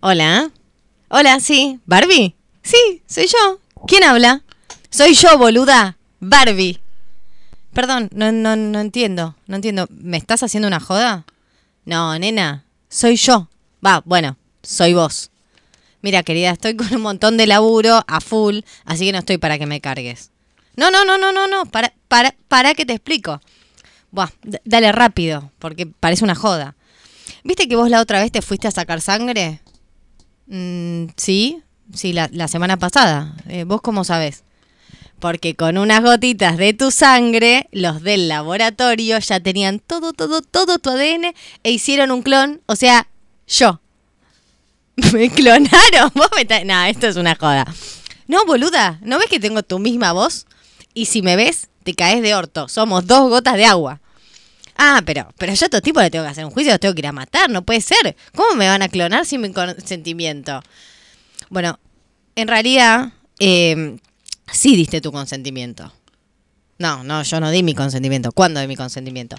Hola. 0.00 0.52
Hola, 1.08 1.40
sí. 1.40 1.80
¿Barbie? 1.84 2.36
Sí, 2.62 3.02
soy 3.08 3.26
yo. 3.26 3.58
¿Quién 3.88 4.04
habla? 4.04 4.44
Soy 4.90 5.14
yo, 5.14 5.36
boluda. 5.36 5.98
Barbie. 6.20 6.78
Perdón, 7.72 8.08
no, 8.12 8.30
no, 8.30 8.54
no 8.54 8.78
entiendo. 8.78 9.34
No 9.48 9.56
entiendo. 9.56 9.88
¿Me 9.90 10.16
estás 10.16 10.44
haciendo 10.44 10.68
una 10.68 10.78
joda? 10.78 11.24
No, 11.84 12.16
nena. 12.16 12.64
Soy 12.88 13.16
yo. 13.16 13.48
Va, 13.84 14.00
bueno, 14.04 14.36
soy 14.62 14.94
vos. 14.94 15.32
Mira, 16.00 16.22
querida, 16.22 16.50
estoy 16.50 16.76
con 16.76 16.94
un 16.94 17.02
montón 17.02 17.36
de 17.36 17.48
laburo 17.48 18.04
a 18.06 18.20
full, 18.20 18.60
así 18.84 19.06
que 19.06 19.12
no 19.12 19.18
estoy 19.18 19.38
para 19.38 19.58
que 19.58 19.66
me 19.66 19.80
cargues. 19.80 20.30
No, 20.76 20.92
no, 20.92 21.04
no, 21.04 21.18
no, 21.18 21.32
no, 21.32 21.48
no. 21.48 21.66
Para, 21.66 21.92
para, 22.06 22.36
para 22.46 22.74
que 22.74 22.86
te 22.86 22.92
explico. 22.92 23.40
Buah, 24.12 24.30
dale 24.64 24.92
rápido, 24.92 25.50
porque 25.58 25.86
parece 25.86 26.22
una 26.22 26.36
joda. 26.36 26.76
¿Viste 27.42 27.66
que 27.66 27.74
vos 27.74 27.90
la 27.90 28.00
otra 28.00 28.20
vez 28.20 28.30
te 28.30 28.42
fuiste 28.42 28.68
a 28.68 28.70
sacar 28.70 29.00
sangre? 29.00 29.60
Mm, 30.48 31.06
sí, 31.16 31.62
sí, 31.94 32.12
la, 32.12 32.48
semana 32.48 32.76
pasada. 32.76 33.34
Eh, 33.48 33.64
¿Vos 33.64 33.80
cómo 33.82 34.04
sabés? 34.04 34.44
Porque 35.20 35.54
con 35.54 35.78
unas 35.78 36.02
gotitas 36.02 36.56
de 36.56 36.74
tu 36.74 36.90
sangre, 36.90 37.68
los 37.72 38.02
del 38.02 38.28
laboratorio 38.28 39.18
ya 39.18 39.40
tenían 39.40 39.80
todo, 39.80 40.12
todo, 40.12 40.42
todo 40.42 40.78
tu 40.78 40.90
ADN 40.90 41.34
e 41.64 41.70
hicieron 41.70 42.10
un 42.10 42.22
clon, 42.22 42.60
o 42.66 42.76
sea, 42.76 43.08
yo. 43.46 43.80
¿Me 45.12 45.30
clonaron? 45.30 46.12
Vos 46.14 46.30
me 46.36 46.64
No, 46.64 46.84
esto 46.84 47.06
es 47.06 47.16
una 47.16 47.34
joda. 47.34 47.66
No, 48.26 48.44
boluda, 48.46 48.98
¿no 49.02 49.18
ves 49.18 49.28
que 49.28 49.40
tengo 49.40 49.62
tu 49.62 49.78
misma 49.78 50.12
voz? 50.12 50.46
Y 50.94 51.06
si 51.06 51.22
me 51.22 51.36
ves, 51.36 51.68
te 51.82 51.94
caes 51.94 52.22
de 52.22 52.34
orto. 52.34 52.68
Somos 52.68 53.06
dos 53.06 53.28
gotas 53.28 53.54
de 53.54 53.64
agua. 53.64 54.00
Ah, 54.80 55.02
pero, 55.04 55.28
pero 55.36 55.52
yo 55.52 55.64
a 55.64 55.66
estos 55.66 55.82
tipos 55.82 56.02
le 56.02 56.10
tengo 56.10 56.24
que 56.24 56.30
hacer 56.30 56.44
un 56.44 56.52
juicio, 56.52 56.72
los 56.72 56.80
tengo 56.80 56.94
que 56.94 57.00
ir 57.00 57.08
a 57.08 57.12
matar, 57.12 57.50
no 57.50 57.62
puede 57.62 57.80
ser. 57.80 58.16
¿Cómo 58.34 58.54
me 58.54 58.68
van 58.68 58.80
a 58.80 58.88
clonar 58.88 59.26
sin 59.26 59.40
mi 59.40 59.52
consentimiento? 59.52 60.62
Bueno, 61.50 61.80
en 62.36 62.46
realidad, 62.46 63.12
eh, 63.40 63.98
sí 64.52 64.76
diste 64.76 65.00
tu 65.00 65.10
consentimiento. 65.10 65.92
No, 66.78 67.02
no, 67.02 67.24
yo 67.24 67.40
no 67.40 67.50
di 67.50 67.64
mi 67.64 67.74
consentimiento. 67.74 68.30
¿Cuándo 68.30 68.60
di 68.60 68.68
mi 68.68 68.76
consentimiento? 68.76 69.36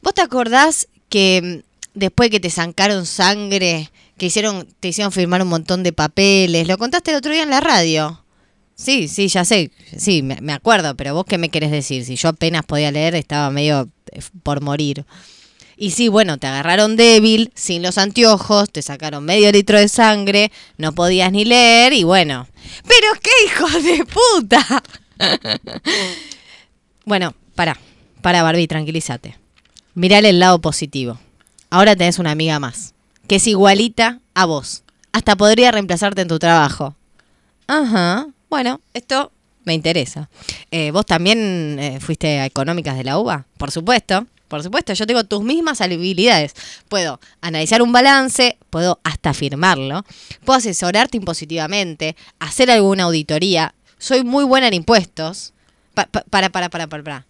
¿Vos 0.00 0.14
te 0.14 0.22
acordás 0.22 0.86
que 1.08 1.62
mm, 1.64 1.98
después 1.98 2.30
que 2.30 2.38
te 2.38 2.48
zancaron 2.48 3.04
sangre, 3.04 3.90
que 4.16 4.26
hicieron, 4.26 4.68
te 4.78 4.88
hicieron 4.88 5.10
firmar 5.10 5.42
un 5.42 5.48
montón 5.48 5.82
de 5.82 5.92
papeles, 5.92 6.68
lo 6.68 6.78
contaste 6.78 7.10
el 7.10 7.16
otro 7.16 7.32
día 7.32 7.42
en 7.42 7.50
la 7.50 7.60
radio? 7.60 8.21
Sí, 8.74 9.06
sí, 9.08 9.28
ya 9.28 9.44
sé, 9.44 9.70
sí, 9.96 10.22
me, 10.22 10.52
acuerdo, 10.52 10.96
pero 10.96 11.14
vos 11.14 11.24
qué 11.26 11.38
me 11.38 11.50
querés 11.50 11.70
decir? 11.70 12.04
Si 12.04 12.16
yo 12.16 12.30
apenas 12.30 12.64
podía 12.64 12.90
leer, 12.90 13.14
estaba 13.14 13.50
medio 13.50 13.88
eh, 14.10 14.20
por 14.42 14.60
morir. 14.60 15.04
Y 15.76 15.90
sí, 15.90 16.08
bueno, 16.08 16.38
te 16.38 16.46
agarraron 16.46 16.96
débil, 16.96 17.50
sin 17.54 17.82
los 17.82 17.98
anteojos, 17.98 18.70
te 18.70 18.82
sacaron 18.82 19.24
medio 19.24 19.50
litro 19.52 19.78
de 19.78 19.88
sangre, 19.88 20.52
no 20.78 20.92
podías 20.92 21.32
ni 21.32 21.44
leer 21.44 21.92
y 21.92 22.04
bueno. 22.04 22.46
¡Pero 22.86 23.08
qué 23.20 23.30
hijo 23.46 23.68
de 23.80 24.04
puta! 24.04 24.82
bueno, 27.04 27.34
para, 27.54 27.78
para 28.20 28.42
Barbie, 28.42 28.68
tranquilízate. 28.68 29.38
Mirale 29.94 30.30
el 30.30 30.40
lado 30.40 30.60
positivo. 30.60 31.18
Ahora 31.70 31.96
tenés 31.96 32.18
una 32.18 32.30
amiga 32.30 32.58
más, 32.58 32.94
que 33.28 33.36
es 33.36 33.46
igualita 33.46 34.20
a 34.34 34.44
vos. 34.46 34.82
Hasta 35.12 35.36
podría 35.36 35.70
reemplazarte 35.70 36.22
en 36.22 36.28
tu 36.28 36.38
trabajo. 36.38 36.96
Ajá, 37.66 38.26
bueno, 38.52 38.82
esto 38.92 39.32
me 39.64 39.72
interesa. 39.72 40.28
Eh, 40.70 40.90
¿Vos 40.90 41.06
también 41.06 41.78
eh, 41.80 42.00
fuiste 42.00 42.38
a 42.38 42.44
Económicas 42.44 42.98
de 42.98 43.04
la 43.04 43.16
UBA? 43.18 43.46
Por 43.56 43.70
supuesto, 43.70 44.26
por 44.48 44.62
supuesto, 44.62 44.92
yo 44.92 45.06
tengo 45.06 45.24
tus 45.24 45.42
mismas 45.42 45.80
habilidades. 45.80 46.52
Puedo 46.90 47.18
analizar 47.40 47.80
un 47.80 47.92
balance, 47.92 48.58
puedo 48.68 49.00
hasta 49.04 49.32
firmarlo, 49.32 50.04
puedo 50.44 50.58
asesorarte 50.58 51.16
impositivamente, 51.16 52.14
hacer 52.40 52.70
alguna 52.70 53.04
auditoría. 53.04 53.74
Soy 53.96 54.22
muy 54.22 54.44
buena 54.44 54.68
en 54.68 54.74
impuestos. 54.74 55.54
Pa- 55.94 56.04
pa- 56.04 56.24
para, 56.28 56.50
para, 56.50 56.68
para, 56.68 56.86
para, 56.88 57.02
para. 57.02 57.26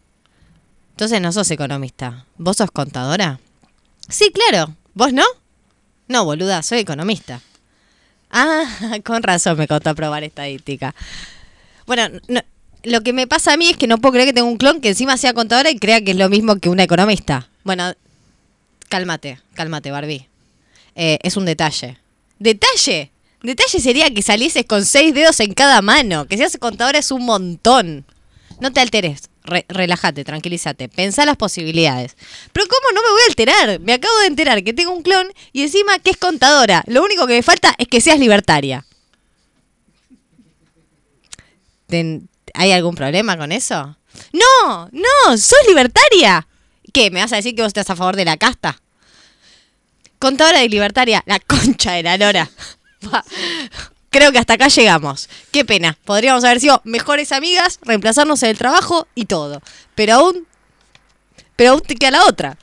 Entonces 0.91 1.21
no 1.21 1.31
sos 1.31 1.49
economista. 1.53 2.27
¿Vos 2.37 2.57
sos 2.57 2.73
contadora? 2.73 3.39
Sí, 4.09 4.33
claro. 4.33 4.75
¿Vos 4.95 5.13
no? 5.13 5.23
No, 6.09 6.25
boluda, 6.25 6.63
soy 6.65 6.81
economista. 6.81 7.41
Ah, 8.33 8.65
con 9.05 9.23
razón 9.23 9.57
me 9.59 9.69
costó 9.69 9.95
probar 9.95 10.25
estadística. 10.25 10.95
Bueno, 11.87 12.09
no- 12.29 12.41
lo 12.85 13.03
que 13.03 13.13
me 13.13 13.29
pasa 13.29 13.53
a 13.53 13.57
mí 13.57 13.69
es 13.69 13.77
que 13.77 13.87
no 13.87 13.99
puedo 13.99 14.15
creer 14.15 14.29
que 14.29 14.33
tengo 14.33 14.49
un 14.49 14.57
clon 14.57 14.81
que 14.81 14.89
encima 14.89 15.17
sea 15.17 15.35
contadora 15.35 15.71
y 15.71 15.79
crea 15.79 16.01
que 16.01 16.11
es 16.13 16.17
lo 16.17 16.29
mismo 16.29 16.57
que 16.57 16.69
una 16.69 16.83
economista. 16.83 17.49
Bueno, 17.63 17.93
cálmate, 18.89 19.39
cálmate, 19.55 19.91
Barbie. 19.93 20.27
Eh, 20.97 21.19
es 21.23 21.37
un 21.37 21.45
detalle. 21.45 21.99
¿Detalle? 22.41 23.11
Detalle 23.43 23.79
sería 23.81 24.13
que 24.13 24.23
salieses 24.23 24.65
con 24.67 24.85
seis 24.85 25.15
dedos 25.15 25.39
en 25.41 25.55
cada 25.55 25.81
mano. 25.83 26.27
Que 26.27 26.37
seas 26.37 26.57
contadora 26.59 26.99
es 26.99 27.11
un 27.13 27.25
montón. 27.25 28.05
No 28.61 28.73
te 28.73 28.81
alteres. 28.81 29.29
Re- 29.45 29.67
relájate, 29.69 30.25
tranquilízate. 30.25 30.89
Pensá 30.89 31.27
las 31.27 31.37
posibilidades. 31.37 32.17
Pero 32.53 32.67
¿cómo 32.69 32.93
no 32.95 33.03
me 33.03 33.11
voy 33.11 33.23
a 33.23 33.27
alterar? 33.29 33.81
Me 33.81 33.93
acabo 33.95 34.17
de 34.21 34.27
enterar 34.29 34.63
que 34.63 34.73
tengo 34.73 34.93
un 34.93 35.03
clon 35.03 35.27
y 35.53 35.63
encima 35.63 35.99
que 35.99 36.11
es 36.11 36.17
contadora. 36.17 36.85
Lo 36.87 37.03
único 37.03 37.27
que 37.27 37.35
me 37.35 37.43
falta 37.43 37.75
es 37.79 37.89
que 37.89 38.01
seas 38.01 38.19
libertaria. 38.19 38.85
¿Hay 42.55 42.73
algún 42.73 42.95
problema 42.95 43.37
con 43.37 43.53
eso? 43.53 43.97
No, 44.33 44.89
no, 44.93 45.37
sos 45.37 45.59
libertaria. 45.69 46.47
¿Qué? 46.93 47.11
¿Me 47.11 47.21
vas 47.21 47.33
a 47.33 47.37
decir 47.37 47.55
que 47.55 47.63
vos 47.63 47.69
estás 47.69 47.91
a 47.91 47.97
favor 47.97 48.17
de 48.17 48.25
la 48.25 48.37
casta? 48.37 48.81
Contadora 50.19 50.63
y 50.63 50.69
libertaria, 50.69 51.23
la 51.27 51.41
concha 51.41 51.93
de 51.93 52.03
la 52.03 52.17
lora. 52.17 52.49
Creo 54.13 54.31
que 54.31 54.39
hasta 54.39 54.53
acá 54.55 54.69
llegamos. 54.69 55.29
Qué 55.51 55.65
pena. 55.65 55.99
Podríamos 56.05 56.45
haber 56.45 56.61
sido 56.61 56.81
mejores 56.85 57.33
amigas, 57.33 57.81
reemplazarnos 57.83 58.43
en 58.45 58.51
el 58.51 58.59
trabajo 58.59 59.09
y 59.15 59.25
todo. 59.25 59.61
Pero 59.97 60.15
aún. 60.15 60.47
Pero 61.57 61.73
aún 61.73 61.81
te 61.81 61.97
queda 61.97 62.13
la 62.13 62.25
otra. 62.27 62.57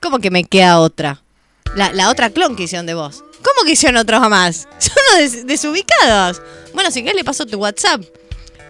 ¿Cómo 0.00 0.18
que 0.18 0.30
me 0.30 0.44
queda 0.44 0.80
otra? 0.80 1.22
La, 1.74 1.92
la 1.92 2.08
otra 2.10 2.30
clon 2.30 2.56
que 2.56 2.62
hicieron 2.64 2.86
de 2.86 2.94
vos. 2.94 3.22
¿Cómo 3.42 3.64
que 3.64 3.72
hicieron 3.72 3.98
otros 3.98 4.26
más? 4.28 4.66
Son 4.78 4.94
des- 5.18 5.46
desubicados. 5.46 6.42
Bueno, 6.74 6.90
si 6.90 7.02
querés 7.02 7.16
le 7.16 7.24
paso 7.24 7.46
tu 7.46 7.58
WhatsApp. 7.58 8.02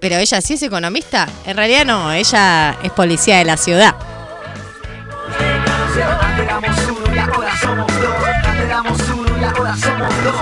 Pero 0.00 0.16
ella 0.16 0.40
sí 0.40 0.54
es 0.54 0.62
economista. 0.62 1.28
En 1.46 1.56
realidad 1.56 1.84
no, 1.84 2.12
ella 2.12 2.76
es 2.82 2.90
policía 2.92 3.38
de 3.38 3.44
la 3.44 3.56
ciudad. 3.56 3.94
Antes 5.38 6.44
éramos 6.44 6.76
uno 6.88 7.14
y 7.14 7.18
ahora 7.18 7.56
somos 7.60 7.86
dos. 8.00 8.14
Antes 8.26 8.60
éramos 8.64 9.00
uno 9.10 9.38
y 9.40 9.44
ahora 9.44 9.76
somos 9.76 10.24
dos. 10.24 10.34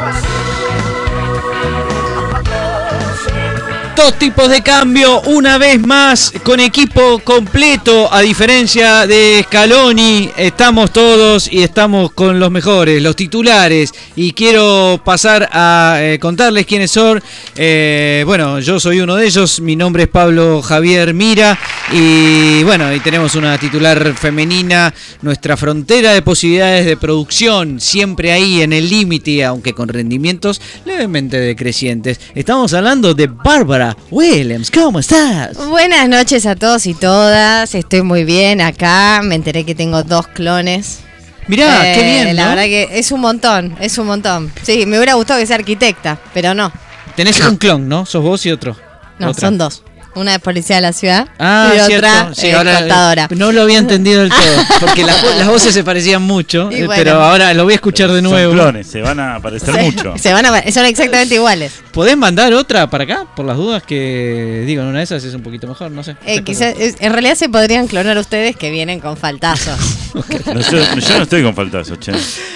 Dos 3.99 4.17
tipos 4.17 4.49
de 4.49 4.63
cambio, 4.63 5.23
una 5.23 5.59
vez 5.59 5.85
más 5.85 6.33
con 6.45 6.61
equipo 6.61 7.19
completo, 7.19 8.09
a 8.15 8.21
diferencia 8.21 9.09
de 9.09 9.43
Scaloni, 9.43 10.31
estamos 10.37 10.93
todos 10.93 11.53
y 11.53 11.65
estamos 11.65 12.13
con 12.13 12.39
los 12.39 12.49
mejores, 12.49 13.03
los 13.03 13.17
titulares. 13.17 13.93
Y 14.15 14.35
quiero 14.35 15.01
pasar 15.05 15.49
a 15.51 15.97
eh, 16.01 16.21
contarles 16.21 16.65
quiénes 16.65 16.93
son. 16.93 17.21
Eh, 17.57 18.23
bueno, 18.25 18.61
yo 18.61 18.79
soy 18.79 19.01
uno 19.01 19.17
de 19.17 19.27
ellos, 19.27 19.61
mi 19.61 19.75
nombre 19.75 20.05
es 20.05 20.09
Pablo 20.09 20.63
Javier 20.63 21.13
Mira. 21.13 21.59
Y 21.93 22.63
bueno, 22.63 22.95
y 22.95 23.01
tenemos 23.01 23.35
una 23.35 23.59
titular 23.59 24.15
femenina, 24.15 24.95
nuestra 25.23 25.57
frontera 25.57 26.13
de 26.13 26.23
posibilidades 26.23 26.87
de 26.87 26.97
producción, 26.97 27.81
siempre 27.81 28.31
ahí 28.31 28.63
en 28.63 28.73
el 28.73 28.89
límite, 28.89 29.45
aunque 29.45 29.73
con 29.73 29.89
rendimientos 29.89 30.61
levemente 30.85 31.41
decrecientes. 31.41 32.21
Estamos 32.37 32.75
hablando 32.75 33.13
de 33.13 33.27
Bárbara 33.27 33.88
Williams, 34.11 34.71
¿cómo 34.71 34.99
estás? 34.99 35.57
Buenas 35.69 36.09
noches 36.09 36.47
a 36.47 36.55
todos 36.57 36.87
y 36.87 36.95
todas. 36.95 37.75
Estoy 37.75 38.03
muy 38.03 38.25
bien 38.25 38.61
acá. 38.61 39.21
Me 39.23 39.35
enteré 39.35 39.65
que 39.65 39.75
tengo 39.75 40.03
dos 40.03 40.27
clones. 40.29 41.01
Mirá, 41.47 41.91
Eh, 41.93 41.95
qué 41.95 42.03
bien, 42.25 42.37
La 42.37 42.49
verdad 42.49 42.65
que 42.65 42.89
es 42.93 43.11
un 43.13 43.21
montón, 43.21 43.77
es 43.81 43.97
un 43.99 44.07
montón. 44.07 44.53
Sí, 44.63 44.85
me 44.87 44.99
hubiera 44.99 45.15
gustado 45.15 45.41
que 45.41 45.47
sea 45.47 45.57
arquitecta, 45.57 46.19
pero 46.35 46.55
no. 46.55 46.71
Tenés 47.17 47.41
un 47.41 47.57
clon, 47.57 47.89
¿no? 47.89 48.05
Sos 48.07 48.23
vos 48.23 48.45
y 48.47 48.51
otro. 48.51 48.77
No, 49.19 49.31
Otra. 49.31 49.41
son 49.49 49.59
dos. 49.59 49.83
Una 50.19 50.35
es 50.35 50.41
policía 50.41 50.77
de 50.77 50.83
la 50.83 50.93
ciudad 50.93 51.29
Ah, 51.39 51.73
y 51.75 51.81
cierto. 51.87 52.07
otra 52.09 52.35
Sí, 52.35 52.49
es 52.49 52.55
ahora, 52.55 52.79
contadora. 52.79 53.29
No 53.37 53.53
lo 53.53 53.63
había 53.63 53.79
entendido 53.79 54.21
del 54.21 54.31
todo, 54.31 54.39
porque 54.81 55.05
las, 55.05 55.23
vo- 55.23 55.37
las 55.39 55.47
voces 55.49 55.73
se 55.75 55.85
parecían 55.85 56.23
mucho, 56.23 56.71
eh, 56.71 56.87
bueno. 56.87 56.93
pero 56.97 57.23
ahora 57.23 57.55
lo 57.55 57.65
voy 57.65 57.73
a 57.75 57.77
escuchar 57.77 58.11
de 58.13 58.21
nuevo. 58.23 58.53
Son 58.53 58.61
clones, 58.61 58.87
se 58.87 59.01
van 59.01 59.21
a 59.21 59.41
parecer 59.41 59.75
Se- 59.75 59.83
mucho. 59.83 60.15
Se 60.19 60.33
van 60.33 60.47
a, 60.47 60.71
son 60.73 60.85
exactamente 60.87 61.35
iguales. 61.37 61.73
¿Podés 61.93 62.17
mandar 62.17 62.53
otra 62.53 62.89
para 62.91 63.05
acá? 63.05 63.27
Por 63.37 63.47
las 63.47 63.57
dudas 63.57 63.83
que 63.83 64.65
digo, 64.67 64.83
en 64.83 64.89
una 64.89 64.99
de 64.99 65.05
esas 65.05 65.23
es 65.25 65.35
un 65.35 65.43
poquito 65.43 65.67
mejor, 65.67 65.91
no 65.91 66.03
sé. 66.03 66.17
Eh, 66.27 66.43
quizás- 66.43 66.75
en 66.79 67.13
realidad 67.13 67.35
se 67.37 67.49
podrían 67.49 67.87
clonar 67.87 68.19
ustedes 68.19 68.57
que 68.57 68.71
vienen 68.71 69.01
con 69.01 69.17
faltazos. 69.17 69.79
No, 70.47 70.61
yo, 70.61 70.79
yo 70.99 71.17
no 71.19 71.23
estoy 71.23 71.43
con 71.43 71.55
faltazo, 71.55 71.97
che. 71.97 72.13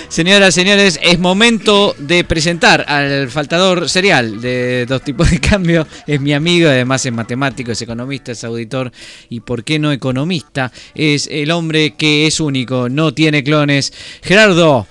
Señoras, 0.09 0.55
señores, 0.55 0.99
es 1.03 1.19
momento 1.19 1.95
de 1.99 2.25
presentar 2.25 2.85
al 2.89 3.31
faltador 3.31 3.89
serial 3.89 4.41
de 4.41 4.87
dos 4.87 5.03
tipos 5.03 5.31
de 5.31 5.39
cambio. 5.39 5.87
Es 6.07 6.21
mi 6.21 6.33
amigo, 6.33 6.69
además 6.69 7.05
es 7.07 7.13
matemático, 7.13 7.52
es 7.57 7.83
economista, 7.83 8.33
es 8.33 8.43
auditor 8.45 8.91
y, 9.29 9.41
¿por 9.41 9.63
qué 9.65 9.79
no 9.79 9.93
economista? 9.93 10.73
Es 10.95 11.29
el 11.31 11.51
hombre 11.51 11.95
que 11.95 12.27
es 12.27 12.41
único, 12.41 12.89
no 12.89 13.13
tiene 13.15 13.45
clones. 13.45 13.93
Gerardo 14.23 14.87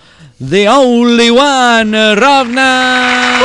The 0.49 0.69
Only 0.69 1.29
One, 1.29 2.15
Ravna. 2.15 3.39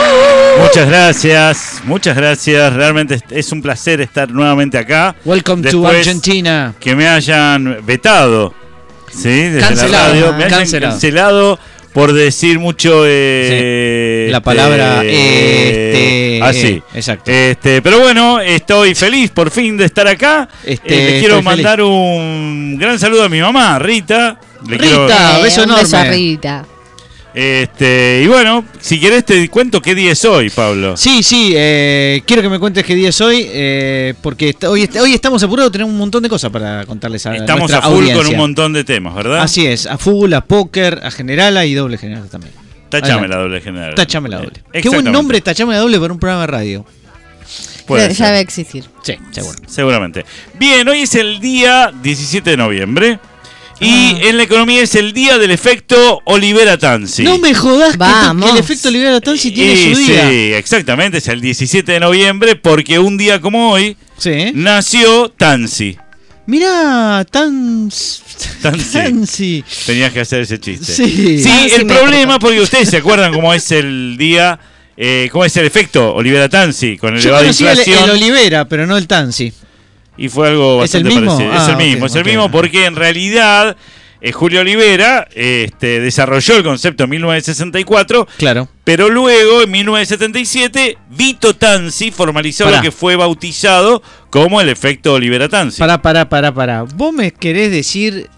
Muchas 0.63 0.89
gracias, 0.89 1.81
muchas 1.85 2.17
gracias. 2.17 2.73
Realmente 2.73 3.21
es- 3.31 3.53
un 3.53 3.61
placer 3.63 4.01
estar 4.01 4.31
nuevamente 4.31 4.79
acá. 4.79 5.15
Welcome 5.25 5.71
to 5.71 5.87
Argentina. 5.87 6.75
Que 6.81 6.95
me 6.97 7.07
hayan 7.09 7.85
vetado, 7.85 8.55
¿sí? 9.13 9.29
Desde 9.29 9.61
Cancelado, 9.61 9.93
la 9.93 10.09
radio. 10.09 10.33
Me 10.39 10.45
hayan 10.45 10.81
cancelado. 10.81 11.59
Por 11.97 12.13
decir 12.13 12.59
mucho. 12.59 13.05
eh, 13.07 14.29
La 14.31 14.41
palabra, 14.43 15.03
este, 15.03 16.35
este, 16.35 16.43
así. 16.43 16.67
eh, 16.67 16.83
exacto. 16.93 17.31
Este, 17.31 17.81
pero 17.81 18.01
bueno, 18.01 18.39
estoy 18.39 18.95
feliz 18.95 19.31
por 19.31 19.51
fin 19.51 19.79
de 19.79 19.87
estar 19.87 20.07
acá. 20.07 20.47
Este, 20.63 20.95
Eh, 20.95 21.11
le 21.13 21.19
quiero 21.21 21.37
feliz. 21.37 21.45
mandar 21.47 21.81
un 21.81 22.77
gran 22.79 22.99
saludo 22.99 23.25
a 23.25 23.29
mi 23.31 23.41
mamá, 23.41 23.79
Rita. 23.79 24.39
Le 24.69 24.77
quiero- 24.77 25.07
Rita, 25.07 25.39
beso 25.39 25.63
beso 25.63 25.97
a 25.97 26.01
enorme. 26.01 26.11
Rita. 26.11 26.67
Este, 27.41 28.23
y 28.25 28.29
bueno, 28.29 28.65
si 28.81 28.99
querés 28.99 29.23
te 29.27 29.47
cuento 29.51 29.83
qué 29.83 29.95
día 29.95 30.13
es 30.13 30.25
hoy, 30.25 30.49
Pablo. 30.49 30.97
Sí, 30.97 31.23
sí, 31.23 31.53
eh, 31.55 32.23
quiero 32.27 32.41
que 32.41 32.49
me 32.49 32.59
cuentes 32.59 32.83
qué 32.83 32.95
día 32.95 33.11
es 33.11 33.21
hoy, 33.21 33.47
eh, 33.51 34.15
porque 34.23 34.57
hoy, 34.67 34.85
est- 34.85 34.97
hoy 34.97 35.13
estamos 35.13 35.43
apurados, 35.43 35.71
tenemos 35.71 35.93
un 35.93 35.99
montón 35.99 36.23
de 36.23 36.31
cosas 36.31 36.51
para 36.51 36.87
contarles 36.87 37.27
a 37.27 37.37
Estamos 37.37 37.71
a 37.75 37.83
full 37.83 37.93
audiencia. 37.97 38.17
con 38.25 38.27
un 38.33 38.37
montón 38.39 38.73
de 38.73 38.85
temas, 38.85 39.15
¿verdad? 39.15 39.43
Así 39.43 39.67
es, 39.67 39.85
a 39.87 39.99
full, 39.99 40.33
a 40.33 40.41
póker, 40.47 41.01
a 41.05 41.11
generala 41.11 41.67
y 41.67 41.75
doble 41.75 41.99
general 41.99 42.27
también. 42.31 42.55
Tachame 42.89 43.13
Adelante. 43.13 43.29
la 43.37 43.43
doble 43.43 43.61
general. 43.61 43.95
Tachame 43.95 44.29
la 44.31 44.37
doble. 44.39 44.63
Qué 44.73 44.89
buen 44.89 45.05
nombre, 45.13 45.41
Tachame 45.43 45.75
la 45.75 45.81
doble 45.81 46.01
para 46.01 46.15
un 46.15 46.19
programa 46.19 46.41
de 46.43 46.47
radio. 46.47 46.87
Puede 47.87 48.03
Ya, 48.05 48.09
ser. 48.09 48.17
ya 48.17 48.31
va 48.31 48.37
a 48.39 48.41
existir. 48.41 48.85
Sí, 49.03 49.15
seguro. 49.31 49.59
Seguramente. 49.67 50.25
Bien, 50.59 50.89
hoy 50.89 51.03
es 51.03 51.15
el 51.15 51.39
día 51.39 51.93
17 52.03 52.49
de 52.51 52.57
noviembre. 52.57 53.19
Y 53.79 53.91
Ah. 54.15 54.19
en 54.31 54.37
la 54.39 54.43
economía 54.45 54.83
es 54.83 54.95
el 54.95 55.13
día 55.13 55.37
del 55.39 55.51
efecto 55.51 56.23
Olivera 56.25 56.79
Tansi. 56.79 57.23
No 57.25 57.39
me 57.39 57.55
jodas 57.55 57.93
que, 57.93 57.99
Vamos. 57.99 58.47
que 58.47 58.53
el 58.53 58.59
efecto 58.65 58.89
Olivera 58.89 59.21
Tansi 59.21 59.51
tiene 59.51 59.73
Y 59.75 59.95
su 59.95 60.01
día. 60.01 60.29
Sí, 60.31 60.53
exactamente, 60.55 61.19
es 61.19 61.29
el 61.29 61.41
17 61.43 61.93
de 61.93 62.01
noviembre 62.01 62.57
porque 62.57 62.99
un 62.99 63.19
día 63.19 63.41
como 63.41 63.73
hoy 63.73 63.97
Sí. 64.17 64.53
nació 64.55 65.29
Tansi. 65.37 65.99
Mirá, 66.47 67.27
tan. 67.31 67.91
Tansi. 68.63 68.93
Tansi. 68.93 69.65
Tenías 69.85 70.13
que 70.13 70.21
hacer 70.21 70.41
ese 70.43 70.59
chiste. 70.61 70.93
Sí. 70.95 71.39
Sí, 71.39 71.45
Tansi 71.45 71.75
el 71.75 71.87
problema, 71.87 72.39
porque 72.39 72.61
ustedes 72.61 72.89
se 72.89 72.99
acuerdan 72.99 73.33
cómo 73.35 73.53
es 73.53 73.71
el 73.73 74.17
día, 74.17 74.59
eh, 74.97 75.29
cómo 75.33 75.45
es 75.45 75.57
el 75.57 75.67
efecto 75.67 76.15
Olivera 76.15 76.49
Tansi 76.49 76.97
con 76.97 77.15
Yo 77.17 77.21
elevada 77.21 77.43
el, 77.43 77.49
inflación. 77.49 78.05
el 78.05 78.11
Olivera, 78.11 78.67
pero 78.69 78.87
no 78.87 78.97
el 78.97 79.07
Tansi. 79.07 79.53
Y 80.17 80.29
fue 80.29 80.49
algo 80.49 80.83
¿Es 80.83 80.95
el 80.95 81.05
bastante 81.05 81.21
mismo? 81.21 81.37
parecido. 81.39 81.63
es 81.63 81.69
Ah, 81.69 81.71
el 81.73 81.77
mismo, 81.77 82.05
ok, 82.07 82.11
es 82.11 82.17
el 82.17 82.25
mismo 82.25 82.51
porque 82.51 82.87
en 82.87 82.97
realidad 82.97 83.77
eh, 84.23 84.33
Julio 84.33 84.61
Olivera 84.63 85.29
este, 85.35 86.01
desarrolló 86.01 86.57
el 86.57 86.63
concepto 86.65 87.05
en 87.05 87.11
1964, 87.11 88.27
Claro. 88.39 88.69
pero 88.85 89.11
luego 89.11 89.63
en 89.63 89.71
1977 89.71 90.99
Vito 91.11 91.55
Tansi 91.55 92.11
formalizó 92.11 92.65
Pará. 92.65 92.77
lo 92.79 92.83
que 92.83 92.91
fue 92.93 93.17
bautizado 93.17 94.03
como 94.31 94.61
el 94.61 94.69
efecto 94.69 95.13
Olivera 95.15 95.49
Tansi. 95.49 95.79
Pará, 95.79 96.01
pará, 96.01 96.29
pará, 96.29 96.53
pará. 96.53 96.83
¿Vos 96.83 97.13
me 97.13 97.31
querés 97.33 97.71
decir 97.71 98.29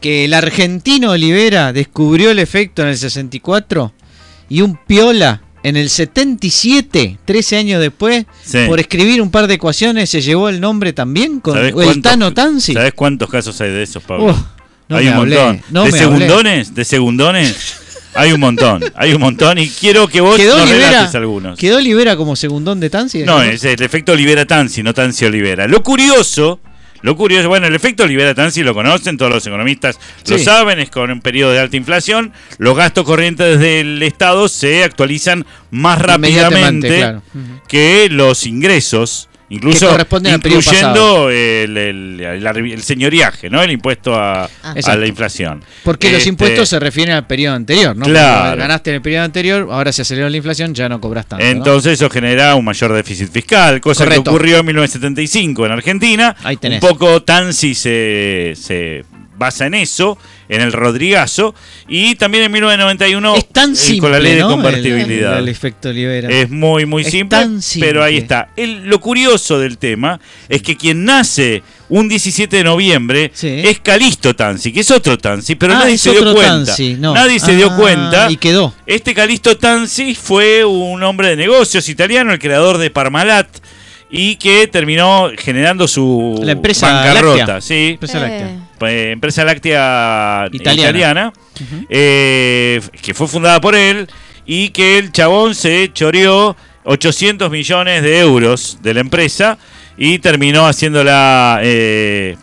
que 0.00 0.24
el 0.24 0.34
argentino 0.34 1.10
Olivera 1.12 1.72
descubrió 1.72 2.30
el 2.30 2.38
efecto 2.38 2.82
en 2.82 2.88
el 2.88 2.96
64 2.98 3.92
y 4.48 4.62
un 4.62 4.76
piola 4.84 5.42
en 5.62 5.76
el 5.76 5.90
77, 5.90 7.18
13 7.24 7.56
años 7.56 7.80
después, 7.80 8.24
Sí. 8.44 8.58
por 8.66 8.80
escribir 8.80 9.20
un 9.22 9.30
par 9.30 9.46
de 9.46 9.54
ecuaciones 9.54 10.08
se 10.10 10.20
llevó 10.20 10.48
el 10.48 10.60
nombre 10.60 10.92
también 10.92 11.40
con 11.40 11.54
¿Sabés 11.54 11.68
el 11.68 11.74
cuántos- 11.74 12.02
Tano 12.02 12.32
Tansi? 12.34 12.72
¿Sabés 12.74 12.92
cuántos 12.94 13.28
casos 13.30 13.60
hay 13.60 13.70
de 13.70 13.82
esos, 13.82 14.02
Pablo? 14.02 14.36
No 14.88 14.96
hay 14.96 15.06
un 15.08 15.14
hablé, 15.14 15.36
montón. 15.36 15.62
no 15.70 15.82
¿De 15.84 15.88
hablé. 15.90 15.98
segundones? 16.00 16.74
¿De 16.74 16.84
segundones? 16.84 17.76
hay 18.14 18.32
un 18.32 18.40
montón, 18.40 18.82
hay 18.96 19.12
un 19.12 19.20
montón 19.20 19.56
y 19.58 19.68
quiero 19.68 20.08
que 20.08 20.20
vos 20.20 20.36
¿Quedó 20.36 20.58
nos 20.58 20.68
relates 20.68 21.14
algunos. 21.14 21.56
¿Quedó 21.56 21.76
Olivera 21.76 22.16
como 22.16 22.34
segundón 22.34 22.80
de 22.80 22.90
Tansi? 22.90 23.22
No, 23.22 23.40
es 23.42 23.62
el 23.62 23.80
efecto 23.82 24.12
Olivera 24.12 24.46
Tansi, 24.46 24.82
no 24.82 24.92
Tansi 24.92 25.26
Olivera. 25.26 25.68
Lo 25.68 25.82
curioso, 25.84 26.58
lo 27.02 27.16
curioso, 27.16 27.48
bueno, 27.48 27.66
el 27.66 27.74
efecto 27.74 28.04
Olivera 28.04 28.34
Tansi 28.34 28.62
lo 28.62 28.74
conocen, 28.74 29.16
todos 29.16 29.32
los 29.32 29.46
economistas 29.46 29.98
lo 30.28 30.38
saben, 30.38 30.78
es 30.80 30.90
con 30.90 31.10
un 31.10 31.20
periodo 31.20 31.52
de 31.52 31.60
alta 31.60 31.76
inflación, 31.76 32.32
los 32.58 32.76
gastos 32.76 33.04
corrientes 33.04 33.58
del 33.58 34.02
Estado 34.02 34.48
se 34.48 34.84
actualizan 34.84 35.46
más 35.70 36.00
rápidamente 36.00 36.98
claro. 36.98 37.22
Que 37.68 38.08
los 38.10 38.46
ingresos. 38.46 39.29
Incluso 39.52 39.90
incluyendo 40.24 41.28
el, 41.28 41.76
el, 41.76 42.20
el- 42.20 42.46
el 42.72 42.82
señoriaje, 42.82 43.50
¿no? 43.50 43.60
El 43.62 43.72
impuesto 43.72 44.14
a, 44.14 44.44
a 44.44 44.72
Exacto. 44.76 45.00
la 45.00 45.06
inflación. 45.06 45.62
Porque 45.84 46.08
los 46.08 46.18
Este, 46.18 46.28
impuestos 46.30 46.68
se 46.68 46.78
refieren 46.78 47.14
al 47.14 47.26
periodo 47.26 47.56
anterior, 47.56 47.96
¿no? 47.96 48.04
Claro. 48.06 48.56
Ganaste 48.60 48.90
en 48.90 48.96
el 48.96 49.02
periodo 49.02 49.24
anterior, 49.24 49.68
ahora 49.70 49.92
se 49.92 50.02
aceleró 50.02 50.28
la 50.28 50.36
inflación, 50.36 50.72
ya 50.74 50.88
no 50.88 51.00
cobras 51.00 51.26
tanto. 51.26 51.44
¿no? 51.44 51.50
Entonces 51.50 51.94
eso 51.94 52.08
genera 52.08 52.54
un 52.54 52.64
mayor 52.64 52.92
déficit 52.92 53.30
fiscal, 53.32 53.80
cosa 53.80 54.04
Correcto. 54.04 54.24
que 54.24 54.30
ocurrió 54.30 54.58
en 54.58 54.66
1975 54.66 55.66
en 55.66 55.72
Argentina. 55.72 56.36
Ahí 56.44 56.56
tenés. 56.56 56.82
Un 56.82 56.88
poco 56.88 57.22
Tansi 57.22 57.74
se, 57.74 58.52
se 58.56 59.04
basa 59.36 59.66
en 59.66 59.74
eso, 59.74 60.16
en 60.50 60.60
el 60.60 60.72
Rodrigazo, 60.72 61.54
y 61.88 62.16
también 62.16 62.44
en 62.44 62.52
1991 62.52 63.36
es 63.36 63.48
tan 63.48 63.72
eh, 63.72 63.76
simple, 63.76 64.00
con 64.00 64.12
la 64.12 64.18
ley 64.18 64.34
de 64.34 64.42
convertibilidad. 64.42 65.38
El, 65.38 65.44
el 65.44 65.48
efecto 65.48 65.88
Olivera. 65.88 66.28
Es 66.28 66.50
muy, 66.50 66.84
muy 66.86 67.02
Es 67.02 67.10
simple, 67.10 67.38
tan 67.38 67.62
simple. 67.62 67.88
pero 67.88 68.04
ahí 68.04 68.16
está. 68.18 68.48
El- 68.56 68.84
lo 68.86 69.00
curioso 69.00 69.58
del 69.58 69.78
tema 69.78 70.20
es 70.48 70.60
que 70.62 70.76
quien 70.76 71.04
nace 71.04 71.62
un 71.88 72.08
17 72.08 72.56
de 72.58 72.64
noviembre 72.64 73.30
Sí. 73.34 73.48
es 73.64 73.80
Calisto 73.80 74.34
Tansi, 74.36 74.72
que 74.72 74.80
es 74.80 74.90
otro 74.90 75.16
Tansi, 75.18 75.54
pero 75.54 75.74
Ah, 75.74 75.78
nadie 75.80 75.94
es 75.94 76.00
se 76.02 76.10
dio 76.10 76.20
otro 76.20 76.34
cuenta. 76.34 76.64
Tansi, 76.66 76.94
no. 76.98 77.14
Nadie 77.14 77.40
se 77.40 77.54
dio 77.56 77.70
Ah, 77.70 77.76
cuenta. 77.76 78.30
y 78.30 78.36
quedó. 78.36 78.74
Este 78.86 79.14
Calisto 79.14 79.56
Tansi 79.56 80.14
fue 80.14 80.64
un 80.64 81.02
hombre 81.02 81.28
de 81.28 81.36
negocios 81.36 81.88
italiano, 81.88 82.32
el 82.32 82.38
creador 82.38 82.78
de 82.78 82.90
Parmalat, 82.90 83.48
y 84.10 84.34
que 84.36 84.66
terminó 84.66 85.30
generando 85.38 85.86
su 85.86 86.40
La 86.42 86.52
empresa 86.52 86.92
bancarrota. 86.92 87.36
láctea. 87.38 87.60
Sí, 87.60 87.90
Empresa 87.92 88.18
láctea. 88.18 88.46
eh, 88.48 88.58
empresa 88.88 89.44
láctea 89.44 90.46
Italiana. 90.52 90.88
italiana, 90.88 91.32
eh, 91.88 92.80
que 93.02 93.14
fue 93.14 93.28
fundada 93.28 93.60
por 93.60 93.74
él 93.74 94.08
y 94.46 94.70
que 94.70 94.98
el 94.98 95.12
chabón 95.12 95.54
se 95.54 95.90
choreó 95.92 96.56
800 96.84 97.50
millones 97.50 98.02
de 98.02 98.20
euros 98.20 98.78
de 98.82 98.94
la 98.94 99.00
empresa 99.00 99.58
y 99.96 100.18
terminó 100.18 100.66
haciéndola... 100.66 101.60
eh, 101.62 102.36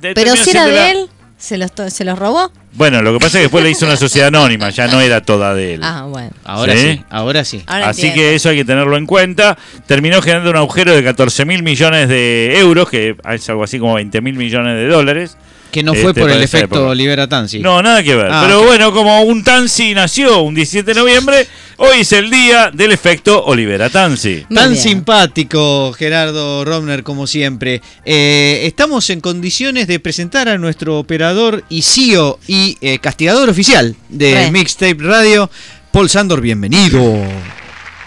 de- 0.00 0.14
Pero 0.14 0.32
terminó 0.32 0.36
si 0.44 0.50
era 0.50 0.66
de 0.66 0.90
él, 0.90 1.08
¿se 1.38 1.56
los, 1.56 1.70
¿se 1.88 2.04
los 2.04 2.18
robó? 2.18 2.52
Bueno, 2.76 3.00
lo 3.02 3.12
que 3.12 3.18
pasa 3.20 3.28
es 3.28 3.32
que 3.34 3.40
después 3.42 3.62
le 3.64 3.70
hizo 3.70 3.86
una 3.86 3.96
sociedad 3.96 4.28
anónima, 4.28 4.68
ya 4.70 4.88
no 4.88 5.00
era 5.00 5.20
toda 5.22 5.54
de 5.54 5.74
él. 5.74 5.80
Ah, 5.84 6.06
bueno. 6.08 6.30
Ahora 6.44 6.72
¿Sí? 6.74 6.78
sí, 6.80 7.04
ahora 7.08 7.44
sí. 7.44 7.62
Ahora 7.66 7.88
Así 7.90 8.08
entiendo. 8.08 8.20
que 8.30 8.34
eso 8.34 8.48
hay 8.48 8.56
que 8.56 8.64
tenerlo 8.64 8.96
en 8.96 9.06
cuenta. 9.06 9.56
Terminó 9.86 10.20
generando 10.20 10.50
un 10.50 10.56
agujero 10.56 10.92
de 10.92 11.04
14 11.04 11.44
mil 11.44 11.62
millones 11.62 12.08
de 12.08 12.58
euros, 12.58 12.88
que 12.90 13.16
es 13.30 13.48
algo 13.48 13.62
así 13.62 13.78
como 13.78 13.94
20 13.94 14.20
mil 14.20 14.34
millones 14.34 14.74
de 14.76 14.88
dólares. 14.88 15.36
Que 15.74 15.82
no 15.82 15.92
fue 15.92 16.10
Este, 16.10 16.20
por 16.20 16.30
el 16.30 16.40
efecto 16.40 16.76
época. 16.76 16.90
Olivera 16.90 17.26
Tansi. 17.28 17.58
No, 17.58 17.82
nada 17.82 18.00
que 18.04 18.14
ver. 18.14 18.28
Ah, 18.30 18.44
Pero 18.46 18.62
bueno, 18.62 18.92
como 18.92 19.22
un 19.22 19.42
Tansi 19.42 19.92
nació 19.92 20.42
un 20.42 20.54
17 20.54 20.94
de 20.94 21.00
noviembre, 21.00 21.48
hoy 21.78 22.02
es 22.02 22.12
el 22.12 22.30
día 22.30 22.70
del 22.72 22.92
efecto 22.92 23.42
Olivera 23.44 23.90
Tansi. 23.90 24.44
Muy 24.48 24.56
Tan 24.56 24.70
bien. 24.70 24.80
simpático, 24.80 25.92
Gerardo 25.92 26.64
Romner, 26.64 27.02
como 27.02 27.26
siempre. 27.26 27.82
Eh, 28.04 28.60
estamos 28.66 29.10
en 29.10 29.20
condiciones 29.20 29.88
de 29.88 29.98
presentar 29.98 30.48
a 30.48 30.58
nuestro 30.58 30.96
operador 30.96 31.64
y 31.68 31.82
CEO 31.82 32.38
y 32.46 32.78
eh, 32.80 33.00
castigador 33.00 33.48
oficial 33.50 33.96
de. 34.08 34.52
Mixtape 34.52 34.98
Radio, 35.00 35.50
Paul 35.90 36.08
Sandor. 36.08 36.40
Bienvenido. 36.40 37.00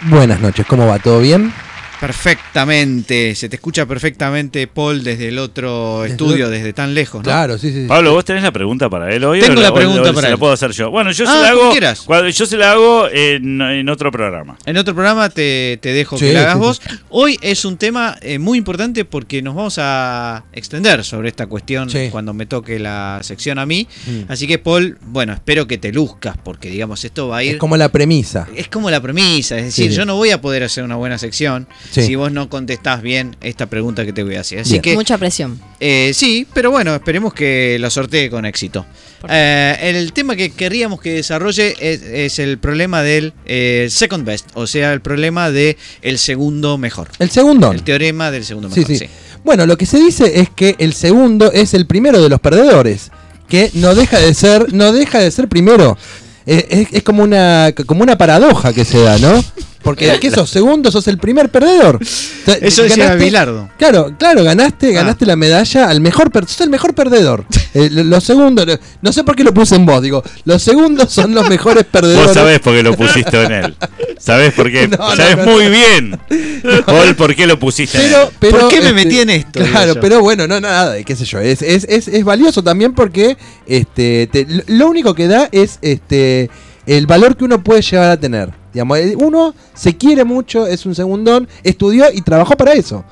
Buenas 0.04 0.40
noches, 0.40 0.66
¿cómo 0.66 0.88
va? 0.88 1.00
¿Todo 1.00 1.20
bien? 1.20 1.52
Perfectamente, 2.00 3.34
se 3.36 3.50
te 3.50 3.56
escucha 3.56 3.86
perfectamente, 3.86 4.68
Paul, 4.68 5.04
desde 5.04 5.30
el 5.30 5.39
otro 5.39 6.01
Desde 6.01 6.13
estudio, 6.13 6.46
el- 6.46 6.51
desde 6.51 6.74
tan 6.74 6.94
lejos. 6.94 7.20
¿no? 7.20 7.24
Claro, 7.24 7.58
sí, 7.58 7.72
sí. 7.72 7.86
Pablo, 7.88 8.13
¿vos 8.13 8.24
tenés 8.25 8.44
la 8.44 8.51
pregunta 8.51 8.89
para 8.89 9.13
él 9.13 9.24
hoy? 9.24 9.39
Tengo 9.39 9.60
o 9.60 9.63
la 9.63 9.74
pregunta 9.74 10.01
o 10.01 10.13
para 10.13 10.16
se 10.16 10.22
la 10.27 10.34
él. 10.34 10.38
puedo 10.39 10.54
hacer 10.54 10.72
yo. 10.72 10.92
Bueno, 10.92 11.12
yo 11.12 11.25
Ah, 11.27 11.32
se 11.36 11.42
la 11.42 11.51
como 11.54 11.72
hago. 11.72 11.96
cuando- 12.06 12.30
yo 12.30 12.46
se 12.46 12.58
la 12.58 12.72
hago 12.72 13.08
en, 13.10 13.62
en 13.62 13.89
otro 13.89 14.12
programa. 14.12 14.58
En 14.66 14.77
otro 14.77 14.94
programa 14.94 15.30
te, 15.30 15.80
te 15.82 15.94
dejo 15.94 16.18
Sí, 16.18 16.25
que 16.25 16.34
la 16.34 16.42
hagas 16.42 16.54
sí, 16.56 16.60
vos. 16.60 16.82
sí. 16.88 16.96
Hoy 17.10 17.38
es 17.42 17.66
un 17.66 17.77
tema 17.77 18.18
eh, 18.22 18.39
muy 18.39 18.58
importante 18.58 19.06
porque 19.06 19.42
nos 19.42 19.56
vamos 19.56 19.75
a 19.80 20.44
extender 20.54 21.04
sobre 21.04 21.30
esta 21.30 21.48
cuestión 21.48 21.89
Sí. 21.89 22.10
cuando 22.12 22.34
me 22.34 22.46
toque 22.46 22.80
la 22.80 23.20
sección 23.24 23.60
a 23.60 23.66
mí. 23.66 23.88
Mm. 24.06 24.32
Así 24.32 24.48
que, 24.48 24.60
Paul, 24.60 24.98
bueno, 25.01 25.34
espero 25.34 25.68
que 25.68 25.77
te 25.77 25.92
luzcas 25.92 26.36
porque, 26.44 26.70
digamos, 26.70 27.04
esto 27.06 27.27
va 27.30 27.38
a 27.38 27.44
ir... 27.44 27.54
Es 27.54 27.58
como 27.60 27.77
la 27.77 27.89
premisa. 27.89 28.48
Es 28.56 28.68
como 28.68 28.89
la 28.92 29.01
premisa, 29.01 29.58
es 29.58 29.66
decir, 29.66 29.89
Sí. 29.92 29.96
yo 29.98 30.06
no 30.06 30.16
voy 30.16 30.32
a 30.32 30.42
poder 30.42 30.63
hacer 30.63 30.84
una 30.84 30.96
buena 30.96 31.18
sección 31.18 31.68
Sí. 31.91 32.03
si 32.03 32.15
vos 32.15 32.32
no 32.32 32.50
contestás 32.50 33.01
bien 33.01 33.36
esta 33.41 33.65
pregunta 33.67 34.06
que 34.06 34.13
te 34.13 34.24
voy 34.24 34.36
a 34.36 34.41
hacer. 34.41 34.60
Así 34.60 34.72
Bien. 34.72 34.82
que, 34.82 34.96
Mucha 34.96 35.17
presión. 35.17 35.60
eh, 35.79 36.12
sí, 36.13 36.46
pero 36.53 36.72
bueno, 36.72 36.94
esperemos 36.96 37.34
que 37.34 37.77
lo 37.79 37.89
sortee 37.89 38.29
con 38.29 38.46
éxito. 38.46 38.86
Eh, 39.29 39.75
el 39.82 40.13
tema 40.13 40.36
que 40.36 40.51
querríamos 40.51 41.01
que 41.01 41.13
desarrolle 41.13 41.75
es, 41.79 42.01
es 42.03 42.39
el 42.39 42.60
problema 42.60 43.01
del 43.01 43.34
eh, 43.46 43.88
second 43.89 44.25
best, 44.25 44.48
o 44.53 44.67
sea, 44.67 44.94
el 44.94 45.01
problema 45.01 45.50
de 45.50 45.77
el 46.01 46.20
segundo 46.20 46.77
mejor. 46.77 47.08
El 47.20 47.29
segundo. 47.32 47.72
El 47.72 47.84
teorema 47.84 48.29
del 48.32 48.46
segundo 48.46 48.70
Sí, 48.70 48.82
mejor. 48.82 48.96
sí. 48.98 49.06
Bueno, 49.44 49.65
lo 49.65 49.77
que 49.77 49.86
se 49.86 49.98
dice 50.00 50.39
es 50.41 50.50
que 50.50 50.75
el 50.79 50.94
segundo 50.94 51.51
es 51.51 51.74
el 51.74 51.88
primero 51.88 52.22
de 52.22 52.29
los 52.29 52.39
perdedores, 52.39 53.12
que 53.50 53.72
no 53.74 53.96
deja 53.96 54.20
de 54.20 54.34
ser, 54.34 54.74
no 54.74 54.91
deja 54.91 55.20
de 55.20 55.32
ser 55.32 55.48
primero. 55.48 55.98
es, 56.46 56.65
es- 56.70 56.88
es 56.91 57.03
como 57.03 57.24
una 57.24 57.74
como 57.86 58.03
una 58.03 58.17
paradoja 58.17 58.72
que 58.74 58.86
se 58.86 59.00
da, 59.01 59.17
¿no? 59.20 59.44
Porque 59.88 60.17
¿qué 60.20 60.29
sos? 60.32 60.50
Segundo, 60.50 60.91
sos 60.91 61.08
el 61.08 61.17
primer 61.17 61.50
perdedor. 61.50 61.96
O 62.01 62.06
sea, 62.46 62.56
Eso 62.56 62.84
decía 62.84 63.13
ganaste- 63.15 63.24
Bilardo. 63.24 63.70
Claro, 63.77 64.13
claro, 64.20 64.44
ganaste, 64.44 64.89
Ah. 64.89 65.01
ganaste 65.01 65.25
la 65.25 65.36
medalla 65.38 65.88
al 65.89 66.01
mejor 66.01 66.29
per- 66.29 66.46
sos 66.46 66.62
el 66.62 66.70
mejor 66.70 66.94
perdedor. 66.94 67.46
Eh, 67.74 67.89
lo- 67.91 68.03
los 68.06 68.24
segundos, 68.24 68.65
no 69.03 69.13
sé 69.13 69.24
por 69.24 69.36
qué 69.36 69.44
lo 69.44 69.53
puse 69.53 69.75
en 69.75 69.86
vos, 69.86 70.01
digo, 70.01 70.24
los 70.46 70.63
segundos 70.63 71.12
son 71.13 71.36
los 71.36 71.48
mejores 71.48 71.84
perdedores. 71.84 72.25
Vos 72.27 72.34
sabés 72.34 72.60
por 72.60 72.74
qué 72.74 72.82
lo 72.82 72.96
pusiste 72.98 73.44
en 73.44 73.51
él. 73.51 73.75
Sabés 74.20 74.51
por 74.53 74.72
qué. 74.72 74.88
No, 74.98 75.15
sabés 75.15 75.38
no, 75.38 75.46
muy 75.51 75.67
bien, 75.70 76.20
Paul, 76.88 77.15
por 77.15 77.36
qué 77.36 77.46
lo 77.46 77.60
pusiste 77.60 78.00
en 78.00 78.06
él. 78.13 78.15
pero, 78.39 78.60
¿Por 78.62 78.70
qué 78.70 78.82
me 78.82 78.88
este, 78.88 78.94
metí 78.94 79.20
en 79.20 79.29
esto? 79.29 79.60
Claro, 79.63 79.94
pero 80.01 80.22
bueno, 80.22 80.48
no, 80.48 80.60
nada, 80.60 81.01
qué 81.03 81.15
sé 81.15 81.25
yo. 81.25 81.39
Es, 81.39 81.62
es, 81.62 81.86
es, 81.88 82.08
es 82.08 82.24
valioso 82.24 82.63
también 82.63 82.94
porque 82.94 83.38
este, 83.67 84.27
te- 84.32 84.46
lo- 84.50 84.63
lo 84.67 84.88
único 84.89 85.13
que 85.13 85.27
da 85.27 85.48
es 85.51 85.77
este 85.84 86.50
el 86.88 87.06
valor 87.06 87.36
que 87.38 87.44
uno 87.46 87.63
puede 87.63 87.82
llegar 87.84 88.10
a 88.10 88.17
tener. 88.17 88.50
Digamos, 88.77 88.98
eh, 89.00 89.15
uno 89.17 89.55
se 89.74 89.98
quiere 89.98 90.24
mucho, 90.24 90.67
es 90.67 90.86
un 90.86 90.93
segundón, 90.93 91.48
estudió 91.63 92.05
y 92.13 92.22
trabajó 92.22 92.55
para 92.55 92.74
eso. 92.74 93.03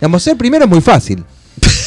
Digamos, 0.00 0.20
ser 0.22 0.36
primero 0.36 0.64
es 0.64 0.70
muy 0.70 0.80
fácil. 0.80 1.22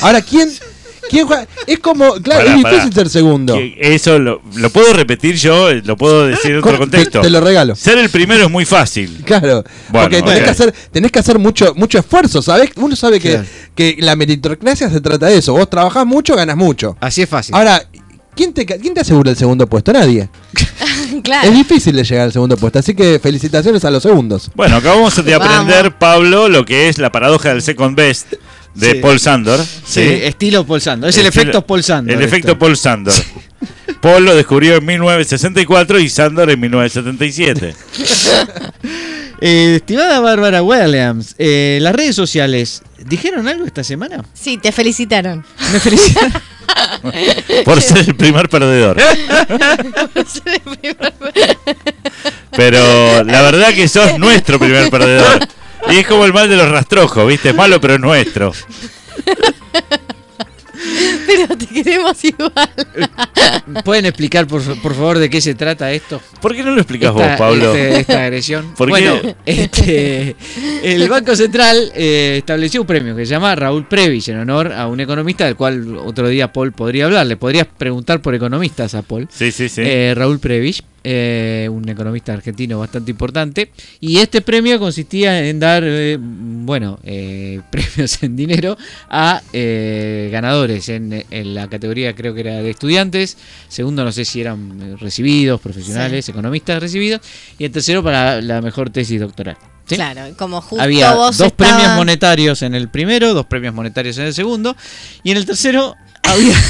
Ahora, 0.02 0.22
¿quién, 0.22 0.50
quién 1.10 1.28
juega? 1.28 1.46
Es 1.68 1.80
como, 1.80 2.14
claro, 2.14 2.46
Pará, 2.46 2.56
es 2.56 2.62
pará. 2.64 2.76
difícil 2.76 2.94
ser 2.94 3.10
segundo. 3.10 3.58
Eso 3.78 4.18
lo, 4.20 4.42
lo 4.56 4.70
puedo 4.70 4.94
repetir 4.94 5.36
yo, 5.36 5.74
lo 5.74 5.98
puedo 5.98 6.28
decir 6.28 6.52
en 6.52 6.58
otro 6.60 6.72
Con- 6.72 6.80
contexto. 6.80 7.20
Te, 7.20 7.26
te 7.28 7.30
lo 7.30 7.42
regalo. 7.42 7.76
Ser 7.76 7.98
el 7.98 8.10
primero 8.10 8.46
es 8.46 8.50
muy 8.50 8.64
fácil. 8.64 9.22
Claro, 9.26 9.66
Bueno, 9.90 10.08
porque 10.10 10.22
tenés 10.24 10.44
que 10.44 10.50
hacer, 10.50 10.74
tenés 10.92 11.12
que 11.12 11.20
hacer 11.20 11.38
mucho, 11.38 11.74
mucho 11.76 12.00
esfuerzo, 12.00 12.42
¿sabes? 12.42 12.70
Uno 12.78 12.96
sabe 12.96 13.20
que, 13.20 13.32
Claro. 13.32 13.46
que 13.76 13.98
la 14.00 14.16
meritocracia 14.16 14.90
se 14.90 15.02
trata 15.02 15.26
de 15.26 15.40
eso. 15.40 15.52
Vos 15.52 15.70
trabajás 15.70 16.06
mucho, 16.06 16.38
ganas 16.38 16.56
mucho. 16.56 16.96
Así 17.02 17.22
es 17.22 17.28
fácil. 17.28 17.54
Ahora, 17.54 17.84
¿quién 18.34 18.54
te, 18.54 18.66
¿quién 18.66 18.94
te 18.94 19.02
asegura 19.02 19.30
el 19.32 19.36
segundo 19.36 19.68
puesto? 19.68 19.92
Nadie. 19.92 20.30
claro. 21.24 21.50
Es 21.50 21.56
difícil 21.56 21.96
de 21.96 22.04
llegar 22.04 22.26
al 22.26 22.32
segundo 22.34 22.58
puesto, 22.58 22.80
así 22.80 22.94
que 22.96 23.20
felicitaciones 23.20 23.84
a 23.86 23.92
los 23.92 24.04
segundos. 24.04 24.50
Bueno, 24.56 24.78
acabamos 24.78 25.16
de 25.24 25.38
Vamos. 25.38 25.48
aprender, 25.56 25.98
Pablo, 25.98 26.50
lo 26.50 26.66
que 26.66 26.90
es 26.90 26.98
la 26.98 27.12
paradoja 27.12 27.50
del 27.50 27.62
second 27.62 27.96
best 27.96 28.34
de 28.74 28.92
Sí. 28.92 28.98
Paul 29.00 29.20
Sandor. 29.20 29.60
sí, 29.86 30.02
estilo 30.02 30.66
Paul 30.66 30.82
Sandor. 30.82 31.10
Es 31.10 31.18
el, 31.18 31.26
efecto 31.28 31.66
Paul 31.66 31.84
Sandor. 31.84 32.14
El 32.16 32.22
esto. 32.22 32.36
efecto 32.36 32.60
Paul 32.60 32.76
Sandor. 32.78 33.14
Paul 34.02 34.26
lo 34.26 34.36
descubrió 34.36 34.76
en 34.76 34.86
1964 34.86 36.00
y 36.00 36.10
Sandor 36.10 36.50
en 36.52 36.60
1977. 36.60 37.76
Eh, 39.42 39.76
estimada 39.76 40.22
Bárbara 40.22 40.64
Williams, 40.64 41.36
eh, 41.38 41.78
las 41.82 41.94
redes 41.94 42.16
sociales, 42.16 42.82
¿dijeron 43.06 43.50
algo 43.50 43.66
esta 43.66 43.84
semana? 43.84 44.24
Sí, 44.34 44.58
te 44.58 44.72
felicitaron. 44.72 45.46
Me 45.74 45.80
felicitan. 45.82 46.32
Por 47.64 47.82
ser 47.82 48.00
el 48.00 48.16
primer 48.16 48.50
perdedor. 48.50 48.98
Pero 52.52 53.24
la 53.24 53.42
verdad 53.42 53.74
que 53.74 53.88
sos 53.88 54.18
nuestro 54.18 54.60
primer 54.60 54.90
perdedor. 54.90 55.48
Y 55.90 55.98
es 55.98 56.08
como 56.08 56.26
el 56.26 56.34
mal 56.34 56.50
de 56.50 56.56
los 56.56 56.70
rastrojos, 56.70 57.28
¿viste? 57.28 57.50
Es 57.50 57.56
malo, 57.56 57.80
pero 57.80 57.96
es 57.96 58.00
nuestro. 58.00 58.54
Pero 61.26 61.58
te 61.58 61.66
queremos 61.68 62.24
igual. 62.24 62.52
¿Pueden 63.84 64.06
explicar, 64.06 64.48
por, 64.48 64.62
por 64.82 64.94
favor, 64.94 65.18
de 65.20 65.30
qué 65.30 65.42
se 65.42 65.56
trata 65.56 65.92
esto? 65.92 66.22
¿Por 66.42 66.56
qué 66.56 66.64
no 66.64 66.72
lo 66.72 66.82
explicas 66.82 67.12
vos, 67.14 67.24
Pablo? 67.38 67.74
este- 67.76 68.00
esta 68.00 68.24
agresión. 68.24 68.74
¿Por 68.78 68.90
bueno, 68.90 69.20
qué? 69.22 69.36
este, 69.46 70.36
el 70.84 71.08
Banco 71.10 71.36
Central 71.36 71.92
eh, 71.96 72.36
estableció 72.40 72.82
un 72.82 72.88
premio 72.88 73.16
que 73.16 73.26
se 73.26 73.32
llama 73.32 73.56
Raúl 73.56 73.88
Previs 73.88 74.28
en 74.30 74.40
honor 74.40 74.72
a 74.72 74.88
un 74.88 75.00
economista 75.00 75.46
del 75.46 75.56
cual 75.56 75.98
otro 75.98 76.28
día 76.28 76.52
Paul 76.54 76.72
podría 76.72 77.06
hablar. 77.06 77.26
Le 77.26 77.38
podrías 77.38 77.68
preguntar 77.68 78.22
por 78.22 78.36
economistas 78.36 78.96
a 78.96 79.02
Paul. 79.02 79.28
Sí, 79.32 79.52
sí, 79.52 79.70
sí. 79.70 79.82
Eh, 79.84 80.14
Raúl 80.16 80.40
Previs, 80.40 80.84
eh, 81.08 81.70
un 81.72 81.88
economista 81.88 82.34
argentino 82.34 82.80
bastante 82.80 83.12
importante. 83.12 83.70
Y 84.00 84.18
este 84.18 84.42
premio 84.42 84.80
consistía 84.80 85.48
en 85.48 85.60
dar, 85.60 85.84
eh, 85.86 86.18
bueno, 86.20 86.98
eh, 87.04 87.62
premios 87.70 88.24
en 88.24 88.36
dinero 88.36 88.76
a 89.08 89.40
ganadores 89.54 90.90
en, 90.90 91.24
en 91.30 91.54
la 91.54 91.68
categoría, 91.68 92.16
creo 92.16 92.34
que 92.34 92.40
era 92.40 92.56
de 92.56 92.72
estudiantes. 92.72 93.38
Segundo, 93.68 94.04
no 94.04 94.12
sé 94.12 94.26
si 94.26 94.42
eran 94.42 94.98
recibidos, 94.98 95.62
profesionales, 95.62 96.28
economistas 96.28 96.82
recibidos. 96.82 97.22
Y 97.60 97.66
el 97.66 97.72
tercero 97.72 98.04
para 98.04 98.42
la 98.42 98.62
mejor 98.64 98.90
tesis 98.90 99.20
doctoral. 99.20 99.58
¿sí? 99.86 99.98
Claro, 99.98 100.36
como 100.36 100.60
justo 100.60 100.84
Había 100.84 101.14
vos 101.14 101.38
dos 101.38 101.52
premios 101.52 101.96
monetarios 101.96 102.64
en 102.64 102.74
el 102.74 102.90
primero, 102.90 103.36
dos 103.36 103.46
premios 103.46 103.76
monetarios 103.76 104.18
en 104.18 104.26
el 104.26 104.34
segundo, 104.34 104.76
y 105.24 105.30
en 105.30 105.38
el 105.38 105.46
tercero 105.46 105.96
había 106.24 106.56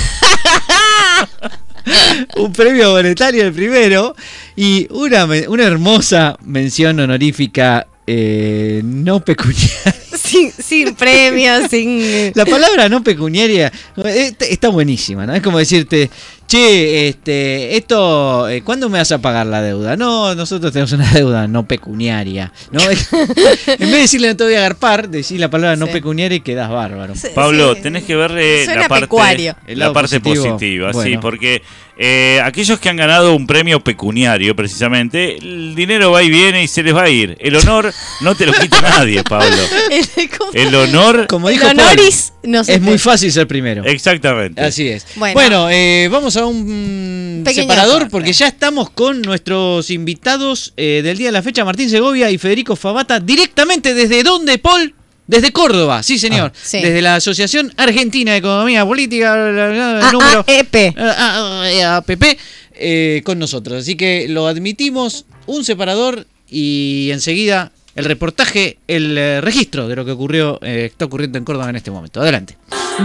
un 2.37 2.51
premio 2.51 2.91
monetario 2.91 3.43
el 3.43 3.53
primero 3.53 4.15
y 4.55 4.87
una, 4.91 5.25
una 5.47 5.63
hermosa 5.63 6.37
mención 6.43 6.99
honorífica 6.99 7.87
eh, 8.07 8.81
no 8.83 9.19
pecuniaria. 9.19 9.95
sin, 10.15 10.51
sin 10.51 10.95
premios, 10.95 11.69
sin... 11.69 12.31
La 12.35 12.45
palabra 12.45 12.87
no 12.89 13.03
pecuniaria 13.03 13.71
eh, 14.03 14.33
está 14.39 14.69
buenísima, 14.69 15.25
¿no? 15.25 15.33
Es 15.33 15.41
como 15.41 15.57
decirte, 15.59 16.09
che, 16.47 17.07
este, 17.07 17.75
esto, 17.77 18.47
eh, 18.49 18.61
¿cuándo 18.61 18.89
me 18.89 18.99
vas 18.99 19.11
a 19.11 19.17
pagar 19.19 19.45
la 19.47 19.61
deuda? 19.61 19.97
No, 19.97 20.35
nosotros 20.35 20.71
tenemos 20.71 20.91
una 20.91 21.11
deuda 21.13 21.47
no 21.47 21.67
pecuniaria, 21.67 22.51
¿no? 22.71 22.79
en 22.89 22.97
vez 22.97 23.91
de 23.91 23.97
decirle 23.97 24.27
no 24.29 24.35
te 24.37 24.43
voy 24.43 24.53
a 24.55 24.59
agarpar, 24.59 25.09
decir 25.09 25.39
la 25.39 25.49
palabra 25.49 25.75
no 25.75 25.87
Sí. 25.87 25.91
pecuniaria 25.93 26.37
y 26.37 26.41
quedás 26.41 26.69
bárbaro. 26.69 27.15
Sí, 27.15 27.27
Pablo, 27.33 27.75
sí. 27.75 27.81
tenés 27.81 28.03
que 28.03 28.15
ver 28.15 28.31
eh, 28.37 28.65
la 28.67 28.87
parte, 28.87 29.05
pecuario. 29.05 29.55
El 29.67 29.79
la 29.79 29.93
parte 29.93 30.19
positivo, 30.19 30.53
positiva, 30.53 30.93
sí, 30.93 31.17
porque 31.19 31.61
eh, 31.97 32.41
aquellos 32.43 32.79
que 32.79 32.89
han 32.89 32.97
ganado 32.97 33.35
un 33.35 33.47
premio 33.47 33.79
pecuniario, 33.79 34.55
precisamente, 34.55 35.37
el 35.37 35.75
dinero 35.75 36.11
va 36.11 36.23
y 36.23 36.29
viene 36.29 36.63
y 36.63 36.67
se 36.67 36.83
les 36.83 36.93
va 36.95 37.03
a 37.03 37.09
ir. 37.09 37.37
El 37.39 37.55
honor 37.55 37.93
no 38.21 38.35
te 38.35 38.45
lo 38.45 38.53
quita 38.53 38.81
nadie, 38.97 39.23
Pablo. 39.23 39.55
El. 39.89 40.67
El 40.67 40.75
honor, 40.75 41.27
Como 41.27 41.49
El 41.49 41.55
dijo 41.55 41.67
Paul, 41.67 41.79
honoris 41.79 42.33
no 42.43 42.61
es 42.61 42.81
muy 42.81 42.97
fácil 42.97 43.31
ser 43.31 43.47
primero. 43.47 43.83
exactamente. 43.85 44.61
Así 44.61 44.87
es. 44.87 45.05
Bueno. 45.15 45.33
Bueno, 45.33 45.69
eh, 45.69 46.07
vamos 46.11 46.34
a 46.37 46.45
un 46.45 47.41
Pequeño 47.45 47.63
separador 47.63 47.99
corte. 47.99 48.09
porque 48.11 48.33
ya 48.33 48.47
estamos 48.47 48.89
con 48.89 49.21
nuestros 49.21 49.89
invitados 49.89 50.73
eh, 50.77 51.01
del 51.03 51.17
día 51.17 51.27
de 51.27 51.31
la 51.33 51.41
fecha, 51.41 51.63
Martín 51.65 51.89
Segovia 51.89 52.29
y 52.31 52.37
Federico 52.37 52.75
Fabata, 52.75 53.19
directamente 53.19 53.93
desde 53.93 54.23
dónde, 54.23 54.57
Paul? 54.57 54.93
Desde 55.27 55.51
Córdoba, 55.51 56.03
sí 56.03 56.19
señor. 56.19 56.51
Ah, 56.53 56.59
sí. 56.61 56.81
Desde 56.81 57.01
la 57.01 57.15
Asociación 57.15 57.73
Argentina 57.77 58.33
de 58.33 58.37
Economía 58.37 58.85
Política, 58.85 59.33
Ah, 59.33 60.11
número 60.11 60.43
AEP. 60.47 60.93
Ah, 60.97 61.63
ah, 61.83 61.95
APP, 61.97 62.37
eh, 62.75 63.21
con 63.25 63.39
nosotros. 63.39 63.81
Así 63.81 63.95
que 63.95 64.27
lo 64.29 64.45
admitimos, 64.47 65.25
un 65.47 65.63
separador 65.65 66.27
y 66.47 67.09
enseguida 67.11 67.71
el 67.95 68.05
reportaje, 68.05 68.77
el 68.87 69.17
eh, 69.17 69.41
registro 69.41 69.87
de 69.87 69.95
lo 69.95 70.05
que 70.05 70.11
ocurrió, 70.11 70.59
eh, 70.61 70.89
está 70.91 71.05
ocurriendo 71.05 71.39
en 71.39 71.45
Córdoba 71.45 71.71
en 71.71 71.77
este 71.77 71.89
momento. 71.89 72.21
Adelante. 72.21 72.57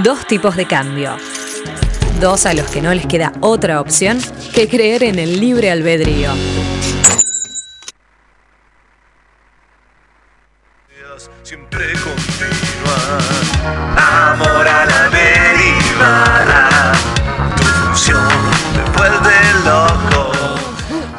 Dos 0.04 0.26
tipos 0.26 0.56
de 0.56 0.66
cambio. 0.66 1.16
Dos 2.20 2.44
a 2.44 2.52
los 2.52 2.70
que 2.70 2.82
no 2.82 2.92
les 2.92 3.06
queda 3.06 3.32
otra 3.40 3.80
opción 3.80 4.18
que 4.54 4.68
creer 4.68 5.04
en 5.04 5.18
el 5.18 5.40
libre 5.40 5.70
albedrío. 5.70 6.30
siempre 11.42 11.92
continúa. 11.94 13.18
Amor 14.32 14.68
a 14.68 14.86
la 14.86 15.08
deriva. 15.10 16.92
Tu 17.56 17.62
función 17.64 18.28
me 18.76 18.98
vuelve 18.98 19.36
loco. 19.64 20.32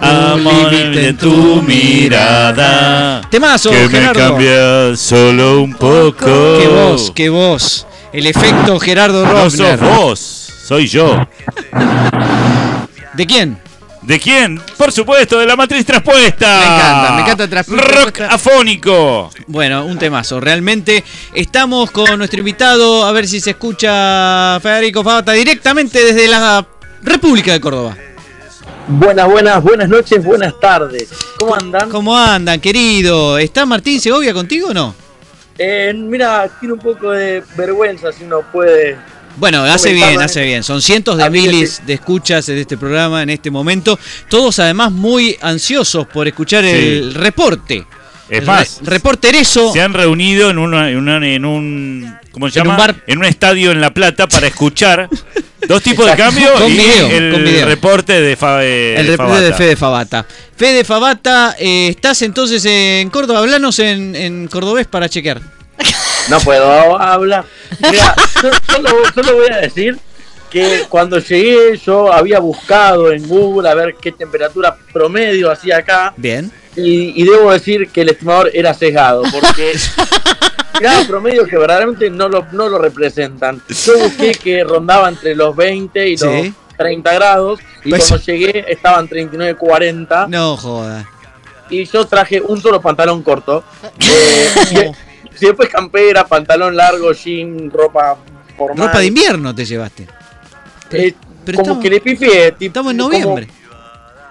Amor 0.01 0.73
en 0.73 1.17
tu 1.17 1.61
mirada. 1.61 3.21
Temazo, 3.29 3.71
que 3.71 3.79
me 3.79 3.89
Gerardo. 3.89 4.19
cambia 4.19 4.95
solo 4.95 5.61
un 5.63 5.73
poco. 5.73 6.25
Qué 6.59 6.67
voz, 6.67 7.11
qué 7.13 7.29
voz. 7.29 7.87
El 8.13 8.27
efecto 8.27 8.79
Gerardo 8.79 9.25
No 9.25 9.31
Rovner. 9.31 9.79
sos 9.79 9.89
vos, 9.97 10.40
soy 10.71 10.87
yo. 10.87 11.27
¿De 13.13 13.25
quién? 13.25 13.57
¿De 14.03 14.17
quién? 14.21 14.57
Por 14.77 14.89
supuesto, 14.93 15.37
de 15.37 15.45
la 15.45 15.57
matriz 15.57 15.85
traspuesta. 15.85 16.47
Me 16.47 16.63
encanta, 16.63 17.11
me 17.11 17.21
encanta 17.23 17.49
Traspu- 17.49 17.75
Rock 17.75 18.11
Traspuesta. 18.13 18.27
afónico. 18.33 19.29
Bueno, 19.47 19.83
un 19.85 19.99
temazo. 19.99 20.39
Realmente 20.39 21.03
estamos 21.33 21.91
con 21.91 22.17
nuestro 22.17 22.39
invitado. 22.39 23.03
A 23.05 23.11
ver 23.11 23.27
si 23.27 23.41
se 23.41 23.49
escucha 23.49 24.57
Federico 24.61 25.03
Fabata 25.03 25.33
directamente 25.33 26.01
desde 26.05 26.29
la 26.29 26.65
República 27.03 27.51
de 27.51 27.59
Córdoba. 27.59 27.97
Buenas, 28.87 29.27
buenas, 29.29 29.61
buenas 29.61 29.89
noches, 29.89 30.23
buenas 30.23 30.57
tardes. 30.61 31.09
¿Cómo 31.37 31.53
andan? 31.55 31.89
¿Cómo 31.89 32.17
andan, 32.17 32.61
querido? 32.61 33.37
¿Está 33.37 33.65
Martín 33.65 33.99
Segovia 33.99 34.33
contigo 34.33 34.69
o 34.69 34.73
no? 34.73 34.95
Eh, 35.57 35.91
mira, 35.93 36.49
tiene 36.61 36.75
un 36.75 36.79
poco 36.79 37.11
de 37.11 37.43
vergüenza 37.57 38.13
si 38.13 38.23
uno 38.23 38.39
puede. 38.53 38.97
Bueno, 39.37 39.63
hace 39.63 39.93
bien, 39.93 40.09
en 40.09 40.15
hace 40.21 40.25
este- 40.39 40.43
bien. 40.45 40.63
Son 40.63 40.81
cientos 40.81 41.17
de 41.17 41.29
miles 41.29 41.81
de 41.85 41.93
escuchas 41.93 42.45
de 42.45 42.59
este 42.61 42.77
programa 42.77 43.23
en 43.23 43.29
este 43.29 43.49
momento. 43.49 43.97
Todos 44.29 44.59
además 44.59 44.91
muy 44.91 45.37
ansiosos 45.41 46.05
por 46.07 46.27
escuchar 46.27 46.63
el 46.65 47.13
reporte. 47.13 47.85
Es 48.29 48.45
más, 48.45 48.79
re- 48.83 48.91
reportereso. 48.91 49.73
se 49.73 49.81
han 49.81 49.93
reunido 49.93 50.49
en, 50.49 50.57
una- 50.57 50.89
en 50.89 50.97
una- 50.97 51.27
en 51.27 51.43
un. 51.45 52.15
¿Cómo 52.31 52.49
se 52.49 52.59
En 52.59 52.63
llama? 52.65 52.75
un 52.75 52.77
bar. 52.87 52.95
En 53.07 53.17
un 53.17 53.25
estadio 53.25 53.71
en 53.71 53.81
La 53.81 53.93
Plata 53.93 54.27
para 54.27 54.47
escuchar 54.47 55.09
Dos 55.67 55.83
tipos 55.83 56.05
de 56.09 56.15
cambio 56.15 56.51
Con 56.53 56.71
y 56.71 56.75
video, 56.77 57.07
el 57.07 57.31
con 57.33 57.43
video. 57.43 57.65
reporte 57.67 58.19
de, 58.21 58.35
Fa- 58.35 58.63
eh, 58.63 58.95
El 58.97 59.07
reporte 59.07 59.31
Fabata. 59.33 59.45
de 59.45 59.53
Fede 59.53 59.75
Fabata. 59.75 60.25
Fede 60.57 60.83
Fabata, 60.85 61.55
eh, 61.59 61.89
estás 61.89 62.21
entonces 62.23 62.63
en 62.65 63.09
Córdoba. 63.09 63.39
Hablanos 63.39 63.77
en, 63.79 64.15
en 64.15 64.47
cordobés 64.47 64.87
para 64.87 65.07
chequear. 65.09 65.39
No 66.31 66.39
puedo 66.39 66.99
hablar. 66.99 67.45
Mira, 67.91 68.15
solo, 68.65 68.89
solo 69.13 69.35
voy 69.35 69.47
a 69.51 69.57
decir 69.57 69.97
que 70.49 70.83
cuando 70.89 71.19
llegué 71.19 71.77
yo 71.77 72.11
había 72.11 72.39
buscado 72.39 73.11
en 73.11 73.27
Google 73.27 73.69
a 73.69 73.73
ver 73.75 73.95
qué 74.01 74.11
temperatura 74.11 74.75
promedio 74.91 75.49
hacía 75.49 75.77
acá 75.77 76.13
Bien. 76.17 76.51
y, 76.75 77.21
y 77.21 77.23
debo 77.25 77.51
decir 77.51 77.89
que 77.89 78.01
el 78.01 78.09
estimador 78.09 78.49
era 78.53 78.73
sesgado 78.73 79.23
porque 79.31 79.71
grados 80.79 81.07
promedio 81.07 81.45
que 81.45 81.57
verdaderamente 81.57 82.09
no 82.09 82.27
lo, 82.27 82.45
no 82.51 82.67
lo 82.67 82.77
representan. 82.79 83.61
Yo 83.85 83.97
busqué 83.99 84.31
que 84.33 84.63
rondaba 84.65 85.07
entre 85.07 85.35
los 85.35 85.55
20 85.55 86.07
y 86.09 86.17
los 86.17 86.31
Sí. 86.41 86.53
30 86.77 87.13
grados 87.13 87.59
y 87.85 87.89
Pues- 87.91 88.07
cuando 88.09 88.25
llegué 88.25 88.65
estaban 88.67 89.07
39, 89.07 89.55
40 89.55 90.27
No 90.27 90.57
joda. 90.57 91.07
y 91.69 91.85
yo 91.85 92.05
traje 92.07 92.41
un 92.41 92.61
solo 92.61 92.81
pantalón 92.81 93.21
corto. 93.23 93.63
Eh, 94.01 94.91
después 95.47 95.69
campera, 95.69 96.25
pantalón 96.25 96.75
largo, 96.75 97.11
jean, 97.13 97.69
ropa 97.71 98.17
formal. 98.57 98.87
Ropa 98.87 98.99
de 98.99 99.05
invierno 99.07 99.53
te 99.55 99.65
llevaste. 99.65 100.07
Eh, 100.91 101.13
pero 101.45 101.57
como 101.57 101.61
estamos- 101.69 101.83
que 101.83 101.89
le 101.89 101.99
pifié. 102.01 102.51
tipo, 102.51 102.65
Estamos 102.65 102.91
en 102.91 102.97
noviembre. 102.97 103.47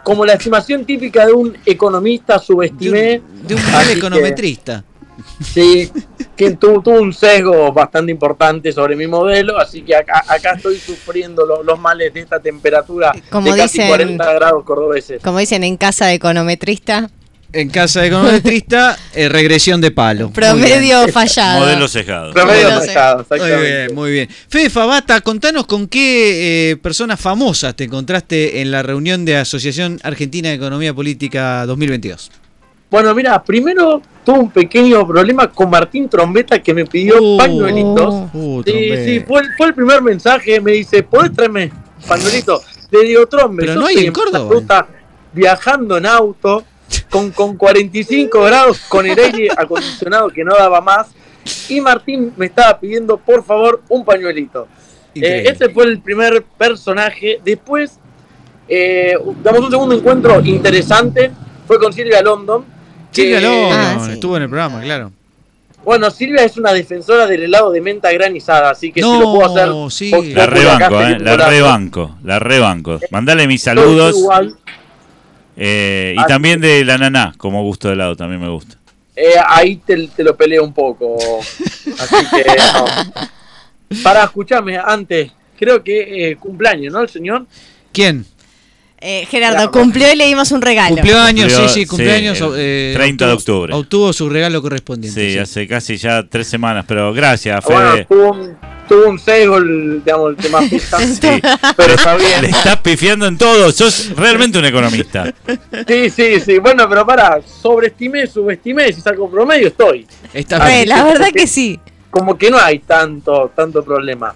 Como, 0.03 0.25
la 0.25 0.33
estimación 0.35 0.85
típica 0.85 1.27
de 1.27 1.33
un 1.33 1.57
economista 1.67 2.39
De 2.39 2.45
subestimé. 2.45 3.21
un, 3.21 3.47
de 3.47 3.55
un 3.55 3.73
mal 3.73 3.87
que- 3.87 3.93
econometrista. 3.93 4.85
Sí, 5.53 5.91
que 6.35 6.53
tuvo, 6.53 6.81
tuvo 6.81 7.01
un 7.01 7.13
sesgo 7.13 7.71
bastante 7.73 8.11
importante 8.11 8.73
sobre 8.73 8.97
mi 8.97 9.07
modelo, 9.07 9.59
así 9.59 9.83
que 9.83 9.95
acá, 9.95 10.25
acá 10.27 10.53
estoy 10.55 10.79
sufriendo 10.79 11.45
lo- 11.45 11.63
los 11.63 11.79
males 11.79 12.15
de 12.15 12.21
esta 12.21 12.41
temperatura 12.41 13.13
Como 13.31 13.53
de 13.53 13.59
casi 13.59 13.79
dicen- 13.79 13.89
40 13.89 14.33
grados 14.33 14.65
cordobeses. 14.65 15.23
Como 15.23 15.39
dicen 15.39 15.63
en 15.65 15.77
casa 15.77 16.07
de 16.07 16.15
econometrista, 16.15 17.11
En 17.53 17.69
casa 17.69 18.03
de 18.03 18.07
econometrista, 18.09 18.97
eh, 19.13 19.29
regresión 19.29 19.81
de 19.81 19.91
palo. 19.91 20.31
Promedio 20.31 21.09
fallado. 21.09 21.61
Modelo 21.61 21.89
sesgado. 21.89 22.33
Promedio 22.33 22.69
pesado, 22.81 23.15
Muy 23.17 23.23
exactamente. 23.23 23.63
bien, 23.87 23.95
muy 23.95 24.11
bien. 24.13 24.29
Fede 24.49 24.71
Fabata, 24.71 25.21
contanos 25.21 25.67
con 25.67 25.89
qué 25.89 26.71
eh, 26.71 26.77
personas 26.77 27.19
famosas 27.19 27.75
te 27.75 27.85
encontraste 27.85 28.61
en 28.61 28.71
la 28.71 28.85
reunión 28.85 29.25
de 29.25 29.37
Asociación 29.37 29.99
Argentina 30.05 30.49
de 30.51 30.55
Economía 30.55 30.95
Política 30.95 31.67
2022. 31.67 32.31
Bueno, 32.89 33.13
mira, 33.17 33.43
primero 33.43 34.01
tuve 34.25 34.39
un 34.39 34.51
pequeño 34.51 35.05
problema 35.07 35.49
con 35.51 35.71
Martín 35.71 36.09
Trombeta 36.09 36.61
que 36.63 36.73
me 36.73 36.85
pidió 36.87 37.21
Uh, 37.21 37.37
pañuelitos. 37.37 38.15
uh, 38.33 38.63
Sí, 38.65 38.91
sí, 39.05 39.25
fue, 39.27 39.41
el- 39.41 39.49
fue 39.57 39.67
el 39.69 39.75
primer 39.75 40.03
mensaje. 40.03 40.61
Me 40.61 40.71
dice, 40.73 41.03
¿podés 41.03 41.33
traerme 41.33 41.73
pañuelitos? 42.07 42.63
Le 42.93 43.03
digo, 43.05 43.27
Trombe, 43.27 43.63
Pero 43.63 43.75
yo 43.75 43.81
no 43.81 43.87
hay 43.87 43.95
estoy 43.95 44.07
en 44.07 44.13
Córdoba. 44.13 44.53
ruta, 44.55 44.87
viajando 45.33 45.97
en 45.99 46.07
auto, 46.07 46.65
con, 47.11 47.31
con 47.33 47.57
45 47.57 48.43
grados, 48.45 48.79
con 48.89 49.07
el 49.07 49.19
aire 49.19 49.49
acondicionado 49.57 50.29
que 50.29 50.45
no 50.45 50.55
daba 50.57 50.81
más. 50.81 51.09
Y 51.69 51.81
Martín 51.81 52.33
me 52.37 52.47
estaba 52.47 52.79
pidiendo, 52.79 53.17
por 53.19 53.45
favor, 53.45 53.83
un 53.89 54.05
pañuelito. 54.05 54.69
Eh, 55.15 55.45
ese 55.47 55.69
fue 55.71 55.85
el 55.85 56.01
primer 56.01 56.45
personaje. 56.57 57.41
Después, 57.45 57.99
eh, 58.69 59.15
damos 59.43 59.61
un 59.63 59.71
segundo 59.71 59.95
encuentro 59.95 60.41
interesante. 60.45 61.31
Fue 61.67 61.79
con 61.79 61.93
Silvia 61.93 62.23
London. 62.23 62.65
que- 63.13 63.23
Silvia 63.23 63.41
London, 63.41 63.73
Ah, 63.73 64.03
sí. 64.07 64.13
estuvo 64.13 64.37
en 64.37 64.45
el 64.45 64.49
programa, 64.49 64.81
claro. 64.83 65.11
Bueno, 65.85 66.11
Silvia 66.11 66.45
es 66.45 66.57
una 66.59 66.73
defensora 66.73 67.27
del 67.27 67.43
helado 67.45 67.73
de 67.73 67.81
menta 67.81 68.13
granizada, 68.13 68.71
así 68.71 68.93
que 68.93 69.01
No, 69.01 69.15
si 69.15 69.19
lo 69.19 69.33
puedo 69.33 69.47
hacer. 69.89 69.91
sí. 69.91 70.11
La 70.35 70.47
rebanco, 70.47 71.01
eh, 71.01 71.19
la 71.19 71.37
rebanco, 71.49 72.17
la 72.23 72.39
rebanco. 72.39 73.01
Mandale 73.11 73.47
mis 73.49 73.63
saludos. 73.63 74.17
igual, 74.17 74.55
eh, 75.63 76.15
y 76.17 76.19
Así 76.19 76.29
también 76.29 76.61
de 76.61 76.85
la 76.87 76.97
naná, 76.97 77.35
como 77.37 77.63
gusto 77.63 77.89
de 77.89 77.95
helado, 77.95 78.17
también 78.17 78.41
me 78.41 78.49
gusta. 78.49 78.77
eh, 79.15 79.35
ahí 79.47 79.77
te, 79.77 80.09
te 80.09 80.25
lo 80.25 80.35
peleo 80.37 80.65
un 80.65 80.73
poco. 80.73 81.17
Así 81.99 82.17
que 82.35 82.45
no. 82.75 84.03
Para 84.03 84.25
escucharme 84.25 84.79
antes, 84.79 85.31
creo 85.59 85.83
que 85.85 86.31
eh, 86.31 86.37
cumpleaños, 86.37 86.93
¿no? 86.93 87.01
El 87.03 87.09
señor. 87.09 87.47
¿Quién? 87.93 88.25
Eh, 89.03 89.27
Gerardo, 89.31 89.71
cumplió 89.71 90.13
y 90.13 90.17
le 90.17 90.27
dimos 90.27 90.53
un 90.53 90.61
regalo. 90.63 90.95
Cumplió 90.97 91.19
años, 91.21 91.47
Cumplió, 91.53 91.69
sí, 91.69 91.81
sí, 91.81 91.87
cumpleaños. 91.87 92.39
sí, 92.39 92.45
el 92.45 92.53
eh, 92.57 92.93
30 92.95 93.27
de 93.27 93.33
obtuvo- 93.33 93.37
octubre. 93.39 93.75
Obtuvo 93.75 94.13
su 94.13 94.29
regalo 94.29 94.61
correspondiente. 94.63 95.21
Sí, 95.27 95.33
sí. 95.33 95.39
hace 95.39 95.67
casi 95.67 95.97
ya 95.97 96.23
tres 96.29 96.47
semanas, 96.47 96.85
pero 96.87 97.13
gracias, 97.13 97.65
Bueno, 97.65 97.93
Fede. 97.93 98.05
tuvo 98.05 98.31
un, 98.33 98.57
tuvo 98.91 99.09
un 99.09 99.21
sesgo 99.21 99.59
el, 99.59 100.03
digamos, 100.05 100.31
el 100.31 100.37
tema 100.37 100.61
pista. 100.69 100.99
Sí. 101.07 101.41
Pero 101.77 101.95
está 101.95 102.17
Le 102.17 102.25
bien. 102.25 102.45
estás 102.47 102.81
pifiando 102.81 103.27
en 103.27 103.39
todo, 103.39 103.71
sos 103.71 104.11
realmente 104.17 104.59
un 104.59 104.65
economista. 104.65 105.33
Sí, 105.87 106.11
sí, 106.11 106.41
sí. 106.41 106.59
Bueno, 106.59 106.89
pero 106.89 107.07
para, 107.07 107.41
sobreestimé, 107.43 108.27
subestimé. 108.27 108.93
Si 108.93 109.01
saco 109.01 109.31
promedio, 109.31 109.69
estoy. 109.69 110.07
Está 110.35 110.67
bien. 110.67 110.89
la 110.89 111.05
verdad 111.05 111.29
que 111.33 111.47
sí. 111.47 111.79
como 112.11 112.37
que 112.37 112.51
no 112.51 112.59
hay 112.59 112.81
tanto, 112.81 113.53
tanto 113.55 113.85
problema. 113.85 114.35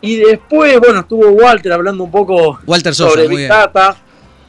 Y 0.00 0.16
después, 0.16 0.80
bueno, 0.80 1.00
estuvo 1.00 1.28
Walter 1.28 1.72
hablando 1.72 2.02
un 2.04 2.10
poco 2.10 2.58
Walter 2.66 2.94
Sosa, 2.94 3.10
sobre 3.10 3.28
Big. 3.28 3.48
Data, 3.48 3.96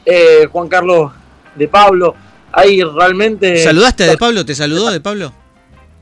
eh, 0.06 0.48
Juan 0.50 0.68
Carlos 0.68 1.12
de 1.54 1.68
Pablo. 1.68 2.14
Ahí 2.52 2.82
realmente. 2.82 3.62
¿Saludaste 3.62 4.04
a 4.04 4.06
De 4.06 4.16
Pablo? 4.16 4.46
¿Te 4.46 4.54
saludó 4.54 4.90
De 4.90 5.00
Pablo? 5.00 5.32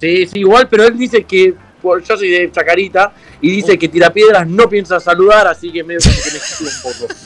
Sí, 0.01 0.27
sí, 0.27 0.39
igual, 0.39 0.69
pero 0.69 0.85
él 0.85 0.97
dice 0.97 1.25
que. 1.25 1.55
Por- 1.81 2.03
Yo 2.03 2.17
soy 2.17 2.31
de 2.31 2.51
Chacarita 2.51 3.13
y 3.41 3.51
dice 3.51 3.79
que 3.79 3.89
Tirapiedras 3.89 4.47
no 4.47 4.69
piensa 4.69 5.01
saludar, 5.01 5.47
así 5.47 5.71
que 5.73 5.83
medio 5.83 6.01
que 6.01 6.09
me 6.09 6.69
un 6.69 6.83
poco. 6.83 7.15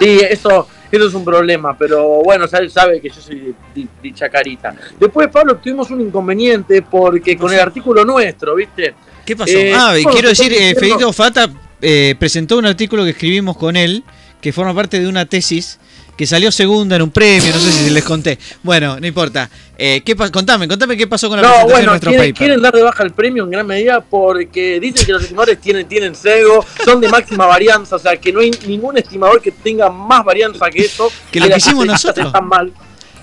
Sí, 0.00 0.18
eso, 0.28 0.66
eso 0.90 1.06
es 1.06 1.14
un 1.14 1.24
problema, 1.24 1.78
pero 1.78 2.24
bueno, 2.24 2.46
él 2.52 2.70
sabe 2.72 3.00
que 3.00 3.08
yo 3.08 3.20
soy 3.20 3.54
de, 3.72 4.12
Chacarita. 4.12 4.74
Después, 4.98 5.28
Pablo, 5.28 5.58
tuvimos 5.58 5.88
un 5.92 6.00
inconveniente 6.00 6.82
porque 6.82 7.36
con 7.36 7.52
el 7.52 7.60
artículo 7.60 8.04
nuestro, 8.04 8.56
¿viste? 8.56 8.94
¿Qué 9.24 9.36
pasó? 9.36 9.56
Eh, 9.56 9.72
ah, 9.72 9.96
y 9.96 10.04
quiero 10.06 10.30
decir, 10.30 10.52
eh, 10.52 10.74
Federico 10.74 11.12
Fata 11.12 11.48
eh, 11.80 12.16
presentó 12.18 12.58
un 12.58 12.66
artículo 12.66 13.04
que 13.04 13.10
escribimos 13.10 13.56
con 13.56 13.76
él, 13.76 14.02
que 14.40 14.52
forma 14.52 14.74
parte 14.74 14.98
de 14.98 15.06
una 15.06 15.24
tesis 15.24 15.78
que 16.22 16.26
salió 16.28 16.52
segunda 16.52 16.94
en 16.94 17.02
un 17.02 17.10
premio, 17.10 17.52
no 17.52 17.58
sé 17.58 17.72
si 17.72 17.90
les 17.90 18.04
conté. 18.04 18.38
Bueno, 18.62 19.00
no 19.00 19.04
importa. 19.08 19.50
Eh, 19.76 20.02
¿qué 20.04 20.14
contame, 20.14 20.68
contame 20.68 20.96
qué 20.96 21.08
pasó 21.08 21.28
con 21.28 21.42
la 21.42 21.42
No, 21.42 21.48
presentación 21.48 21.68
de 21.68 21.74
bueno, 21.74 21.90
nuestro 21.90 22.10
quieren, 22.10 22.26
paper. 22.32 22.38
quieren 22.38 22.62
dar 22.62 22.72
de 22.74 22.82
baja 22.84 23.02
el 23.02 23.10
premio 23.10 23.42
en 23.42 23.50
gran 23.50 23.66
medida 23.66 24.00
porque 24.00 24.78
dicen 24.78 25.04
que 25.04 25.10
los 25.10 25.22
estimadores 25.22 25.60
tienen, 25.60 25.88
tienen 25.88 26.14
sesgo, 26.14 26.64
son 26.84 27.00
de 27.00 27.08
máxima 27.08 27.46
varianza, 27.46 27.96
o 27.96 27.98
sea 27.98 28.16
que 28.16 28.32
no 28.32 28.38
hay 28.38 28.52
ningún 28.68 28.96
estimador 28.96 29.42
que 29.42 29.50
tenga 29.50 29.90
más 29.90 30.24
varianza 30.24 30.70
que 30.70 30.82
eso. 30.82 31.10
Que 31.32 31.40
lo 31.40 31.48
que 31.48 31.56
hicimos 31.56 31.84
nosotros. 31.86 32.26
Están 32.28 32.46
mal. 32.46 32.72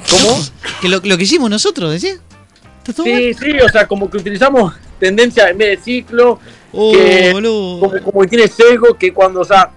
¿Cómo? 0.09 0.37
Que 0.81 0.89
lo, 0.89 0.99
lo 1.01 1.17
que 1.17 1.23
hicimos 1.23 1.49
nosotros, 1.49 1.89
¿decía? 1.93 2.15
Sí, 3.01 3.33
sí, 3.33 3.51
o 3.65 3.69
sea, 3.69 3.87
como 3.87 4.09
que 4.11 4.17
utilizamos 4.17 4.73
tendencia 4.99 5.47
en 5.49 5.57
vez 5.57 5.77
de 5.79 5.83
ciclo, 5.85 6.37
Oh, 6.73 6.91
que- 6.91 7.31
como, 7.33 8.01
como 8.03 8.21
que 8.23 8.27
tiene 8.27 8.47
sesgo, 8.49 8.95
que 8.97 9.13
cuando, 9.13 9.39
o 9.39 9.45
sea, 9.45 9.71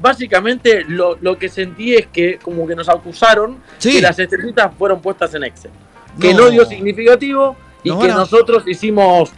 básicamente 0.00 0.84
lo, 0.88 1.16
lo 1.20 1.38
que 1.38 1.48
sentí 1.48 1.94
es 1.94 2.06
que 2.08 2.38
como 2.42 2.66
que 2.66 2.74
nos 2.74 2.88
acusaron 2.88 3.58
Sí. 3.78 3.92
que 3.92 4.00
las 4.00 4.18
estrellitas 4.18 4.70
fueron 4.78 5.00
puestas 5.00 5.34
en 5.34 5.44
Excel. 5.44 5.70
Que 6.20 6.34
No. 6.34 6.50
dio 6.50 6.64
significativo 6.66 7.56
y 7.84 7.90
que 7.96 8.08
nosotros 8.08 8.64
hicimos 8.66 9.30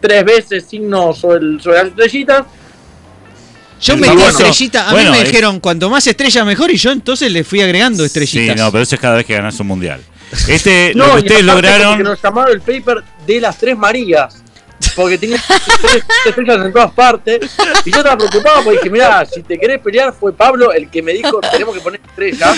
tres 0.00 0.24
veces 0.24 0.64
signos 0.66 1.18
sobre, 1.18 1.38
el- 1.38 1.60
sobre 1.60 1.78
las 1.78 1.86
estrellitas. 1.88 2.44
Yo 3.80 3.96
metí 3.96 4.08
famoso- 4.16 4.28
estrellita, 4.30 4.88
a 4.88 4.92
bueno, 4.92 5.10
mí 5.12 5.16
me 5.18 5.22
es- 5.22 5.28
dijeron 5.30 5.60
cuanto 5.60 5.88
más 5.88 6.04
estrellas 6.06 6.44
mejor 6.44 6.70
y 6.70 6.76
yo 6.76 6.90
entonces 6.90 7.30
le 7.30 7.44
fui 7.44 7.60
agregando 7.60 8.04
estrellitas. 8.04 8.56
Sí, 8.56 8.60
no, 8.62 8.72
pero 8.72 8.82
eso 8.82 8.94
es 8.96 9.00
cada 9.00 9.16
vez 9.16 9.24
que 9.24 9.34
ganas 9.34 9.58
un 9.60 9.68
mundial. 9.68 10.00
Este, 10.48 10.92
No, 10.96 11.06
lo 11.06 11.12
que 11.14 11.18
ustedes 11.20 11.44
lograron. 11.44 12.02
nos 12.02 12.20
llamaron 12.20 12.52
el 12.52 12.60
paper 12.60 13.04
de 13.26 13.40
las 13.40 13.56
tres 13.56 13.76
Marías. 13.78 14.42
Porque 14.94 15.18
tenía 15.18 15.42
tres 15.80 16.04
estrellas 16.26 16.64
en 16.64 16.72
todas 16.72 16.92
partes. 16.92 17.50
Y 17.84 17.90
yo 17.90 17.98
estaba 17.98 18.16
preocupado 18.16 18.62
porque 18.64 18.78
dije, 18.78 18.90
mira, 18.90 19.24
si 19.26 19.42
te 19.42 19.58
querés 19.58 19.80
pelear 19.80 20.12
fue 20.12 20.32
Pablo 20.32 20.72
el 20.72 20.88
que 20.90 21.02
me 21.02 21.12
dijo 21.12 21.40
tenemos 21.40 21.74
que 21.74 21.80
poner 21.80 22.00
estrellas. 22.06 22.56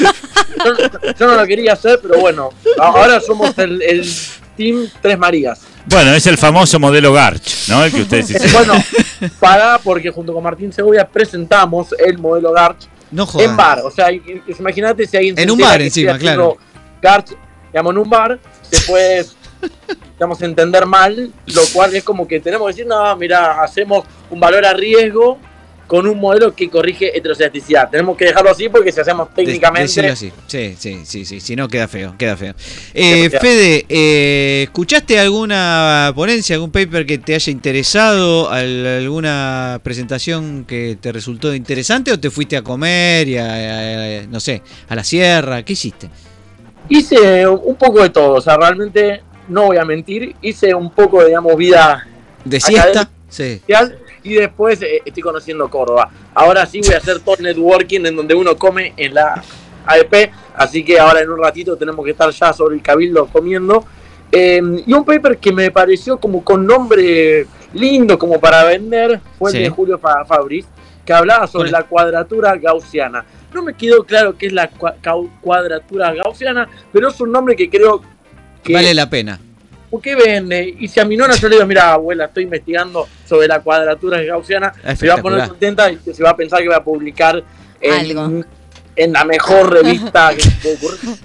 Yo, 0.65 1.13
yo 1.19 1.27
no 1.27 1.35
lo 1.35 1.47
quería 1.47 1.75
hacer, 1.75 1.99
pero 2.03 2.21
bueno, 2.21 2.51
ahora 2.79 3.21
somos 3.21 3.57
el, 3.59 3.81
el 3.83 4.09
team 4.57 4.89
Tres 5.01 5.19
Marías. 5.19 5.61
Bueno, 5.87 6.13
es 6.13 6.27
el 6.27 6.37
famoso 6.37 6.79
modelo 6.79 7.13
Garch, 7.13 7.69
¿no? 7.69 7.85
El 7.85 7.93
que 7.93 8.03
ustedes 8.03 8.31
hicieron. 8.31 8.53
Bueno, 8.53 8.85
para 9.39 9.79
porque 9.79 10.11
junto 10.11 10.35
con 10.35 10.43
Martín 10.43 10.73
Segovia 10.73 11.09
presentamos 11.09 11.95
el 11.99 12.19
modelo 12.19 12.53
Garch 12.53 12.89
No 13.11 13.27
en 13.39 13.57
bar. 13.57 13.81
O 13.81 13.91
sea, 13.91 14.09
imagínate 14.13 15.07
si 15.07 15.17
alguien 15.17 15.39
En 15.39 15.51
un 15.51 15.59
bar 15.59 15.81
encima, 15.81 16.19
claro. 16.19 16.59
Garch, 17.01 17.35
digamos, 17.73 17.93
en 17.93 17.99
un 17.99 18.11
bar, 18.11 18.39
puede, 18.87 19.27
digamos, 20.15 20.41
entender 20.43 20.87
mal, 20.87 21.33
lo 21.47 21.63
cual 21.73 21.95
es 21.97 22.05
como 22.05 22.29
que 22.29 22.41
tenemos 22.41 22.67
que 22.69 22.73
decir, 22.73 22.87
no, 22.87 23.17
mira, 23.17 23.63
hacemos 23.63 24.05
un 24.31 24.39
valor 24.41 24.65
a 24.67 24.73
riesgo 24.75 25.39
con 25.87 26.07
un 26.07 26.21
modelo 26.21 26.55
que 26.55 26.71
corrige 26.71 27.17
heterocelasticidad. 27.19 27.91
Tenemos 27.91 28.17
que 28.17 28.27
dejarlo 28.27 28.51
así 28.51 28.69
porque 28.69 28.93
si 28.93 29.01
hacemos 29.01 29.35
técnicamente... 29.35 29.89
decirlo 29.89 30.13
así. 30.13 30.33
Sí, 30.47 30.77
sí, 30.79 31.01
sí, 31.05 31.25
sí. 31.25 31.41
Si 31.41 31.57
no, 31.57 31.67
queda 31.67 31.89
feo, 31.89 32.15
queda 32.17 32.37
feo. 32.37 32.55
Eh. 32.95 33.29
Fede, 33.29 33.87
eh, 33.89 34.63
¿escuchaste 34.69 35.19
alguna 35.19 36.13
ponencia, 36.15 36.55
algún 36.55 36.71
paper 36.71 37.07
que 37.07 37.19
te 37.19 37.35
haya 37.35 37.51
interesado? 37.51 38.49
al- 38.51 38.87
¿Alguna 38.87 39.81
presentación 39.83 40.65
que 40.65 40.97
te 41.01 41.11
resultó 41.11 41.53
interesante? 41.53 42.13
¿O 42.13 42.21
te 42.21 42.31
fuiste 42.31 42.57
a 42.57 42.63
comer 42.63 43.27
y 43.27 43.39
a, 43.39 44.21
a- 44.21 44.27
no 44.29 44.39
sé, 44.39 44.63
a 44.89 44.95
la 44.95 45.03
sierra? 45.03 45.65
¿Qué 45.65 45.73
hiciste? 45.73 46.09
Hice 46.89 47.49
un 47.49 47.75
poco 47.75 48.01
de 48.03 48.11
todo, 48.11 48.35
o 48.35 48.41
sea, 48.41 48.57
realmente 48.57 49.23
no 49.51 49.67
voy 49.67 49.77
a 49.77 49.85
mentir, 49.85 50.35
hice 50.41 50.75
un 50.75 50.91
poco, 50.91 51.25
digamos, 51.25 51.57
vida 51.57 52.07
¿De 52.45 52.59
siesta? 52.61 53.11
Sí. 53.29 53.61
y 54.23 54.35
después 54.35 54.81
eh, 54.83 55.03
estoy 55.05 55.23
conociendo 55.23 55.69
Córdoba. 55.69 56.11
Ahora 56.35 56.65
sí 56.67 56.81
voy 56.81 56.95
a 56.95 56.99
hacer 56.99 57.21
todo 57.21 57.37
networking 57.41 58.07
en 58.07 58.17
donde 58.17 58.35
uno 58.35 58.57
come 58.57 58.93
en 58.97 59.15
la 59.15 59.43
AEP, 59.87 60.31
así 60.55 60.85
que 60.85 60.99
ahora 60.99 61.21
en 61.21 61.31
un 61.31 61.39
ratito 61.39 61.77
tenemos 61.77 62.05
que 62.05 62.13
estar 62.13 62.31
ya 62.31 62.53
sobre 62.53 62.77
el 62.77 62.83
cabildo 62.83 63.27
comiendo. 63.27 63.85
Eh, 64.33 64.61
y 64.87 64.93
un 64.93 65.05
paper 65.05 65.39
que 65.39 65.53
me 65.53 65.71
pareció 65.71 66.19
como 66.19 66.43
con 66.45 66.65
nombre 66.67 67.47
lindo 67.75 68.19
como 68.19 68.39
para 68.41 68.65
vender 68.65 69.21
fue 69.39 69.51
Sí. 69.51 69.57
el 69.59 69.63
de 69.65 69.71
Julio 69.71 69.99
Fa- 69.99 70.25
Fabris, 70.25 70.67
que 71.05 71.13
hablaba 71.13 71.47
sobre 71.47 71.71
¿Cuál 71.71 71.83
la 71.83 71.89
cuadratura 71.89 72.57
gaussiana. 72.57 73.25
No 73.53 73.63
me 73.65 73.75
quedó 73.75 74.05
claro 74.05 74.37
qué 74.39 74.47
es 74.47 74.53
la 74.53 74.71
cuadratura 75.41 76.13
gaussiana, 76.15 76.69
pero 76.93 77.09
es 77.09 77.21
un 77.21 77.33
nombre 77.33 77.57
que 77.57 77.69
creo 77.69 78.03
que 78.63 78.73
Vale 78.73 78.95
la 78.95 79.09
pena. 79.09 79.41
¿Por 79.91 80.01
qué 80.01 80.15
vende? 80.15 80.77
Y 80.79 80.87
si 80.87 81.01
a 81.01 81.05
mi 81.05 81.17
nona 81.17 81.35
yo 81.35 81.49
le 81.49 81.57
digo, 81.57 81.67
mira, 81.67 81.93
abuela, 81.93 82.27
estoy 82.27 82.45
investigando 82.45 83.09
sobre 83.27 83.49
la 83.49 83.61
cuadratura 83.61 84.23
gaussiana, 84.23 84.73
se 84.97 85.09
va 85.09 85.15
a 85.15 85.23
poner 85.23 85.49
contenta 85.49 85.91
y 85.91 85.99
se 85.99 86.23
va 86.23 86.31
a 86.31 86.37
pensar 86.37 86.63
que 86.63 86.69
va 86.69 86.77
a 86.77 86.85
publicar 86.85 87.43
en, 87.81 87.93
Algo. 87.93 88.45
en 88.95 89.13
la 89.13 89.25
mejor 89.25 89.73
revista 89.73 90.33
que 90.35 90.43
se 90.43 90.51
puede 90.63 90.75
ocurrir. 90.77 91.19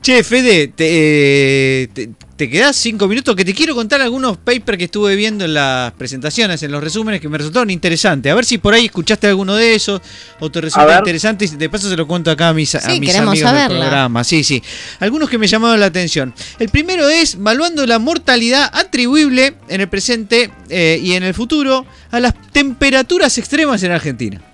Che, 0.00 0.24
Fede, 0.24 0.68
te, 0.68 1.82
eh, 1.82 1.88
te, 1.92 2.10
te 2.40 2.48
quedás 2.48 2.74
cinco 2.74 3.06
minutos 3.06 3.36
que 3.36 3.44
te 3.44 3.52
quiero 3.52 3.74
contar 3.74 4.00
algunos 4.00 4.38
papers 4.38 4.78
que 4.78 4.84
estuve 4.84 5.14
viendo 5.14 5.44
en 5.44 5.52
las 5.52 5.92
presentaciones, 5.92 6.62
en 6.62 6.72
los 6.72 6.82
resúmenes 6.82 7.20
que 7.20 7.28
me 7.28 7.36
resultaron 7.36 7.68
interesantes. 7.68 8.32
A 8.32 8.34
ver 8.34 8.46
si 8.46 8.56
por 8.56 8.72
ahí 8.72 8.86
escuchaste 8.86 9.26
alguno 9.26 9.54
de 9.56 9.74
esos 9.74 10.00
o 10.38 10.50
te 10.50 10.62
resulta 10.62 11.00
interesante 11.00 11.44
y 11.44 11.48
de 11.48 11.68
paso 11.68 11.90
se 11.90 11.98
lo 11.98 12.06
cuento 12.06 12.30
acá 12.30 12.48
a 12.48 12.54
mis, 12.54 12.74
a 12.74 12.78
amigos 12.78 13.12
del 13.12 13.66
programa. 13.66 14.24
Sí, 14.24 14.42
sí. 14.42 14.62
Algunos 15.00 15.28
que 15.28 15.36
me 15.36 15.48
llamaron 15.48 15.78
la 15.80 15.84
atención. 15.84 16.32
El 16.58 16.70
primero 16.70 17.10
es 17.10 17.34
evaluando 17.34 17.86
la 17.86 17.98
mortalidad 17.98 18.70
atribuible 18.72 19.56
en 19.68 19.82
el 19.82 19.90
presente 19.90 20.50
eh, 20.70 20.98
y 21.02 21.12
en 21.12 21.24
el 21.24 21.34
futuro 21.34 21.84
a 22.10 22.20
las 22.20 22.32
temperaturas 22.52 23.36
extremas 23.36 23.82
en 23.82 23.92
Argentina. 23.92 24.49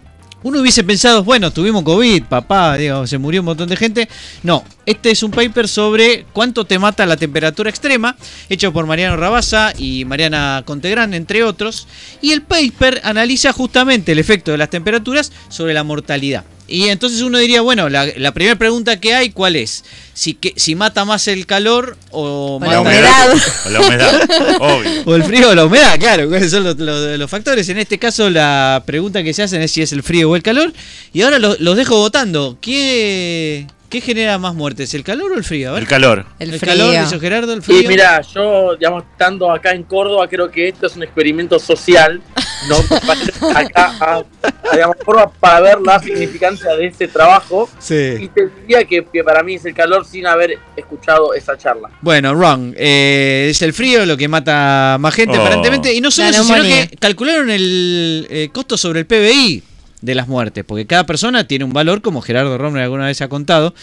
Uno 0.46 0.61
hubiese 0.61 0.85
pensado, 0.85 1.24
bueno, 1.24 1.52
tuvimos 1.52 1.82
COVID, 1.82 2.22
papá, 2.22 2.76
digo, 2.76 3.04
se 3.09 3.18
murió 3.18 3.40
un 3.40 3.46
montón 3.46 3.68
de 3.68 3.74
gente. 3.74 4.09
No, 4.44 4.62
este 4.87 5.11
es 5.11 5.24
un 5.24 5.32
paper 5.32 5.66
sobre 5.66 6.24
cuánto 6.32 6.64
te 6.64 6.78
mata 6.78 7.04
la 7.04 7.16
temperatura 7.16 7.68
extrema, 7.68 8.14
hecho 8.48 8.72
por 8.72 8.87
Mariano 8.87 9.16
Rabasa 9.16 9.72
y 9.76 10.04
Mariana 10.04 10.62
Contegrán, 10.64 11.14
entre 11.14 11.42
otros. 11.42 11.88
Y 12.22 12.30
el 12.30 12.42
paper 12.42 13.00
analiza 13.02 13.52
justamente 13.52 14.12
el 14.12 14.20
efecto 14.20 14.52
de 14.52 14.59
las 14.59 14.70
temperaturas 14.70 15.32
sobre 15.48 15.74
la 15.74 15.82
mortalidad. 15.82 16.44
Y 16.68 16.88
entonces 16.88 17.20
uno 17.22 17.38
diría, 17.38 17.61
bueno, 17.61 17.88
la, 17.88 18.07
la 18.16 18.33
primera 18.35 18.57
pregunta 18.57 18.98
que 18.98 19.14
hay, 19.14 19.31
¿cuál 19.31 19.55
es? 19.57 19.85
Si, 20.14 20.35
que, 20.35 20.52
si 20.57 20.74
mata 20.74 21.05
más 21.05 21.29
el 21.29 21.46
calor 21.46 21.96
o, 22.11 22.57
O 22.57 22.61
mata 22.61 22.72
la 22.72 22.81
humedad. 22.81 23.35
O 23.66 23.70
la 23.70 23.81
humedad, 23.81 24.20
obvio. 24.61 24.90
o 25.05 25.14
el 25.14 25.22
frío 25.24 25.50
o 25.50 25.55
la 25.55 25.64
humedad, 25.66 25.98
claro, 25.98 26.29
cuáles 26.29 26.50
son 26.50 26.64
los, 26.64 26.76
los- 26.79 27.18
los 27.18 27.31
factores. 27.31 27.68
En 27.68 27.79
este 27.79 27.98
caso, 27.98 28.29
la 28.31 28.83
pregunta 28.85 29.22
que 29.22 29.33
se 29.35 29.42
hacen 29.44 29.62
es 29.62 29.70
si 29.70 29.83
es 29.83 29.92
el 29.92 30.02
frío 30.02 30.29
o 30.31 30.35
el 30.37 30.42
calor. 30.42 30.72
Y 31.12 31.22
ahora 31.22 31.38
lo- 31.38 31.57
los 31.61 31.76
dejo 31.76 31.96
votando. 31.98 32.59
¿Qué, 32.61 33.66
¿Qué 33.88 34.01
genera 34.01 34.37
más 34.38 34.55
muertes, 34.55 34.92
el 34.94 35.05
calor 35.05 35.33
o 35.33 35.35
el 35.37 35.44
frío? 35.44 35.70
A 35.70 35.72
ver. 35.75 35.83
El 35.83 35.88
calor. 35.88 36.27
El, 36.38 36.53
El 36.55 36.59
frío. 36.59 36.72
calor, 36.72 37.01
dice 37.05 37.20
Gerardo, 37.20 37.53
el 37.53 37.62
frío. 37.62 37.83
Y 37.83 37.87
mira, 37.88 38.20
yo, 38.22 38.75
digamos, 38.77 39.05
estando 39.12 39.51
acá 39.51 39.72
en 39.72 39.85
Córdoba, 39.85 40.27
creo 40.29 40.51
que 40.51 40.68
esto 40.68 40.87
es 40.88 40.96
un 40.96 41.05
experimento 41.05 41.59
social, 41.59 42.20
¿no? 42.68 42.77
acá, 43.57 43.94
a- 44.01 44.16
a, 44.18 44.25
digamos, 44.72 44.96
forma 45.05 45.31
para 45.31 45.61
ver 45.61 45.81
la 45.81 46.01
significancia 46.01 46.75
de 46.75 46.87
este 46.87 47.07
trabajo. 47.09 47.68
Y 47.79 47.83
Sí. 47.83 48.31
te 48.35 48.49
diría 48.62 48.85
que, 48.85 49.05
que 49.12 49.22
para 49.22 49.42
mí 49.44 49.55
es 49.55 49.64
el 49.64 49.75
calor 49.75 50.05
sin 50.05 50.27
haber 50.27 50.59
escuchado 50.77 51.33
esa 51.35 51.57
charla. 51.57 51.88
Bueno, 52.01 52.35
wrong. 52.35 52.75
Eh, 52.77 53.49
es 53.51 53.62
el 53.62 53.72
frío 53.72 54.05
lo 54.05 54.16
que 54.16 54.27
mata 54.27 54.96
más 54.99 55.14
gente, 55.14 55.38
Oh. 55.38 55.42
aparentemente. 55.42 55.94
Y 55.94 56.01
no 56.01 56.11
solo 56.11 56.29
eso, 56.31 56.42
sino 56.44 56.62
que 56.62 56.90
calcularon 56.99 57.51
el 57.51 58.27
eh, 58.31 58.49
costo 58.53 58.77
sobre 58.77 59.01
el 59.01 59.07
PBI 59.07 59.62
de 60.02 60.14
las 60.14 60.28
muertes, 60.28 60.64
porque 60.64 60.87
cada 60.87 61.06
persona 61.06 61.46
tiene 61.46 61.64
un 61.64 61.72
valor, 61.72 62.02
como 62.02 62.20
Gerardo 62.20 62.59
Romner 62.59 62.82
alguna 62.82 63.06
vez 63.06 63.20
ha 63.22 63.28
contado, 63.28 63.74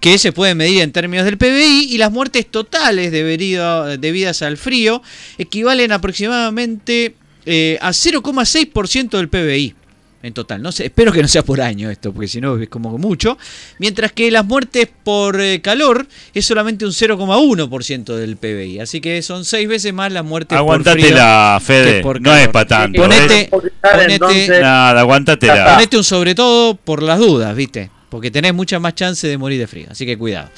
que 0.00 0.18
se 0.18 0.32
puede 0.32 0.54
medir 0.54 0.82
en 0.82 0.92
términos 0.92 1.24
del 1.24 1.38
PBI 1.38 1.88
y 1.90 1.98
las 1.98 2.12
muertes 2.12 2.46
totales 2.46 3.10
debidas 3.10 4.42
al 4.42 4.56
frío 4.56 5.02
equivalen 5.38 5.92
aproximadamente 5.92 7.16
eh, 7.46 7.78
a 7.80 7.90
0,6% 7.90 9.10
del 9.10 9.28
PBI. 9.28 9.74
En 10.22 10.32
total, 10.32 10.62
no 10.62 10.70
sé, 10.70 10.84
espero 10.86 11.10
que 11.12 11.20
no 11.20 11.26
sea 11.26 11.42
por 11.42 11.60
año 11.60 11.90
esto, 11.90 12.12
porque 12.12 12.28
si 12.28 12.40
no 12.40 12.56
es 12.56 12.68
como 12.68 12.96
mucho. 12.96 13.36
Mientras 13.78 14.12
que 14.12 14.30
las 14.30 14.44
muertes 14.44 14.88
por 15.02 15.40
eh, 15.40 15.60
calor 15.60 16.06
es 16.32 16.46
solamente 16.46 16.84
un 16.84 16.92
0,1% 16.92 18.14
del 18.16 18.36
PBI. 18.36 18.80
Así 18.80 19.00
que 19.00 19.20
son 19.22 19.44
seis 19.44 19.66
veces 19.68 19.92
más 19.92 20.12
las 20.12 20.24
muertes 20.24 20.56
por 20.58 20.82
frío. 20.82 20.92
Aguantatela, 20.92 21.60
Fede. 21.62 21.96
que 21.96 22.00
por 22.02 22.20
No 22.20 22.36
es 22.36 22.48
para 22.48 22.66
tanto. 22.68 23.02
Ponete- 23.02 23.40
¿eh? 23.42 23.50
ponete- 23.50 24.12
Entonces, 24.12 24.60
Nada, 24.60 25.00
aguantatela. 25.00 25.74
Ponete 25.74 25.96
un 25.96 26.04
sobre 26.04 26.34
todo 26.34 26.74
por 26.76 27.02
las 27.02 27.18
dudas, 27.18 27.54
¿viste? 27.56 27.90
Porque 28.08 28.30
tenés 28.30 28.54
mucha 28.54 28.78
más 28.78 28.94
chance 28.94 29.26
de 29.26 29.38
morir 29.38 29.58
de 29.58 29.66
frío. 29.66 29.86
Así 29.90 30.04
que 30.06 30.16
cuidado. 30.18 30.50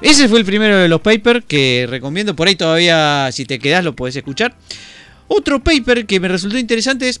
Ese 0.00 0.28
fue 0.28 0.38
el 0.40 0.44
primero 0.44 0.78
de 0.78 0.88
los 0.88 1.00
papers 1.00 1.44
que 1.46 1.86
recomiendo. 1.88 2.34
Por 2.34 2.48
ahí 2.48 2.56
todavía, 2.56 3.28
si 3.32 3.44
te 3.44 3.58
quedás, 3.58 3.84
lo 3.84 3.94
podés 3.94 4.16
escuchar. 4.16 4.56
Otro 5.28 5.62
paper 5.62 6.06
que 6.06 6.18
me 6.20 6.28
resultó 6.28 6.58
interesante 6.58 7.08
es 7.08 7.20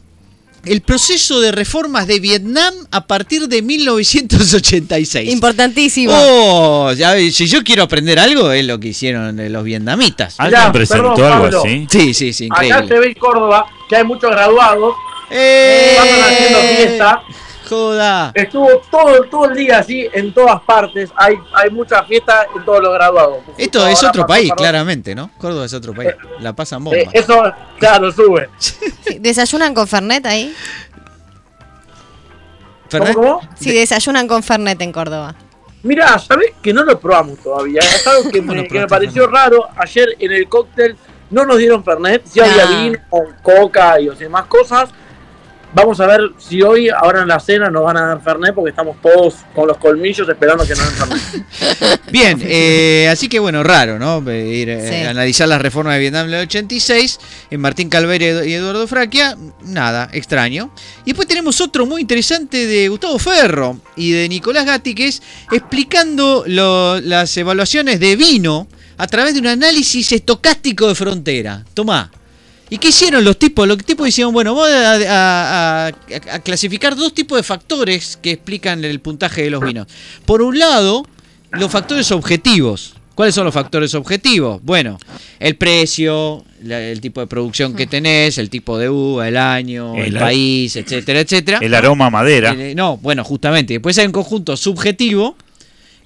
el 0.64 0.80
proceso 0.80 1.40
de 1.40 1.52
reformas 1.52 2.06
de 2.06 2.20
Vietnam 2.20 2.72
a 2.90 3.06
partir 3.06 3.48
de 3.48 3.62
1986. 3.62 5.30
Importantísimo. 5.32 6.12
Oh, 6.14 6.92
ya 6.92 7.14
si 7.16 7.46
yo 7.46 7.62
quiero 7.64 7.82
aprender 7.82 8.18
algo, 8.18 8.52
es 8.52 8.64
lo 8.64 8.78
que 8.78 8.88
hicieron 8.88 9.38
eh, 9.40 9.48
los 9.48 9.64
vietnamitas. 9.64 10.36
¿Alguien 10.38 10.60
Mirá, 10.60 10.72
presentó 10.72 11.14
perdón, 11.14 11.32
algo 11.32 11.44
Pablo. 11.44 11.62
así? 11.64 11.86
Sí, 11.90 12.14
sí, 12.14 12.32
sí, 12.32 12.48
acá 12.50 12.64
increíble. 12.66 12.88
se 12.94 13.00
ve 13.00 13.06
en 13.08 13.14
Córdoba 13.14 13.66
que 13.88 13.96
hay 13.96 14.04
muchos 14.04 14.30
graduados, 14.30 14.94
¡Eh! 15.30 15.96
están 15.96 16.32
haciendo 16.32 16.58
fiesta. 16.76 17.22
Joda. 17.68 18.32
Estuvo 18.34 18.68
todo, 18.90 19.22
todo 19.24 19.44
el 19.46 19.54
día 19.56 19.78
así 19.78 20.08
en 20.12 20.32
todas 20.34 20.60
partes. 20.62 21.10
Hay, 21.16 21.34
hay 21.54 21.70
mucha 21.70 22.02
fiesta 22.04 22.46
en 22.54 22.64
todos 22.64 22.82
los 22.82 22.92
graduados. 22.94 23.38
Esto 23.58 23.86
es 23.86 24.02
otro 24.02 24.26
país, 24.26 24.48
para- 24.50 24.58
claramente, 24.58 25.14
¿no? 25.14 25.30
Córdoba 25.38 25.64
es 25.66 25.74
otro 25.74 25.94
país. 25.94 26.12
La 26.40 26.52
pasan 26.54 26.84
bomba. 26.84 26.98
Eh, 26.98 27.08
eso, 27.12 27.42
claro, 27.78 28.10
sube. 28.12 28.48
¿Desayunan 29.20 29.74
con 29.74 29.86
Fernet 29.88 30.24
ahí? 30.26 30.54
Fernet, 32.88 33.14
¿Cómo, 33.14 33.38
cómo? 33.40 33.48
Sí, 33.58 33.72
desayunan 33.72 34.26
con 34.28 34.42
Fernet 34.42 34.80
en 34.82 34.92
Córdoba. 34.92 35.34
Mirá, 35.82 36.18
¿sabés 36.18 36.52
que 36.62 36.72
no 36.72 36.84
lo 36.84 36.98
probamos 37.00 37.38
todavía? 37.40 37.80
Es 37.94 38.06
algo 38.06 38.30
que 38.30 38.38
¿Cómo 38.40 38.54
no 38.54 38.62
me, 38.62 38.68
que 38.68 38.74
me 38.74 38.86
probaste 38.86 39.06
pareció 39.06 39.26
raro. 39.26 39.66
Ayer 39.76 40.08
en 40.18 40.32
el 40.32 40.48
cóctel 40.48 40.96
no 41.30 41.44
nos 41.46 41.56
dieron 41.58 41.82
Fernet, 41.82 42.22
sí 42.26 42.40
había 42.40 42.64
Ah. 42.64 42.82
vino, 42.84 42.98
coca 43.42 43.98
y 43.98 44.08
demás 44.10 44.44
cosas. 44.46 44.90
Vamos 45.74 45.98
a 46.00 46.06
ver 46.06 46.20
si 46.36 46.60
hoy, 46.60 46.90
ahora 46.90 47.22
en 47.22 47.28
la 47.28 47.40
cena, 47.40 47.70
nos 47.70 47.82
van 47.84 47.96
a 47.96 48.06
dar 48.08 48.22
Fernet 48.22 48.54
porque 48.54 48.68
estamos 48.70 48.96
todos 49.00 49.36
con 49.54 49.66
los 49.66 49.78
colmillos 49.78 50.28
esperando 50.28 50.66
que 50.66 50.74
nos 50.74 50.86
den 50.86 51.18
Fernet. 51.18 52.00
Bien, 52.12 52.38
eh, 52.44 53.08
así 53.10 53.26
que 53.26 53.38
bueno, 53.38 53.62
raro, 53.62 53.98
¿no? 53.98 54.22
Eh, 54.30 54.48
Ir 54.54 54.68
eh, 54.68 54.88
Sí. 54.88 55.06
a 55.06 55.10
analizar 55.10 55.48
las 55.48 55.62
reformas 55.62 55.94
de 55.94 56.00
Vietnam 56.00 56.28
del 56.30 56.42
86, 56.42 57.18
en 57.50 57.60
Martín 57.62 57.88
Calverio 57.88 58.44
y 58.44 58.52
Eduardo 58.52 58.86
Fraquia, 58.86 59.38
nada, 59.64 60.10
extraño. 60.12 60.74
Y 61.06 61.12
después 61.12 61.26
tenemos 61.26 61.58
otro 61.62 61.86
muy 61.86 62.02
interesante 62.02 62.66
de 62.66 62.88
Gustavo 62.88 63.18
Ferro 63.18 63.78
y 63.96 64.12
de 64.12 64.28
Nicolás 64.28 64.66
Gatti, 64.66 64.94
que 64.94 65.06
es 65.08 65.22
explicando 65.50 66.44
lo- 66.46 67.00
las 67.00 67.34
evaluaciones 67.38 67.98
de 67.98 68.14
vino 68.16 68.68
a 68.98 69.06
través 69.06 69.32
de 69.32 69.40
un 69.40 69.46
análisis 69.46 70.12
estocástico 70.12 70.86
de 70.88 70.94
frontera. 70.94 71.64
Tomá. 71.72 72.10
¿Y 72.72 72.78
qué 72.78 72.88
hicieron 72.88 73.22
los 73.22 73.38
tipos? 73.38 73.68
Los 73.68 73.76
tipos 73.84 74.08
hicieron, 74.08 74.32
bueno, 74.32 74.54
vamos 74.54 74.70
a, 74.70 74.94
a- 74.94 75.86
a- 75.88 75.92
a 76.34 76.38
clasificar 76.40 76.96
dos 76.96 77.12
tipos 77.12 77.36
de 77.36 77.42
factores 77.42 78.18
que 78.22 78.30
explican 78.30 78.82
el 78.82 78.98
puntaje 79.00 79.42
de 79.42 79.50
los 79.50 79.62
vinos. 79.62 79.86
Por 80.24 80.40
un 80.40 80.58
lado, 80.58 81.04
los 81.50 81.70
factores 81.70 82.10
objetivos. 82.12 82.94
¿Cuáles 83.14 83.34
son 83.34 83.44
los 83.44 83.52
factores 83.52 83.94
objetivos? 83.94 84.62
Bueno, 84.64 84.98
el 85.38 85.56
precio, 85.56 86.46
la- 86.62 86.80
el 86.80 87.02
tipo 87.02 87.20
de 87.20 87.26
producción 87.26 87.74
que 87.76 87.86
tenés, 87.86 88.38
el 88.38 88.48
tipo 88.48 88.78
de 88.78 88.88
uva, 88.88 89.28
el 89.28 89.36
año, 89.36 89.94
el, 89.96 90.14
país, 90.14 90.74
etcétera, 90.74 91.20
etcétera. 91.20 91.58
El 91.60 91.74
aroma 91.74 92.06
a 92.06 92.10
madera. 92.10 92.54
Eh, 92.58 92.74
no, 92.74 92.96
bueno, 92.96 93.22
justamente. 93.22 93.74
Después 93.74 93.98
hay 93.98 94.06
un 94.06 94.12
conjunto 94.12 94.56
subjetivo 94.56 95.36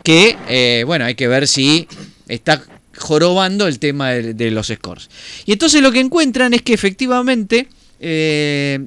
que, 0.03 0.37
eh, 0.49 0.83
bueno, 0.85 1.05
hay 1.05 1.15
que 1.15 1.29
ver 1.29 1.47
si 1.47 1.87
está 2.27 2.61
jorobando 2.97 3.67
el 3.67 3.79
tema 3.79 4.11
de, 4.11 4.35
de 4.35 4.51
los 4.51 4.69
scores. 4.69 5.09
Y 5.45 5.53
entonces 5.53 5.83
lo 5.83 5.93
que 5.93 6.01
encuentran 6.01 6.55
es 6.55 6.63
que 6.63 6.75
efectivamente 6.75 7.69
eh, 8.01 8.81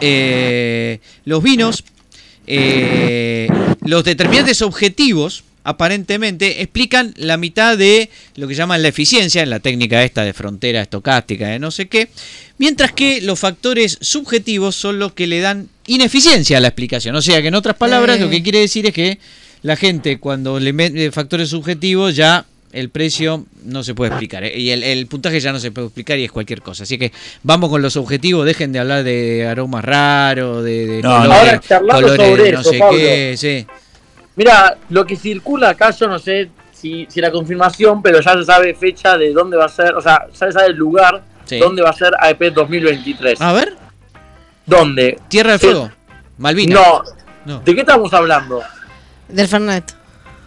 eh, 0.00 1.00
los 1.24 1.42
vinos, 1.42 1.84
eh, 2.46 3.48
los 3.82 4.04
determinantes 4.04 4.62
objetivos, 4.62 5.44
aparentemente, 5.64 6.62
explican 6.62 7.14
la 7.16 7.36
mitad 7.36 7.76
de 7.76 8.10
lo 8.36 8.48
que 8.48 8.54
llaman 8.54 8.82
la 8.82 8.88
eficiencia, 8.88 9.42
en 9.42 9.50
la 9.50 9.60
técnica 9.60 10.02
esta 10.02 10.24
de 10.24 10.32
frontera 10.32 10.80
estocástica, 10.80 11.48
de 11.48 11.58
no 11.58 11.70
sé 11.70 11.88
qué, 11.88 12.08
mientras 12.58 12.92
que 12.92 13.20
los 13.20 13.38
factores 13.38 13.98
subjetivos 14.00 14.74
son 14.74 14.98
los 14.98 15.12
que 15.12 15.26
le 15.26 15.40
dan 15.40 15.68
ineficiencia 15.86 16.58
a 16.58 16.60
la 16.60 16.68
explicación. 16.68 17.14
O 17.16 17.22
sea 17.22 17.42
que 17.42 17.48
en 17.48 17.54
otras 17.54 17.76
palabras, 17.76 18.20
lo 18.20 18.30
que 18.30 18.42
quiere 18.42 18.60
decir 18.60 18.86
es 18.86 18.94
que 18.94 19.18
la 19.62 19.76
gente 19.76 20.18
cuando 20.18 20.58
le 20.58 20.72
mete 20.72 21.10
factores 21.12 21.50
subjetivos 21.50 22.16
ya 22.16 22.46
el 22.72 22.88
precio 22.90 23.44
no 23.64 23.82
se 23.82 23.94
puede 23.94 24.10
explicar 24.12 24.44
¿eh? 24.44 24.56
y 24.56 24.70
el, 24.70 24.82
el 24.82 25.06
puntaje 25.06 25.40
ya 25.40 25.52
no 25.52 25.58
se 25.58 25.72
puede 25.72 25.88
explicar 25.88 26.18
y 26.18 26.24
es 26.24 26.32
cualquier 26.32 26.62
cosa. 26.62 26.84
Así 26.84 26.98
que 26.98 27.12
vamos 27.42 27.68
con 27.70 27.82
los 27.82 27.96
objetivos, 27.96 28.46
dejen 28.46 28.72
de 28.72 28.78
hablar 28.78 29.02
de 29.04 29.46
aromas 29.46 29.84
raros, 29.84 30.64
de, 30.64 30.86
de 30.86 31.02
No, 31.02 31.10
colores, 31.18 31.38
ahora 31.38 31.60
charlando 31.60 32.02
colores 32.02 32.26
sobre 32.30 32.42
de 32.44 32.52
no 32.52 32.60
eso, 32.60 32.70
sé 32.70 32.78
Pablo. 32.78 32.98
qué, 32.98 33.34
sí. 33.36 33.66
Mira, 34.36 34.78
lo 34.90 35.04
que 35.04 35.16
circula 35.16 35.70
acá, 35.70 35.90
yo 35.90 36.06
no 36.08 36.18
sé 36.18 36.50
si, 36.72 37.06
si 37.10 37.20
la 37.20 37.30
confirmación, 37.30 38.00
pero 38.02 38.20
ya 38.20 38.32
se 38.34 38.44
sabe 38.44 38.74
fecha 38.74 39.18
de 39.18 39.32
dónde 39.32 39.56
va 39.56 39.66
a 39.66 39.68
ser, 39.68 39.94
o 39.94 40.00
sea, 40.00 40.26
ya 40.32 40.46
se 40.46 40.52
sabe 40.52 40.68
el 40.68 40.76
lugar 40.76 41.22
Sí. 41.44 41.58
dónde 41.58 41.82
va 41.82 41.90
a 41.90 41.94
ser 41.94 42.12
AEP 42.20 42.52
2023. 42.54 43.40
A 43.40 43.52
ver, 43.52 43.74
¿Dónde? 44.66 45.18
Tierra 45.28 45.50
del 45.52 45.60
Sí. 45.60 45.66
Fuego, 45.66 45.90
Malvinas. 46.38 46.78
No, 46.78 47.02
No, 47.44 47.60
¿de 47.60 47.74
qué 47.74 47.80
estamos 47.80 48.12
hablando? 48.14 48.62
Del 49.28 49.48
Fernet. 49.48 49.96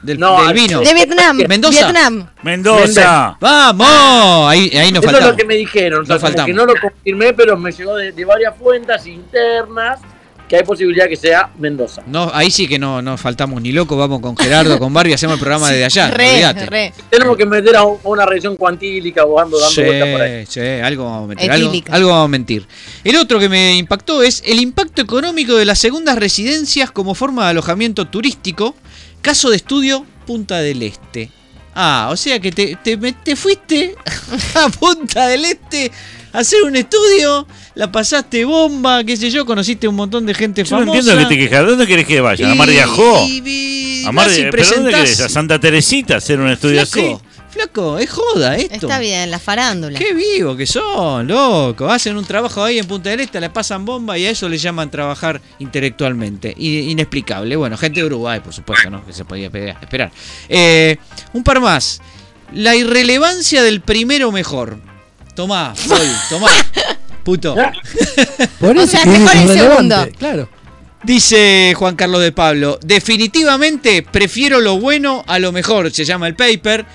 Del, 0.04 0.20
No, 0.20 0.38
del 0.40 0.48
al- 0.50 0.54
vino. 0.54 0.80
De 0.82 0.94
Vietnam. 0.94 1.38
Mendoza. 1.48 1.80
Vietnam. 1.92 2.28
Mendoza. 2.44 3.38
¡Vamos! 3.40 4.50
Ahí, 4.50 4.70
ahí 4.78 4.92
nos 4.92 5.04
Eso 5.04 5.18
es 5.18 5.26
lo 5.26 5.36
que 5.36 5.46
me 5.46 5.56
dijeron, 5.56 6.04
o 6.04 6.06
sea, 6.06 6.20
como 6.20 6.46
que 6.46 6.54
no 6.54 6.66
lo 6.66 6.74
confirmé, 6.80 7.34
pero 7.34 7.58
me 7.58 7.72
llegó 7.72 7.96
de, 7.96 8.12
de 8.12 8.26
varias 8.26 8.54
fuentes 8.58 9.06
internas 9.08 10.00
que 10.48 10.58
hay 10.58 10.64
posibilidad 10.64 11.08
que 11.08 11.16
sea 11.16 11.50
Mendoza. 11.58 12.04
No, 12.06 12.30
ahí 12.34 12.52
sí 12.52 12.68
que 12.68 12.78
no 12.78 13.02
nos 13.02 13.20
faltamos 13.20 13.62
ni 13.62 13.72
loco, 13.72 13.96
vamos 13.96 14.20
con 14.20 14.36
Gerardo, 14.38 14.78
con 14.78 14.94
Barbie, 14.94 15.14
hacemos 15.14 15.36
el 15.36 15.40
programa 15.40 15.70
desde 15.72 15.86
allá. 15.86 16.12
Re. 16.12 16.94
Tenemos 17.10 17.38
que 17.38 17.46
meter 17.46 17.76
a, 17.78 17.84
un- 17.84 17.98
a 18.04 18.08
una 18.10 18.26
región 18.26 18.58
cuantílica 18.58 19.24
o 19.24 19.40
ando 19.40 19.58
dando 19.58 19.82
vueltas 19.84 20.10
por 20.10 20.22
ahí. 20.22 20.46
Sí, 20.46 20.60
sí, 20.60 20.82
algo 20.84 21.06
vamos 21.06 21.24
a 21.24 21.28
mentir. 21.28 21.52
Algo, 21.52 21.72
algo 21.92 22.10
vamos 22.10 22.26
a 22.26 22.28
mentir. 22.28 22.68
El 23.06 23.16
otro 23.16 23.40
que 23.40 23.48
me 23.50 23.78
impactó 23.78 24.22
es 24.22 24.44
el 24.46 24.60
impacto 24.60 25.02
económico 25.02 25.56
de 25.56 25.66
las 25.66 25.80
segundas 25.80 26.18
residencias 26.20 26.92
como 26.92 27.16
forma 27.16 27.46
de 27.46 27.52
alojamiento 27.52 28.06
turístico. 28.06 28.76
Caso 29.24 29.50
de 29.50 29.56
estudio, 29.56 30.06
Punta 30.28 30.60
del 30.62 30.84
Este. 30.84 31.30
Ah, 31.74 32.10
o 32.12 32.16
sea 32.18 32.40
que 32.40 32.52
te, 32.52 32.78
te, 32.84 32.96
te 32.98 33.36
fuiste 33.36 33.96
a 34.56 34.70
Punta 34.70 35.26
del 35.28 35.46
Este 35.46 35.92
a 36.32 36.40
hacer 36.40 36.62
un 36.64 36.76
estudio, 36.76 37.48
la 37.76 37.92
pasaste 37.92 38.44
bomba, 38.46 39.04
qué 39.04 39.16
sé 39.18 39.30
yo, 39.32 39.46
conociste 39.46 39.88
un 39.88 39.96
montón 39.96 40.26
de 40.26 40.34
gente 40.34 40.64
Yo 40.64 40.78
no 40.78 40.86
famosa. 40.86 41.00
entiendo 41.00 41.22
que 41.30 41.36
te 41.36 41.42
quejas. 41.42 41.66
¿Dónde 41.68 41.86
querés 41.88 42.06
que 42.08 42.22
vaya? 42.22 42.52
¿A 42.52 42.56
Mar 42.56 42.68
de 42.70 42.82
Ajó? 42.82 43.26
y- 43.28 43.42
y 43.46 44.06
¿A 44.06 44.12
Mar 44.12 44.30
de- 44.30 44.50
¿Pero 44.52 44.66
dónde 44.68 44.92
querés? 44.92 45.20
¿A 45.22 45.30
Santa 45.30 45.60
Teresita 45.60 46.18
hacer 46.18 46.40
un 46.40 46.50
estudio 46.50 46.86
Flaco, 46.86 47.22
así? 47.22 47.33
Flaco, 47.54 47.98
es 48.00 48.10
joda 48.10 48.56
esto. 48.58 48.76
Está 48.88 49.00
bien, 49.00 49.32
la 49.32 49.40
farándula. 49.40 49.98
Qué 50.00 50.14
vivo 50.14 50.56
que 50.56 50.66
son, 50.66 51.28
loco. 51.28 51.90
Hacen 51.90 52.18
un 52.18 52.26
trabajo 52.26 52.64
ahí 52.64 52.80
en 52.80 52.86
Punta 52.88 53.10
del 53.12 53.22
Este, 53.22 53.40
le 53.40 53.50
pasan 53.50 53.86
bomba 53.86 54.18
y 54.18 54.26
a 54.26 54.30
eso 54.32 54.50
le 54.50 54.58
llaman 54.58 54.90
trabajar 54.92 55.42
intelectualmente. 55.60 56.54
Inexplicable. 56.58 57.56
Bueno, 57.56 57.78
gente 57.78 58.00
de 58.02 58.06
Uruguay, 58.08 58.40
por 58.40 58.54
supuesto, 58.54 58.90
¿no? 58.90 59.06
Que 59.06 59.14
se 59.14 59.26
podía 59.26 59.50
pe- 59.50 59.70
esperar. 59.82 60.12
Eh, 60.50 60.98
un 61.34 61.44
par 61.44 61.60
más. 61.62 62.02
La 62.54 62.76
irrelevancia 62.76 63.64
del 63.64 63.82
primero 63.82 64.32
mejor. 64.32 64.78
Tomá, 65.36 65.74
Paul, 65.90 66.08
tomá. 66.30 66.48
Puto. 67.24 67.56
Por 68.60 68.78
O 68.78 68.86
sea, 68.86 69.06
mejor 69.06 69.36
el 69.36 69.48
segundo. 69.48 70.08
Claro. 70.20 70.50
Dice 71.04 71.74
Juan 71.76 71.96
Carlos 71.98 72.22
de 72.22 72.32
Pablo, 72.32 72.80
definitivamente 72.82 74.04
prefiero 74.04 74.62
lo 74.62 74.80
bueno 74.80 75.24
a 75.28 75.38
lo 75.40 75.52
mejor, 75.52 75.92
se 75.92 76.06
llama 76.06 76.28
el 76.28 76.36
paper. 76.36 76.86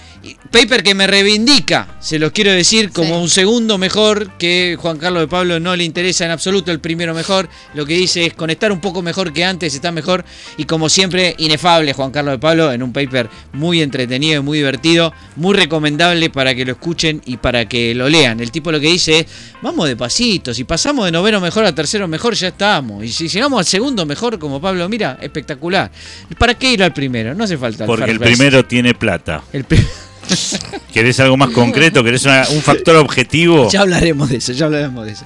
Paper 0.50 0.82
que 0.82 0.94
me 0.94 1.06
reivindica, 1.06 1.96
se 2.00 2.18
los 2.18 2.32
quiero 2.32 2.52
decir, 2.52 2.90
como 2.90 3.08
Sí. 3.16 3.22
un 3.22 3.28
segundo 3.28 3.78
mejor 3.78 4.36
que 4.38 4.76
Juan 4.78 4.98
Carlos 4.98 5.22
de 5.22 5.28
Pablo 5.28 5.60
no 5.60 5.76
le 5.76 5.84
interesa 5.84 6.24
en 6.24 6.30
absoluto 6.30 6.70
el 6.72 6.80
primero 6.80 7.14
mejor. 7.14 7.48
Lo 7.74 7.84
que 7.86 7.94
dice 7.94 8.26
es 8.26 8.34
conectar 8.34 8.72
un 8.72 8.80
poco 8.80 9.02
mejor 9.02 9.32
que 9.32 9.44
antes, 9.44 9.74
está 9.74 9.92
mejor. 9.92 10.24
Y 10.56 10.64
como 10.64 10.88
siempre, 10.88 11.34
inefable 11.38 11.92
Juan 11.92 12.10
Carlos 12.10 12.32
de 12.34 12.38
Pablo 12.38 12.72
en 12.72 12.82
un 12.82 12.92
paper 12.92 13.28
muy 13.52 13.82
entretenido 13.82 14.40
y 14.40 14.44
muy 14.44 14.58
divertido, 14.58 15.12
muy 15.36 15.54
recomendable 15.54 16.30
para 16.30 16.54
que 16.54 16.64
lo 16.64 16.72
escuchen 16.72 17.22
y 17.26 17.36
para 17.36 17.68
que 17.68 17.94
lo 17.94 18.08
lean. 18.08 18.40
El 18.40 18.50
tipo 18.50 18.72
lo 18.72 18.80
que 18.80 18.88
dice 18.88 19.20
es, 19.20 19.26
vamos 19.62 19.86
de 19.88 19.96
pasito, 19.96 20.54
si 20.54 20.64
pasamos 20.64 21.04
de 21.04 21.12
noveno 21.12 21.40
mejor 21.40 21.64
a 21.64 21.74
tercero 21.74 22.08
mejor 22.08 22.34
ya 22.34 22.48
estamos. 22.48 23.04
Y 23.04 23.08
si 23.08 23.28
llegamos 23.28 23.58
al 23.58 23.66
segundo 23.66 24.04
mejor 24.06 24.38
como 24.38 24.60
Pablo 24.60 24.88
mira, 24.88 25.18
espectacular. 25.20 25.90
¿Para 26.38 26.54
qué 26.54 26.72
ir 26.72 26.82
al 26.82 26.92
primero? 26.92 27.34
No 27.34 27.44
hace 27.44 27.56
falta. 27.58 27.86
Porque 27.86 28.10
el 28.10 28.18
primero 28.20 28.64
tiene 28.64 28.94
plata. 28.94 29.42
El 29.52 29.64
pri- 29.64 29.78
¿Querés 30.92 31.20
algo 31.20 31.36
más 31.36 31.50
concreto? 31.50 32.02
¿Querés 32.04 32.24
una- 32.24 32.46
un 32.50 32.62
factor 32.62 32.96
objetivo? 32.96 33.68
Ya 33.70 33.80
hablaremos 33.82 34.28
de 34.28 34.36
eso, 34.36 34.52
ya 34.52 34.66
hablaremos 34.66 35.06
de 35.06 35.12
eso. 35.12 35.24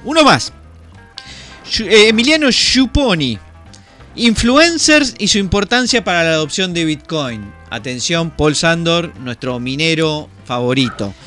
Uno 0.04 0.24
más. 0.24 0.52
Eh, 1.80 2.08
Emiliano 2.08 2.50
Schuponi. 2.50 3.38
Influencers 4.16 5.14
y 5.18 5.26
su 5.28 5.38
importancia 5.38 6.04
para 6.04 6.22
la 6.22 6.30
adopción 6.30 6.72
de 6.72 6.84
Bitcoin. 6.84 7.52
Atención, 7.70 8.30
Paul 8.30 8.54
Sandor, 8.54 9.12
nuestro 9.18 9.58
minero 9.60 10.28
favorito. 10.44 11.12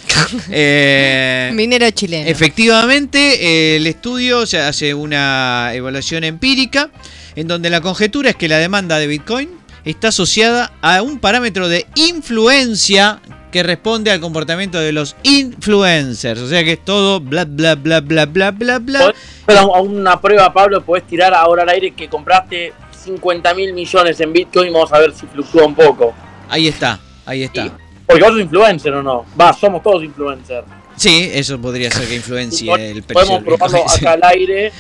Eh, 0.50 1.52
Minero 1.54 1.90
chileno. 1.92 2.28
Efectivamente, 2.28 3.20
eh, 3.40 3.76
el 3.78 3.86
estudio 3.88 4.46
se 4.48 4.58
hace 4.60 4.94
una 4.96 5.72
evaluación 5.74 6.24
empírica 6.24 6.90
en 7.36 7.48
donde 7.48 7.70
la 7.70 7.82
conjetura 7.82 8.32
es 8.32 8.36
que 8.36 8.48
la 8.48 8.58
demanda 8.58 8.98
de 8.98 9.06
Bitcoin 9.08 9.50
está 9.92 10.10
asociada 10.10 10.72
a 10.82 11.02
un 11.02 11.20
parámetro 11.20 11.68
de 11.70 11.86
influencia 11.96 13.20
que 13.52 13.64
responde 13.64 14.12
al 14.12 14.20
comportamiento 14.20 14.80
de 14.80 14.92
los 14.92 15.16
influencers. 15.24 16.42
O 16.42 16.48
sea 16.48 16.64
que 16.64 16.74
es 16.74 16.84
todo 16.84 17.20
bla 17.20 17.46
bla 17.46 17.76
bla 17.76 18.02
bla 18.02 18.26
bla 18.26 18.52
bla 18.52 18.80
bla. 18.80 19.14
Pero 19.46 19.76
a 19.76 19.82
una 19.82 20.20
prueba, 20.20 20.52
Pablo, 20.52 20.82
podés 20.84 21.06
tirar 21.08 21.34
ahora 21.34 21.64
al 21.64 21.70
aire 21.70 21.92
que 21.92 22.10
compraste 22.10 22.74
50 23.06 23.54
mil 23.54 23.74
millones 23.74 24.20
en 24.20 24.34
Bitcoin. 24.34 24.74
Vamos 24.74 24.92
a 24.92 25.00
ver 25.00 25.14
si 25.14 25.26
fluctúa 25.28 25.66
un 25.66 25.76
poco. 25.76 26.14
Ahí 26.50 26.68
está, 26.68 27.00
ahí 27.26 27.44
está. 27.44 27.72
Porque 28.06 28.24
vos 28.24 28.32
sos 28.32 28.42
influencer 28.42 28.94
o 28.94 29.04
no. 29.04 29.26
Va, 29.40 29.54
somos 29.54 29.82
todos 29.82 30.04
influencers. 30.04 30.66
Sí, 30.98 31.30
eso 31.32 31.62
podría 31.62 31.92
ser 31.92 32.08
que 32.08 32.16
influencie 32.16 32.74
el 32.74 33.04
precio 33.04 33.14
Podemos 33.14 33.44
probarlo 33.44 33.86
acá 33.90 34.14
al 34.14 34.24
aire. 34.24 34.72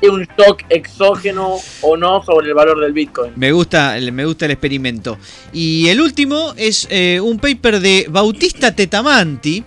¿Es 0.00 0.08
un 0.10 0.26
shock 0.38 0.62
exógeno 0.68 1.56
o 1.82 1.96
no 1.96 2.22
sobre 2.24 2.48
el 2.48 2.54
valor 2.54 2.80
del 2.80 2.92
Bitcoin? 2.92 3.32
Me 3.36 3.52
gusta, 3.52 3.96
me 4.12 4.24
gusta 4.24 4.44
el 4.46 4.52
experimento. 4.52 5.18
Y 5.52 5.88
el 5.88 6.00
último 6.00 6.54
es 6.56 6.86
eh, 6.90 7.20
un 7.22 7.38
paper 7.38 7.80
de 7.80 8.06
Bautista 8.08 8.74
Tetamanti 8.74 9.64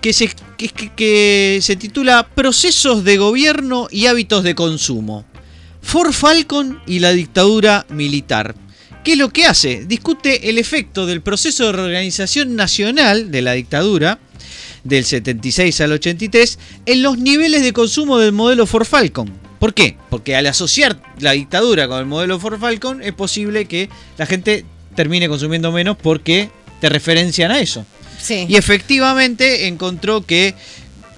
que 0.00 0.12
se, 0.12 0.28
que, 0.56 0.68
que- 0.68 0.92
que 0.94 1.58
se 1.62 1.76
titula 1.76 2.28
Procesos 2.34 3.04
de 3.04 3.16
gobierno 3.16 3.88
y 3.90 4.06
hábitos 4.06 4.42
de 4.44 4.54
consumo. 4.54 5.24
Ford 5.80 6.12
Falcon 6.12 6.80
y 6.86 6.98
la 6.98 7.12
dictadura 7.12 7.86
militar. 7.88 8.54
¿Qué 9.08 9.12
es 9.12 9.18
lo 9.18 9.30
que 9.30 9.46
hace? 9.46 9.86
Discute 9.86 10.50
el 10.50 10.58
efecto 10.58 11.06
del 11.06 11.22
proceso 11.22 11.64
de 11.64 11.72
reorganización 11.72 12.56
nacional 12.56 13.30
de 13.30 13.40
la 13.40 13.54
dictadura 13.54 14.18
del 14.84 15.06
76 15.06 15.80
al 15.80 15.92
83 15.92 16.58
en 16.84 17.02
los 17.02 17.16
niveles 17.16 17.62
de 17.62 17.72
consumo 17.72 18.18
del 18.18 18.32
modelo 18.32 18.66
Ford 18.66 18.84
Falcon. 18.84 19.32
¿Por 19.58 19.72
qué? 19.72 19.96
Porque 20.10 20.36
al 20.36 20.44
asociar 20.44 21.00
la 21.20 21.32
dictadura 21.32 21.88
con 21.88 22.00
el 22.00 22.04
modelo 22.04 22.38
Ford 22.38 22.60
Falcon 22.60 23.02
es 23.02 23.14
posible 23.14 23.64
que 23.64 23.88
la 24.18 24.26
gente 24.26 24.66
termine 24.94 25.26
consumiendo 25.26 25.72
menos 25.72 25.96
porque 25.96 26.50
te 26.82 26.90
referencian 26.90 27.50
a 27.50 27.60
eso. 27.60 27.86
Sí. 28.20 28.44
Y 28.46 28.56
efectivamente 28.56 29.68
encontró 29.68 30.26
que 30.26 30.54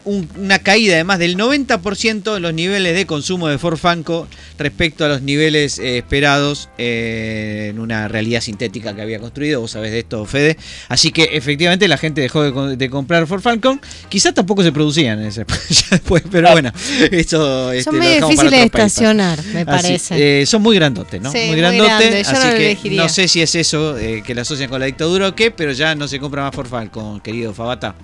un- 0.05 0.29
una 0.37 0.59
caída 0.59 0.97
de 0.97 1.05
más 1.05 1.19
del 1.19 1.37
90% 1.37 2.37
en 2.37 2.43
los 2.43 2.55
niveles 2.55 2.95
de 2.95 3.07
consumo 3.07 3.49
de 3.49 3.59
Ford 3.59 3.77
Falcon 3.77 4.29
respecto 4.59 5.05
a 5.05 5.09
los 5.09 5.23
niveles 5.23 5.79
eh, 5.79 5.99
esperados 5.99 6.69
eh, 6.79 7.69
en 7.71 7.79
una 7.79 8.09
realidad 8.09 8.41
sintética 8.41 8.95
que 8.95 9.03
había 9.03 9.19
construido. 9.19 9.61
Vos 9.61 9.73
sabés 9.73 9.93
de 9.93 10.01
esto, 10.01 10.25
Fede. 10.27 10.57
Así 10.89 11.11
que 11.13 11.31
efectivamente 11.33 11.89
la 11.89 11.97
gente 11.99 12.21
dejó 12.21 12.43
de, 12.69 12.77
de 12.77 12.91
comprar 12.91 13.27
Ford 13.27 13.41
Falcon. 13.43 13.81
Quizás 14.09 14.35
tampoco 14.35 14.63
se 14.63 14.73
producían 14.73 15.21
en 15.21 15.27
ese- 15.27 15.45
después, 15.91 16.23
pero 16.31 16.51
bueno, 16.53 16.73
esto 17.11 17.73
este, 17.73 17.85
Son 17.85 17.97
lo 17.99 18.03
muy 18.03 18.13
difíciles 18.15 18.51
de 18.51 18.63
estacionar, 18.65 19.43
me 19.47 19.61
Así, 19.61 19.65
parece. 19.67 20.41
eh, 20.43 20.47
son 20.47 20.63
muy 20.63 20.77
grandotes, 20.77 21.21
¿no? 21.21 21.31
Sí, 21.33 21.39
muy 21.49 21.57
grandotes. 21.57 22.27
no 22.31 22.39
así 22.39 22.49
lo 22.49 22.55
que 22.57 22.91
no 22.97 23.09
sé 23.09 23.29
si 23.29 23.43
es 23.43 23.55
eso 23.55 23.99
eh, 23.99 24.23
que 24.27 24.35
la 24.35 24.43
asocian 24.43 24.69
con 24.71 24.81
la 24.81 24.87
dictadura 24.87 25.29
o 25.29 25.35
qué, 25.35 25.51
pero 25.51 25.73
ya 25.73 25.95
no 25.95 26.09
se 26.09 26.19
compra 26.19 26.43
más 26.43 26.55
Ford 26.55 26.69
Falcon, 26.69 27.21
querido 27.21 27.53
Fabata. 27.55 27.95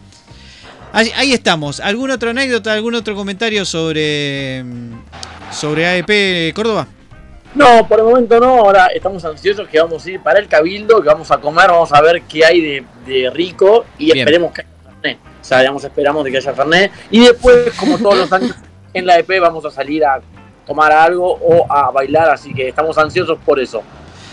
Ahí, 0.96 1.12
ahí 1.14 1.32
estamos. 1.34 1.78
¿Alguna 1.80 2.14
otra 2.14 2.30
anécdota, 2.30 2.72
algún 2.72 2.94
otro 2.94 3.14
comentario 3.14 3.66
sobre, 3.66 4.64
mm, 4.64 4.92
sobre 5.52 5.84
AEP 5.84 6.54
Córdoba? 6.54 6.86
No, 7.54 7.86
por 7.86 7.98
el 7.98 8.06
momento 8.06 8.40
no. 8.40 8.60
Ahora 8.60 8.86
estamos 8.86 9.22
ansiosos 9.26 9.68
que 9.68 9.78
vamos 9.78 10.06
a 10.06 10.10
ir 10.10 10.20
para 10.22 10.38
el 10.38 10.48
Cabildo, 10.48 11.02
que 11.02 11.08
vamos 11.08 11.30
a 11.30 11.36
comer, 11.36 11.68
vamos 11.68 11.92
a 11.92 12.00
ver 12.00 12.22
qué 12.22 12.46
hay 12.46 12.62
de, 12.62 12.84
de 13.04 13.28
rico 13.28 13.84
y 13.98 14.06
Bien. 14.06 14.20
esperemos 14.20 14.52
que 14.54 14.62
haya 14.62 14.70
Fernet. 15.02 15.18
O 15.18 15.44
sea, 15.44 15.60
digamos, 15.60 15.84
esperamos 15.84 16.24
de 16.24 16.30
que 16.30 16.38
haya 16.38 16.54
Fernet. 16.54 16.90
Y 17.10 17.20
después, 17.26 17.74
como 17.78 17.98
todos 17.98 18.16
los 18.16 18.32
años, 18.32 18.56
en 18.94 19.04
la 19.04 19.18
EP 19.18 19.38
vamos 19.38 19.66
a 19.66 19.70
salir 19.70 20.02
a 20.02 20.22
tomar 20.66 20.92
algo 20.92 21.30
o 21.30 21.70
a 21.70 21.90
bailar, 21.90 22.30
así 22.30 22.54
que 22.54 22.68
estamos 22.68 22.96
ansiosos 22.96 23.36
por 23.44 23.60
eso. 23.60 23.82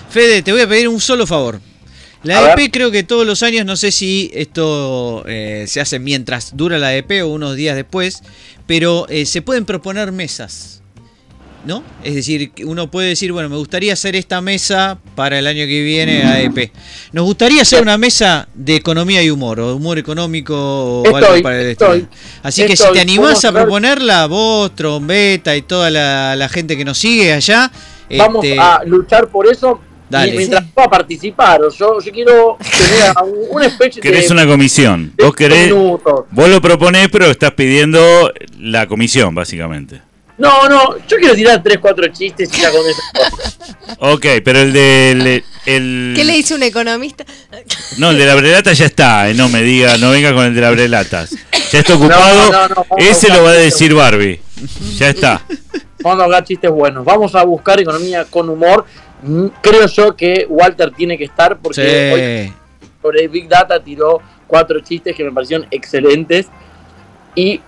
Fede, 0.10 0.42
te 0.42 0.54
voy 0.54 0.62
a 0.62 0.68
pedir 0.68 0.88
un 0.88 1.02
solo 1.02 1.28
favor. 1.28 1.60
La 2.24 2.54
EP 2.54 2.72
creo 2.72 2.90
que 2.90 3.04
todos 3.04 3.28
los 3.28 3.44
años, 3.44 3.66
no 3.66 3.76
sé 3.76 3.92
si 3.92 4.32
esto 4.34 5.24
eh, 5.28 5.66
se 5.68 5.82
hace 5.82 6.00
mientras 6.00 6.56
dura 6.56 6.80
la 6.80 6.96
EP 6.96 7.24
o 7.24 7.28
unos 7.28 7.56
días 7.56 7.76
después, 7.76 8.24
pero 8.66 9.06
eh, 9.10 9.26
se 9.26 9.42
pueden 9.42 9.66
proponer 9.66 10.12
mesas. 10.12 10.80
¿No? 11.66 11.82
Es 12.04 12.14
decir, 12.14 12.52
uno 12.66 12.92
puede 12.92 13.08
decir, 13.08 13.32
bueno, 13.32 13.48
me 13.48 13.56
gustaría 13.56 13.94
hacer 13.94 14.18
esta 14.18 14.42
mesa 14.42 14.98
para 15.16 15.40
el 15.40 15.48
año 15.48 15.66
que 15.66 15.82
viene 15.82 16.24
a 16.24 16.42
EP. 16.42 16.74
Nos 17.14 17.24
gustaría 17.24 17.62
hacer 17.62 17.82
una 17.82 17.98
mesa 17.98 18.50
de 18.54 18.76
economía 18.76 19.24
y 19.24 19.30
humor, 19.30 19.62
o 19.62 19.74
humor 19.78 19.98
económico 19.98 21.02
o 21.04 21.16
algo 21.16 21.42
para 21.42 21.62
el 21.62 21.68
estoy, 21.70 22.00
estilo. 22.00 22.18
Así 22.44 22.66
que 22.66 22.76
si 22.76 22.84
te 22.92 23.00
animás 23.00 23.46
a 23.46 23.54
proponerla, 23.54 24.26
vos, 24.26 24.76
Trombeta 24.76 25.56
y 25.56 25.62
toda 25.62 25.90
la, 25.90 26.36
la 26.36 26.50
gente 26.50 26.76
que 26.76 26.84
nos 26.84 26.98
sigue 26.98 27.32
allá, 27.32 27.72
Vamos 28.18 28.44
este, 28.44 28.60
a 28.60 28.84
luchar 28.86 29.30
por 29.30 29.48
eso. 29.48 29.80
Dale. 30.14 30.34
y 30.34 30.38
Mientras 30.38 30.64
pueda 30.74 30.90
participar, 30.90 31.62
o 31.64 31.72
yo, 31.72 32.00
yo 32.00 32.12
quiero 32.12 32.58
tener 32.60 33.12
a 33.16 33.24
un, 33.24 33.34
un 33.50 33.64
speech 33.70 34.00
Querés 34.02 34.28
de 34.28 34.34
una 34.34 34.46
comisión. 34.46 35.12
Vos 35.18 35.34
querés. 35.34 35.68
minutos. 35.70 36.26
Vos 36.30 36.50
lo 36.50 36.62
proponés, 36.62 37.10
pero 37.12 37.26
estás 37.32 37.52
pidiendo 37.54 38.32
la 38.60 38.86
comisión, 38.88 39.34
básicamente. 39.34 40.02
No, 40.38 40.68
no, 40.70 40.98
yo 41.08 41.18
quiero 41.18 41.36
tirar 41.36 41.62
3, 41.64 41.78
4 41.80 42.08
chistes 42.08 42.50
y 42.54 42.62
ya 42.62 42.70
con 42.72 42.82
eso. 42.88 43.02
Ok, 44.00 44.26
pero 44.44 44.60
el 44.60 44.74
de. 44.74 45.44
El, 45.66 46.14
¿Qué 46.16 46.24
le 46.24 46.34
dice 46.34 46.56
un 46.56 46.64
economista? 46.64 47.26
No, 47.98 48.10
el 48.12 48.18
de 48.18 48.26
la 48.26 48.36
brelata 48.36 48.74
ya 48.74 48.86
está. 48.86 49.30
eh, 49.30 49.34
no 49.34 49.48
me 49.50 49.62
diga, 49.62 49.98
no 49.98 50.10
venga 50.12 50.34
con 50.34 50.46
el 50.46 50.56
de 50.56 50.62
la 50.62 50.72
brelatas. 50.72 51.36
Ya 51.72 51.80
está 51.80 51.96
ocupado. 51.96 52.52
No, 52.52 52.52
no, 52.52 52.68
no, 52.70 52.76
vamos 52.76 52.88
a 52.98 53.10
Ese 53.10 53.30
lo 53.30 53.44
va 53.44 53.52
a 53.52 53.54
decir 53.54 53.94
Barbie. 53.94 54.42
Ya 54.98 55.10
está. 55.10 55.42
Vamos 56.04 56.20
a 56.20 56.24
hablar 56.26 56.44
chistes 56.44 56.70
buenos. 56.70 57.04
Vamos 57.06 57.34
a 57.34 57.44
buscar 57.44 57.80
economía 57.80 58.26
con 58.26 58.50
humor. 58.50 58.86
Mm, 59.24 59.48
Creo 59.62 59.88
yo 59.88 60.16
que 60.16 60.46
Walter 60.50 60.92
tiene 60.92 61.18
que 61.18 61.24
estar 61.24 61.58
porque 61.58 62.12
hoy 62.14 62.48
sí. 62.50 62.54
sobre 63.02 63.28
Big 63.30 63.48
Data 63.48 63.82
tiró 63.82 64.22
cuatro 64.46 64.80
chistes 64.82 65.16
que 65.16 65.24
me 65.24 65.32
parecieron 65.32 65.66
excelentes. 65.72 66.48
Y 67.36 67.62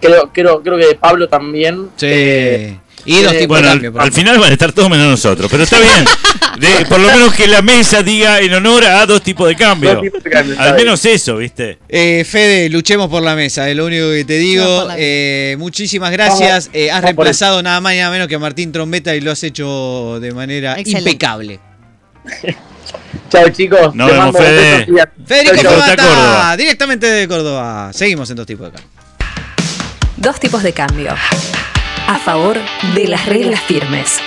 creo, 0.00 0.30
creo, 0.32 0.62
creo 0.62 0.76
que 0.78 0.94
Pablo 0.94 1.28
también. 1.28 1.90
Sí. 1.96 2.06
eh, 2.08 2.80
y 3.06 3.22
dos 3.22 3.32
eh, 3.32 3.38
tipos 3.38 3.48
Bueno, 3.48 3.66
de 3.68 3.72
al, 3.72 3.76
cambio. 3.78 3.92
por 3.92 4.02
al 4.02 4.12
final 4.12 4.38
van 4.38 4.50
a 4.50 4.52
estar 4.52 4.72
todos 4.72 4.90
menos 4.90 5.06
nosotros. 5.06 5.48
Pero 5.50 5.62
está 5.64 5.78
bien. 5.78 6.04
De- 6.58 6.86
por 6.86 6.98
lo 7.00 7.08
menos 7.08 7.34
que 7.34 7.46
la 7.46 7.60
mesa 7.60 8.02
diga 8.02 8.40
en 8.40 8.52
honor 8.54 8.84
a 8.86 9.04
dos 9.06 9.20
tipos 9.22 9.46
de 9.48 9.56
cambio. 9.56 9.94
dos 9.94 10.02
tipos 10.02 10.24
de 10.24 10.30
cambio, 10.30 10.54
Al 10.58 10.72
bien. 10.74 10.86
menos 10.86 11.04
eso, 11.04 11.36
¿viste? 11.36 11.78
Eh, 11.88 12.24
Fede, 12.28 12.70
luchemos 12.70 13.08
por 13.10 13.22
la 13.22 13.34
mesa, 13.36 13.68
es 13.68 13.76
lo 13.76 13.84
único 13.86 14.10
que 14.10 14.24
te 14.24 14.38
digo. 14.38 14.88
Eh, 14.96 15.54
muchísimas 15.58 16.10
gracias. 16.12 16.66
Vamos, 16.66 16.70
Eh, 16.72 16.90
has 16.90 17.02
reemplazado 17.02 17.62
nada 17.62 17.80
más 17.82 17.92
y 17.94 17.98
nada 17.98 18.10
menos 18.10 18.26
que 18.28 18.36
a 18.36 18.38
Martín 18.38 18.72
Trombeta 18.72 19.14
y 19.14 19.20
lo 19.20 19.32
has 19.32 19.42
hecho 19.42 20.18
de 20.20 20.32
manera 20.32 20.78
Excelente. 20.78 21.10
impecable. 21.10 21.60
Chao 23.30 23.48
chicos. 23.50 23.94
Nos 23.94 24.08
Te 24.10 24.16
vemos, 24.16 24.36
Fede. 24.36 24.86
Federico 25.26 25.68
Córdoba. 25.68 26.56
directamente 26.56 27.06
de 27.06 27.28
Córdoba. 27.28 27.90
Seguimos 27.92 28.30
en 28.30 28.36
dos 28.36 28.46
tipos 28.46 28.66
de 28.66 28.72
cambio. 28.78 28.90
Dos 30.16 30.40
tipos 30.40 30.62
de 30.62 30.72
cambio. 30.72 31.14
A 32.08 32.18
favor 32.18 32.56
de 32.94 33.08
las 33.08 33.26
reglas 33.26 33.60
firmes. 33.60 34.20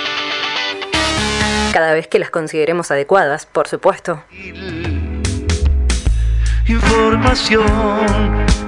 Cada 1.72 1.94
vez 1.94 2.08
que 2.08 2.18
las 2.18 2.30
consideremos 2.30 2.90
adecuadas, 2.90 3.46
por 3.46 3.68
supuesto. 3.68 4.22
Información 6.66 7.66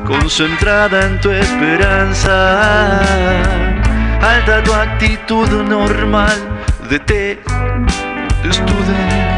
concentrada 0.06 1.06
en 1.06 1.20
tu 1.20 1.30
esperanza. 1.30 3.00
Alta 4.20 4.62
tu 4.62 4.72
actitud 4.72 5.48
normal 5.62 6.38
de 6.88 6.98
te 7.00 7.38
student. 8.50 9.31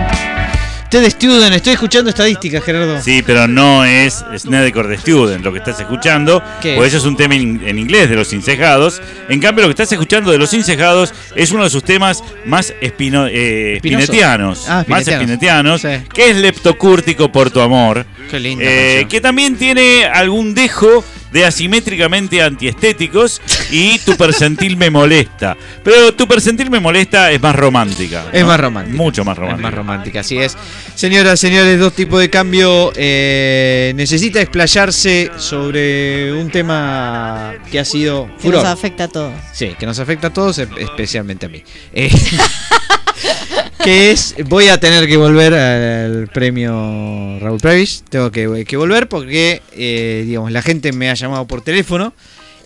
Ted 0.95 1.11
Student, 1.11 1.57
estoy 1.57 1.73
escuchando 1.73 2.11
estadísticas, 2.11 2.63
Gerardo. 2.63 3.03
Sí, 3.03 3.21
pero 3.27 3.49
no 3.49 3.85
es 3.85 4.25
Snedeker 4.39 4.87
de 4.87 4.97
Student 4.97 5.45
lo 5.45 5.51
que 5.53 5.59
estás 5.59 5.81
escuchando. 5.81 6.41
¿Qué 6.63 6.75
Porque 6.75 6.87
es? 6.87 6.95
eso 6.95 6.99
es 6.99 7.05
un 7.11 7.17
tema 7.17 7.35
en, 7.35 7.61
en 7.67 7.81
inglés 7.81 8.09
de 8.09 8.15
los 8.15 8.33
incejados. 8.33 9.03
En 9.29 9.41
cambio, 9.41 9.63
lo 9.63 9.69
que 9.71 9.83
estás 9.83 9.91
escuchando 9.91 10.31
de 10.31 10.39
los 10.39 10.55
incejados 10.55 11.13
es 11.35 11.51
uno 11.51 11.65
de 11.65 11.71
sus 11.71 11.83
temas 11.83 12.23
más 12.45 12.73
espino, 12.81 13.27
eh, 13.27 13.75
espinetianos. 13.79 14.67
Ah, 14.69 14.85
más 14.87 15.09
espinetianos. 15.09 15.81
Sí. 15.81 15.89
Que 16.15 16.31
es 16.31 16.37
Leptocúrtico 16.37 17.33
por 17.33 17.51
tu 17.51 17.61
amor. 17.61 18.07
Qué 18.31 18.39
linda 18.39 18.65
Eh, 18.65 19.07
que 19.09 19.21
también 19.21 19.57
tiene 19.57 20.05
algún 20.05 20.55
dejo 20.55 21.03
de 21.35 21.45
asimétricamente 21.45 22.41
antiestéticos 22.41 23.43
y 23.71 23.99
tu 23.99 24.17
percentil 24.17 24.77
me 24.77 24.89
molesta. 24.89 25.57
Pero 25.83 26.15
tu 26.15 26.27
percentil 26.29 26.71
me 26.71 26.79
molesta 26.81 27.31
es 27.33 27.43
más 27.43 27.57
romántica. 27.57 28.25
Es 28.33 28.43
¿no? 28.43 28.47
más 28.47 28.61
romántica. 28.61 28.97
Mucho 28.97 29.25
más 29.25 29.35
Es 29.37 29.41
romántica. 29.41 29.63
más 29.69 29.75
romántica, 29.75 30.21
así 30.21 30.39
es. 30.39 30.57
Señoras, 30.95 31.41
señores, 31.41 31.79
dos 31.79 31.93
tipos 31.93 32.21
de 32.21 32.31
cambio. 32.31 32.93
eh, 32.95 33.93
necesita 33.97 34.41
explayarse 34.41 35.33
sobre 35.37 36.33
un 36.33 36.51
tema 36.51 37.55
que 37.71 37.81
ha 37.81 37.85
sido 37.85 38.31
Que 38.41 38.51
nos 38.51 38.65
afecta 38.65 39.05
a 39.05 39.09
todos. 39.09 39.33
Sí, 39.53 39.75
que 39.77 39.87
nos 39.87 39.99
afecta 39.99 40.29
a 40.29 40.33
todos, 40.33 40.59
e- 40.59 40.69
especialmente 40.79 41.47
a 41.47 41.49
mí. 41.49 41.65
Eh, 41.93 42.11
que 43.85 44.13
es, 44.13 44.35
voy 44.47 44.69
a 44.69 44.81
tener 44.81 45.07
que 45.07 45.19
volver 45.19 45.53
al 45.53 46.29
premio 46.29 47.39
Raúl 47.39 47.61
Previs, 47.61 48.03
tengo 48.09 48.31
que, 48.31 48.65
que 48.67 48.77
volver 48.79 49.09
porque, 49.09 49.61
eh, 49.73 50.23
digamos, 50.27 50.51
la 50.53 50.63
gente 50.63 50.93
me 50.93 51.11
ha 51.11 51.15
llamado 51.15 51.47
por 51.47 51.61
teléfono 51.61 52.15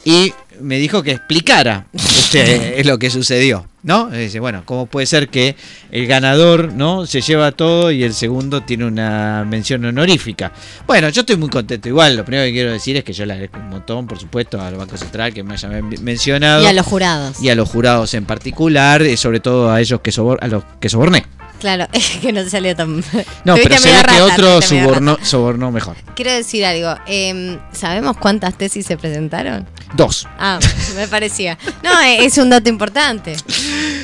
y 0.05 0.33
me 0.61 0.79
dijo 0.79 1.03
que 1.03 1.11
explicara. 1.11 1.87
Este, 1.93 2.81
es 2.81 2.87
lo 2.87 2.99
que 2.99 3.11
sucedió, 3.11 3.68
¿no? 3.83 4.09
Dice, 4.11 4.41
bueno, 4.41 4.63
¿cómo 4.65 4.87
puede 4.87 5.07
ser 5.07 5.29
que 5.29 5.57
el 5.91 6.07
ganador, 6.07 6.73
¿no? 6.73 7.07
Se 7.07 7.21
lleva 7.21 7.53
todo 7.53 7.91
y 7.91 8.03
el 8.05 8.13
segundo 8.13 8.63
tiene 8.63 8.85
una 8.85 9.45
mención 9.49 9.85
honorífica? 9.85 10.53
Bueno, 10.87 11.09
yo 11.11 11.21
estoy 11.21 11.37
muy 11.37 11.49
contento. 11.49 11.89
Igual, 11.89 12.17
lo 12.17 12.25
primero 12.25 12.45
que 12.47 12.53
quiero 12.53 12.73
decir 12.73 12.97
es 12.97 13.05
que 13.05 13.13
yo 13.13 13.25
le 13.25 13.35
agradezco 13.35 13.59
un 13.61 13.69
montón, 13.71 14.07
por 14.07 14.19
supuesto, 14.19 14.61
al 14.61 14.75
Banco 14.77 14.97
Central 14.97 15.33
que 15.33 15.43
me 15.43 15.55
haya 15.55 15.69
men- 15.69 15.95
mencionado 16.03 16.63
Y 16.63 16.67
a 16.67 16.73
los 16.73 16.87
jurados. 16.87 17.41
y 17.43 17.49
a 17.49 17.55
los 17.55 17.69
jurados 17.69 18.15
en 18.15 18.25
particular, 18.25 19.03
y 19.03 19.17
sobre 19.17 19.41
todo 19.41 19.71
a 19.71 19.81
ellos 19.81 20.01
que 20.01 20.11
sobor- 20.11 20.39
a 20.41 20.49
los 20.49 20.65
que 20.81 20.89
soborné. 20.89 21.25
Claro, 21.61 21.87
es 21.93 22.07
que 22.21 22.33
no 22.33 22.45
te 22.45 22.51
salió 22.51 22.75
tan. 22.77 22.97
No, 23.45 23.55
pero 23.57 23.79
se 23.79 23.91
ve 23.93 23.99
que 24.09 24.21
otro 24.23 24.63
sobornó, 24.63 25.19
sobornó 25.23 25.71
mejor. 25.73 25.97
Quiero 26.15 26.33
decir 26.33 26.65
algo. 26.65 26.95
em, 27.07 27.59
¿Sabemos 27.73 28.17
cuántas 28.17 28.57
tesis 28.57 28.87
se 28.87 28.97
presentaron? 28.97 29.67
Dos. 29.95 30.27
Ah, 30.39 30.59
me 30.97 31.09
parecía. 31.09 31.57
No, 31.83 31.99
eh, 32.03 32.25
es 32.25 32.37
un 32.39 32.51
dato 32.51 32.69
importante. 32.69 33.35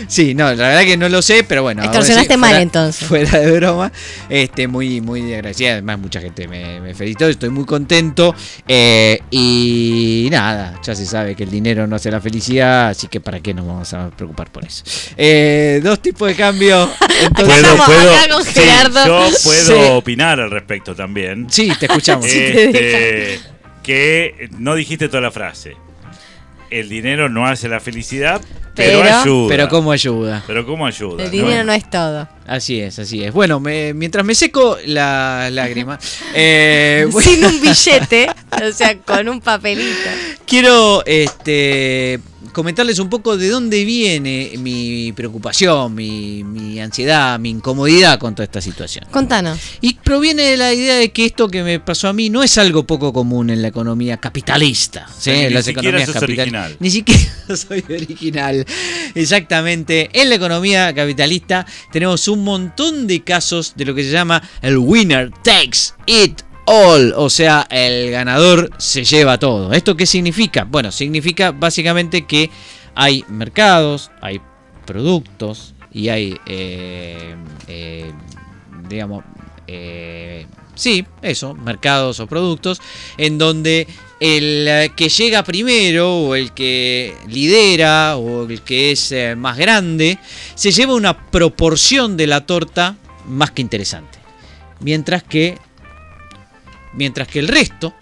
Sí, 0.09 0.35
no, 0.35 0.45
la 0.55 0.69
verdad 0.69 0.83
que 0.85 0.97
no 0.97 1.09
lo 1.09 1.21
sé, 1.23 1.45
pero 1.45 1.63
bueno. 1.63 1.83
Extorsionaste 1.83 2.35
sí, 2.35 2.41
mal, 2.41 2.57
entonces. 2.57 3.07
Fuera 3.07 3.39
de 3.39 3.51
broma, 3.53 3.93
este, 4.29 4.67
muy, 4.67 5.01
muy 5.01 5.33
agradecida. 5.35 5.73
Además, 5.73 5.99
mucha 5.99 6.21
gente 6.21 6.49
me, 6.49 6.81
me 6.81 6.95
felicitó, 6.95 7.29
estoy 7.29 7.51
muy 7.51 7.65
contento. 7.65 8.35
eh, 8.67 9.21
y 9.31 10.29
nada, 10.31 10.81
ya 10.83 10.95
se 10.95 11.05
sabe 11.07 11.35
que 11.35 11.45
el 11.45 11.51
dinero 11.51 11.87
no 11.87 11.97
hace 11.97 12.11
la 12.11 12.21
felicidad, 12.21 12.89
así 12.89 13.07
que 13.09 13.21
para 13.21 13.41
qué 13.41 13.53
nos 13.55 13.67
vamos 13.67 13.93
a 13.95 14.09
preocupar 14.11 14.51
por 14.51 14.65
eso. 14.65 14.85
Eh, 15.17 15.81
dos 15.83 16.01
tipos 16.01 16.29
de 16.29 16.35
cambio. 16.35 16.89
entonces- 17.21 17.44
estamos 17.53 17.87
puedo, 17.87 18.15
acá 18.15 18.29
con 18.35 18.45
sí, 18.45 18.53
Gerardo. 18.55 19.07
yo 19.07 19.37
puedo 19.45 19.67
Sí. 19.67 19.89
opinar 19.93 20.41
al 20.41 20.51
respecto 20.51 20.95
también. 20.95 21.47
sí, 21.51 21.71
te 21.79 21.87
escuchamos. 21.87 22.27
Este, 22.27 23.41
que 23.83 24.49
no 24.59 24.75
dijiste 24.75 25.09
toda 25.09 25.21
la 25.23 25.31
frase. 25.31 25.77
El 26.71 26.89
dinero 26.89 27.29
no 27.29 27.47
hace 27.47 27.69
la 27.69 27.79
felicidad, 27.79 28.41
pero, 28.75 29.01
Pero- 29.03 29.17
ayuda. 29.19 29.49
Pero 29.49 29.69
cómo 29.69 29.93
ayuda. 29.93 30.43
Pero 30.47 30.67
cómo 30.67 30.87
ayuda. 30.87 31.23
El 31.25 31.31
dinero 31.31 31.63
no 31.63 31.73
es 31.73 31.89
todo. 31.89 32.29
Así 32.49 32.81
es, 32.81 32.99
así 32.99 33.23
es. 33.23 33.33
Bueno, 33.33 33.61
me- 33.61 33.95
mientras 33.95 34.25
me 34.25 34.35
seco 34.35 34.77
la 34.87 35.51
lágrima, 35.53 35.99
eh, 36.35 37.07
voy- 37.13 37.23
Sin 37.23 37.45
un 37.45 37.61
billete, 37.61 38.27
o 38.67 38.73
sea, 38.73 38.99
con 38.99 39.29
un 39.29 39.41
papelito. 39.41 40.11
quiero 40.47 41.05
este, 41.07 42.19
comentarles 42.55 42.99
un 42.99 43.11
poco 43.11 43.37
de 43.37 43.49
dónde 43.51 43.85
viene 43.85 44.53
mi 44.59 45.13
preocupación, 45.13 45.95
mi, 45.95 46.43
mi 46.43 46.81
ansiedad, 46.81 47.39
mi 47.39 47.51
incomodidad 47.51 48.19
con 48.19 48.35
toda 48.35 48.45
esta 48.45 48.63
situación. 48.63 49.05
Contanos. 49.11 49.59
Y 49.83 49.95
proviene 49.95 50.45
de 50.45 50.57
la 50.57 50.73
idea 50.73 50.95
de 50.95 51.13
que 51.13 51.27
esto 51.27 51.49
que 51.49 51.63
me 51.63 51.81
pasó 51.81 52.09
a 52.09 52.13
mí 52.15 52.31
no 52.31 52.43
es 52.43 52.57
algo 52.57 52.87
poco 52.87 53.13
común 53.13 53.51
en 53.51 53.61
la 53.61 53.69
economía 53.69 54.17
capitalista. 54.17 55.07
¿sí? 55.19 55.31
Ni 55.31 55.37
En 55.45 55.55
las 55.55 55.67
siquiera 55.67 55.89
economías 55.89 56.07
sos 56.07 56.21
capitalistas. 56.21 56.65
original. 56.65 56.77
Ni 56.81 56.91
siquiera 56.91 57.57
soy 57.57 57.85
original. 57.95 58.67
Exactamente. 59.15 60.09
En 60.13 60.29
la 60.31 60.37
economía 60.37 60.95
capitalista 60.95 61.67
tenemos 61.93 62.29
un 62.29 62.45
montón 62.45 63.07
de 63.07 63.23
casos 63.23 63.75
de 63.77 63.85
lo 63.85 63.95
que 63.95 64.05
se 64.05 64.11
llama 64.11 64.43
el 64.63 64.79
winner 64.79 65.31
takes 65.43 65.93
it 66.07 66.41
all, 66.67 67.13
o 67.17 67.31
sea, 67.31 67.67
el 67.71 68.11
ganador 68.11 68.71
se 68.79 69.05
lleva 69.05 69.39
todo. 69.39 69.73
¿Esto 69.73 69.97
qué 69.97 70.07
significa? 70.07 70.65
Bueno, 70.65 70.93
significa 70.93 71.53
básicamente 71.53 72.27
que 72.27 72.51
hay 72.95 73.25
mercados, 73.29 74.11
hay 74.21 74.41
productos 74.85 75.75
y 75.93 76.09
hay, 76.09 76.39
eh, 76.47 77.37
eh, 77.69 78.13
digamos, 78.89 79.25
eh, 79.67 80.47
sí, 80.75 81.07
eso, 81.23 81.55
mercados 81.55 82.21
o 82.21 82.27
productos, 82.27 82.81
en 83.17 83.39
donde 83.39 83.87
el 84.21 84.93
que 84.97 85.09
llega 85.09 85.45
primero 85.45 86.17
o 86.17 86.35
el 86.35 86.53
que 86.53 87.15
lidera 87.29 88.17
o 88.17 88.49
el 88.49 88.63
que 88.63 88.93
es 88.93 89.15
más 89.37 89.59
grande 89.59 90.19
se 90.55 90.73
lleva 90.73 90.95
una 90.95 91.31
proporción 91.31 92.17
de 92.17 92.27
la 92.27 92.47
torta 92.47 92.97
más 93.27 93.51
que 93.51 93.63
interesante. 93.63 94.19
Mientras 94.81 95.23
que 95.23 95.59
mientras 96.97 97.29
que 97.29 97.39
el 97.41 97.49
resto, 97.49 97.95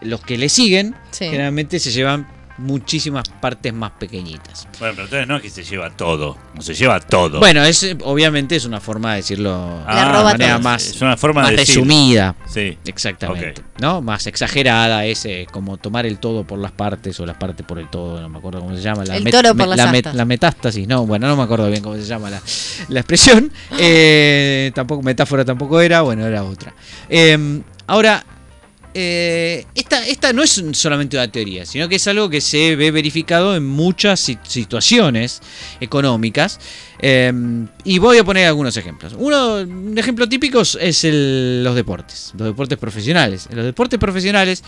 los 0.00 0.20
que 0.20 0.36
le 0.38 0.48
siguen, 0.48 0.94
Sí. 1.10 1.24
generalmente 1.26 1.78
se 1.78 1.90
llevan 1.90 2.28
muchísimas 2.56 3.28
partes 3.28 3.74
más 3.74 3.90
pequeñitas. 3.98 4.68
Bueno, 4.78 4.94
pero 4.94 5.04
entonces 5.06 5.26
no 5.26 5.36
es 5.38 5.42
que 5.42 5.50
se 5.50 5.64
lleva 5.64 5.90
todo. 5.90 6.38
No 6.54 6.62
se 6.62 6.72
lleva 6.72 7.00
todo. 7.00 7.40
Bueno, 7.40 7.64
es 7.64 7.96
obviamente 8.04 8.54
es 8.54 8.64
una 8.64 8.80
forma 8.80 9.10
de 9.10 9.16
decirlo 9.16 9.82
Ah, 9.88 10.18
de 10.18 10.22
manera 10.24 10.58
más, 10.60 10.86
es 10.86 11.00
una 11.02 11.16
forma 11.16 11.40
más 11.42 11.50
de 11.50 11.56
decir. 11.56 11.74
resumida. 11.74 12.36
Sí. 12.46 12.78
Exactamente. 12.84 13.60
¿No? 13.80 14.02
Más 14.02 14.28
exagerada, 14.28 15.04
es 15.04 15.24
eh, 15.24 15.48
como 15.50 15.78
tomar 15.78 16.06
el 16.06 16.18
todo 16.18 16.44
por 16.44 16.60
las 16.60 16.70
partes 16.70 17.18
o 17.18 17.26
las 17.26 17.36
partes 17.36 17.66
por 17.66 17.80
el 17.80 17.88
todo, 17.88 18.20
no 18.20 18.28
me 18.28 18.38
acuerdo 18.38 18.60
cómo 18.60 18.76
se 18.76 18.82
llama. 18.82 19.04
La 19.04 19.16
El 19.16 19.28
toro 19.32 19.52
por 19.56 19.66
las 19.66 19.76
la, 19.76 20.12
la 20.14 20.24
metástasis, 20.24 20.86
no, 20.86 21.04
bueno, 21.06 21.26
no 21.26 21.34
me 21.36 21.42
acuerdo 21.42 21.68
bien 21.68 21.82
cómo 21.82 21.96
se 21.96 22.04
llama 22.04 22.30
la, 22.30 22.40
la 22.88 23.00
expresión. 23.00 23.50
Eh, 23.80 24.70
tampoco, 24.76 25.02
metáfora 25.02 25.44
tampoco 25.44 25.80
era, 25.80 26.02
bueno, 26.02 26.24
era 26.24 26.44
otra. 26.44 26.72
Eh, 27.08 27.60
ahora, 27.88 28.24
eh, 28.94 29.66
esta, 29.74 30.06
esta 30.06 30.32
no 30.32 30.42
es 30.42 30.62
solamente 30.72 31.16
una 31.16 31.30
teoría, 31.30 31.66
sino 31.66 31.88
que 31.88 31.96
es 31.96 32.06
algo 32.08 32.30
que 32.30 32.40
se 32.40 32.76
ve 32.76 32.90
verificado 32.90 33.56
en 33.56 33.66
muchas 33.66 34.20
si- 34.20 34.38
situaciones 34.46 35.40
económicas. 35.80 36.60
Eh, 37.00 37.32
y 37.84 37.98
voy 37.98 38.18
a 38.18 38.24
poner 38.24 38.46
algunos 38.46 38.76
ejemplos. 38.76 39.14
Uno, 39.18 39.56
un 39.56 39.98
ejemplo 39.98 40.28
típico 40.28 40.62
es 40.62 41.04
los 41.04 41.74
deportes, 41.74 42.32
los 42.38 42.46
deportes 42.48 42.78
profesionales. 42.78 43.48
En 43.50 43.56
los 43.56 43.66
deportes 43.66 43.98
profesionales 43.98 44.62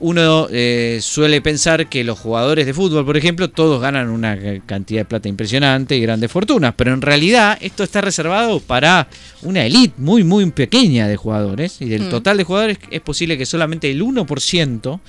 uno 0.00 0.48
eh, 0.50 0.98
suele 1.02 1.40
pensar 1.42 1.88
que 1.88 2.02
los 2.04 2.18
jugadores 2.18 2.66
de 2.66 2.74
fútbol, 2.74 3.04
por 3.04 3.16
ejemplo, 3.16 3.48
todos 3.50 3.80
ganan 3.80 4.08
una 4.08 4.36
ca- 4.38 4.60
cantidad 4.66 5.00
de 5.02 5.04
plata 5.04 5.28
impresionante 5.28 5.96
y 5.96 6.00
grandes 6.00 6.30
fortunas, 6.32 6.74
pero 6.76 6.92
en 6.94 7.02
realidad 7.02 7.58
esto 7.60 7.84
está 7.84 8.00
reservado 8.00 8.60
para 8.60 9.08
una 9.42 9.64
elite 9.64 9.94
muy, 9.98 10.24
muy 10.24 10.50
pequeña 10.50 11.06
de 11.06 11.16
jugadores 11.16 11.80
y 11.80 11.86
del 11.90 12.04
Mm. 12.04 12.10
total 12.10 12.36
de 12.38 12.44
jugadores 12.44 12.78
es 12.90 13.00
posible 13.02 13.36
que 13.38 13.46
solamente 13.46 13.90
el 13.90 14.02
1% 14.02 15.00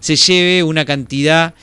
se 0.00 0.16
lleve 0.16 0.62
una 0.62 0.84
cantidad 0.84 1.54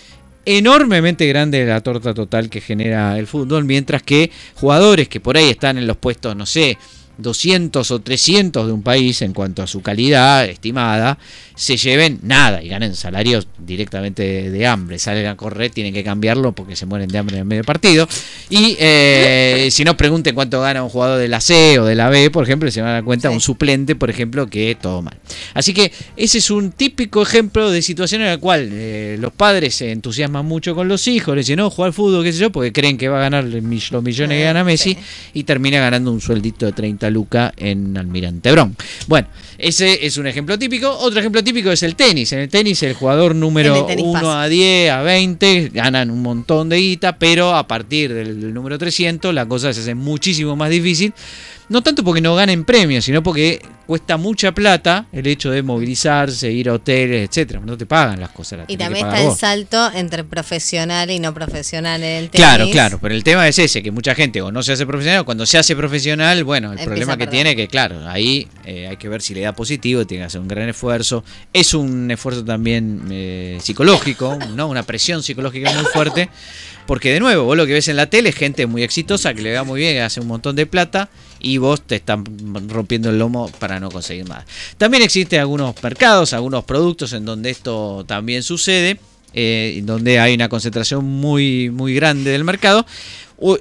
enormemente 0.45 1.25
grande 1.27 1.59
de 1.59 1.65
la 1.65 1.81
torta 1.81 2.13
total 2.13 2.49
que 2.49 2.61
genera 2.61 3.17
el 3.17 3.25
fútbol, 3.27 3.65
mientras 3.65 4.03
que 4.03 4.29
jugadores 4.55 5.09
que 5.09 5.19
por 5.19 5.37
ahí 5.37 5.49
están 5.49 5.77
en 5.77 5.87
los 5.87 5.97
puestos, 5.97 6.35
no 6.35 6.45
sé, 6.45 6.77
200 7.17 7.89
o 7.91 7.99
300 8.01 8.67
de 8.67 8.73
un 8.73 8.83
país 8.83 9.21
en 9.21 9.31
cuanto 9.33 9.63
a 9.63 9.67
su 9.67 9.81
calidad 9.81 10.45
estimada, 10.45 11.17
se 11.55 11.77
lleven 11.77 12.19
nada 12.21 12.61
y 12.61 12.67
ganen 12.67 12.95
salarios 12.95 13.47
directamente 13.57 14.23
de, 14.23 14.51
de 14.51 14.67
hambre. 14.67 14.99
Salen 14.99 15.25
a 15.27 15.35
correr, 15.37 15.71
tienen 15.71 15.93
que 15.93 16.03
cambiarlo 16.03 16.51
porque 16.53 16.75
se 16.75 16.85
mueren 16.85 17.07
de 17.09 17.17
hambre 17.17 17.35
en 17.37 17.39
el 17.41 17.45
medio 17.45 17.63
partido. 17.63 18.07
Y 18.49 18.75
eh, 18.79 19.69
si 19.71 19.83
no, 19.83 19.95
pregunten 19.97 20.35
cuánto 20.35 20.61
gana 20.61 20.83
un 20.83 20.89
jugador 20.89 21.19
de 21.19 21.27
la 21.27 21.41
C 21.41 21.79
o 21.79 21.85
de 21.85 21.95
la 21.95 22.09
B, 22.09 22.29
por 22.29 22.43
ejemplo, 22.43 22.69
se 22.71 22.81
van 22.81 22.89
a 22.91 22.93
dar 22.93 23.03
cuenta 23.03 23.29
Sí. 23.29 23.33
un 23.33 23.41
suplente, 23.41 23.95
por 23.95 24.09
ejemplo, 24.09 24.47
que 24.47 24.77
todo 24.79 25.01
mal. 25.01 25.17
Así 25.53 25.73
que 25.73 25.91
ese 26.17 26.37
es 26.39 26.49
un 26.51 26.71
típico 26.71 27.21
ejemplo 27.21 27.71
de 27.71 27.81
situación 27.81 28.21
en 28.21 28.27
la 28.27 28.37
cual 28.37 28.69
eh, 28.71 29.17
los 29.19 29.31
padres 29.33 29.75
se 29.75 29.91
entusiasman 29.91 30.45
mucho 30.45 30.75
con 30.75 30.87
los 30.87 31.07
hijos, 31.07 31.35
les 31.35 31.45
dicen, 31.47 31.57
no, 31.57 31.69
juega 31.69 31.87
al 31.87 31.93
fútbol, 31.93 32.23
qué 32.23 32.33
sé 32.33 32.39
yo, 32.39 32.51
porque 32.51 32.71
creen 32.71 32.97
que 32.97 33.07
va 33.07 33.17
a 33.17 33.21
ganar 33.21 33.43
los 33.45 33.61
millones 33.63 34.15
que 34.37 34.43
gana 34.43 34.63
Messi 34.63 34.93
sí. 34.93 34.97
y 35.33 35.43
termina 35.43 35.79
ganando 35.79 36.11
un 36.11 36.21
sueldito 36.21 36.65
de 36.65 36.73
30 36.73 37.09
lucas 37.09 37.53
en 37.57 37.97
Almirante 37.97 38.51
Brown. 38.51 38.75
Bueno, 39.07 39.27
ese 39.57 40.05
es 40.05 40.17
un 40.17 40.27
ejemplo 40.27 40.59
típico. 40.59 40.89
Otro 40.91 41.19
ejemplo 41.19 41.43
típico 41.45 41.71
es 41.71 41.81
el 41.83 41.95
tenis. 41.95 42.33
En 42.33 42.39
el 42.39 42.49
tenis 42.49 42.83
el 42.83 42.93
jugador 42.93 43.31
El 43.31 43.39
número 43.39 43.85
tenis 43.85 44.03
1 44.05 44.13
pasa. 44.13 44.41
a 44.43 44.47
10, 44.49 44.91
a 44.91 45.01
20, 45.01 45.71
ganan 45.73 46.11
un 46.11 46.21
montón 46.21 46.67
de 46.67 46.77
guita, 46.77 47.17
pero 47.17 47.55
a 47.55 47.65
partir 47.67 48.13
del, 48.13 48.41
del 48.41 48.53
número 48.53 48.77
300 48.77 49.33
la 49.33 49.45
cosa 49.45 49.71
se 49.71 49.79
hace 49.79 49.95
muchísimo 49.95 50.55
más 50.57 50.69
difícil. 50.69 51.13
No 51.69 51.81
tanto 51.81 52.03
porque 52.03 52.21
no 52.21 52.35
ganen 52.35 52.63
premios, 52.63 53.05
sino 53.05 53.23
porque 53.23 53.61
cuesta 53.85 54.17
mucha 54.17 54.51
plata 54.51 55.05
el 55.11 55.27
hecho 55.27 55.51
de 55.51 55.61
movilizarse, 55.61 56.51
ir 56.51 56.69
a 56.69 56.73
hoteles, 56.73 57.29
etcétera. 57.29 57.61
No 57.63 57.77
te 57.77 57.85
pagan 57.85 58.19
las 58.19 58.29
cosas. 58.29 58.59
las 58.59 58.69
Y 58.69 58.77
también 58.77 59.05
está 59.05 59.21
el 59.21 59.35
salto 59.35 59.91
entre 59.93 60.23
profesional 60.23 61.11
y 61.11 61.19
no 61.19 61.33
profesional 61.33 62.03
en 62.03 62.23
el 62.23 62.29
tenis. 62.29 62.45
Claro, 62.45 62.69
claro, 62.71 62.99
pero 63.01 63.15
el 63.15 63.23
tema 63.23 63.47
es 63.47 63.59
ese, 63.59 63.81
que 63.81 63.91
mucha 63.91 64.15
gente 64.15 64.41
o 64.41 64.51
no 64.51 64.63
se 64.63 64.73
hace 64.73 64.85
profesional, 64.85 65.21
o 65.21 65.25
cuando 65.25 65.45
se 65.45 65.57
hace 65.57 65.75
profesional, 65.75 66.43
bueno, 66.43 66.67
el 66.67 66.79
Empieza 66.79 66.89
problema 66.89 67.17
que 67.17 67.27
tiene 67.27 67.55
que, 67.55 67.67
claro, 67.67 68.07
ahí 68.07 68.47
eh, 68.65 68.87
hay 68.87 68.97
que 68.97 69.09
ver 69.09 69.21
si 69.21 69.33
le 69.33 69.41
da 69.41 69.53
positivo, 69.53 70.05
tiene 70.05 70.23
que 70.23 70.27
hacer 70.27 70.41
un 70.41 70.47
gran 70.47 70.69
esfuerzo. 70.69 71.23
Es 71.53 71.73
un 71.73 72.09
esfuerzo 72.11 72.43
también 72.43 73.07
eh, 73.11 73.57
psicológico, 73.61 74.37
¿no? 74.55 74.67
Una 74.67 74.83
presión 74.83 75.23
psicológica 75.23 75.71
muy 75.73 75.85
fuerte, 75.85 76.29
porque 76.85 77.11
de 77.11 77.19
nuevo, 77.19 77.43
vos 77.43 77.57
lo 77.57 77.65
que 77.65 77.73
ves 77.73 77.87
en 77.87 77.95
la 77.95 78.07
tele 78.07 78.29
es 78.29 78.35
gente 78.35 78.65
muy 78.67 78.83
exitosa, 78.83 79.33
que 79.33 79.41
le 79.41 79.53
va 79.53 79.63
muy 79.63 79.79
bien, 79.79 79.95
que 79.95 80.01
hace 80.01 80.19
un 80.19 80.27
montón 80.27 80.55
de 80.55 80.65
plata, 80.65 81.09
y 81.39 81.57
vos 81.57 81.81
te 81.81 81.95
están 81.95 82.23
rompiendo 82.69 83.09
el 83.09 83.19
lomo 83.19 83.49
para 83.59 83.79
no 83.79 83.91
conseguir 83.91 84.27
nada. 84.27 84.45
También 84.77 85.03
existen 85.03 85.39
algunos 85.39 85.75
mercados, 85.83 86.33
algunos 86.33 86.63
productos 86.63 87.13
en 87.13 87.25
donde 87.25 87.49
esto 87.49 88.03
también 88.07 88.43
sucede, 88.43 88.99
eh, 89.33 89.81
donde 89.83 90.19
hay 90.19 90.33
una 90.33 90.49
concentración 90.49 91.05
muy, 91.05 91.69
muy 91.69 91.93
grande 91.93 92.31
del 92.31 92.43
mercado. 92.43 92.85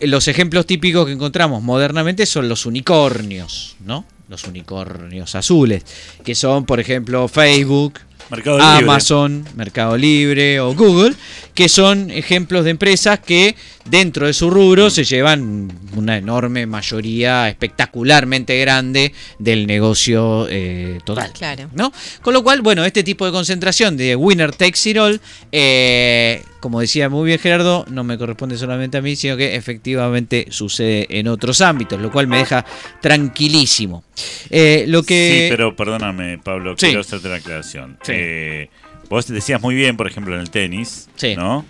Los 0.02 0.28
ejemplos 0.28 0.66
típicos 0.66 1.06
que 1.06 1.12
encontramos 1.12 1.62
modernamente 1.62 2.26
son 2.26 2.48
los 2.48 2.64
unicornios, 2.64 3.76
¿no? 3.84 4.04
Los 4.28 4.44
unicornios 4.44 5.34
azules, 5.34 5.84
que 6.24 6.34
son, 6.34 6.64
por 6.64 6.78
ejemplo, 6.78 7.26
Facebook, 7.28 7.94
Mercado 8.30 8.58
Libre. 8.58 8.84
Amazon, 8.84 9.44
Mercado 9.54 9.96
Libre 9.96 10.60
o 10.60 10.74
Google, 10.74 11.14
que 11.54 11.68
son 11.68 12.10
ejemplos 12.10 12.64
de 12.64 12.70
empresas 12.70 13.20
que 13.20 13.54
dentro 13.84 14.26
de 14.26 14.32
su 14.32 14.50
rubro 14.50 14.88
se 14.90 15.04
llevan 15.04 15.70
una 15.94 16.16
enorme 16.16 16.66
mayoría 16.66 17.48
espectacularmente 17.48 18.58
grande 18.58 19.12
del 19.38 19.66
negocio 19.66 20.46
eh, 20.48 20.98
total. 21.04 21.32
Claro. 21.32 21.68
¿no? 21.74 21.92
Con 22.22 22.34
lo 22.34 22.42
cual, 22.42 22.62
bueno, 22.62 22.84
este 22.84 23.02
tipo 23.04 23.26
de 23.26 23.32
concentración 23.32 23.96
de 23.96 24.16
winner 24.16 24.52
takes 24.52 24.88
it 24.88 24.96
all, 24.96 25.20
eh, 25.52 26.42
como 26.60 26.80
decía 26.80 27.10
muy 27.10 27.26
bien 27.26 27.38
Gerardo, 27.38 27.84
no 27.90 28.04
me 28.04 28.16
corresponde 28.16 28.56
solamente 28.56 28.96
a 28.96 29.02
mí, 29.02 29.16
sino 29.16 29.36
que 29.36 29.54
efectivamente 29.54 30.46
sucede 30.50 31.06
en 31.10 31.28
otros 31.28 31.60
ámbitos, 31.60 32.00
lo 32.00 32.10
cual 32.10 32.26
me 32.26 32.38
deja 32.38 32.64
tranquilísimo. 33.02 34.02
Eh, 34.48 34.86
lo 34.88 35.02
que... 35.02 35.42
Sí, 35.42 35.50
pero 35.50 35.76
perdóname, 35.76 36.38
Pablo, 36.38 36.74
Sí. 36.78 36.86
quiero 36.86 37.02
hacerte 37.02 37.28
una 37.28 37.36
aclaración. 37.36 37.98
Sí. 38.02 38.13
Eh, 38.14 38.68
vos 39.10 39.26
decías 39.26 39.60
muy 39.60 39.74
bien, 39.74 39.96
por 39.96 40.06
ejemplo, 40.06 40.34
en 40.34 40.40
el 40.40 40.50
tenis, 40.50 41.08
Sí. 41.16 41.34
¿no? 41.36 41.64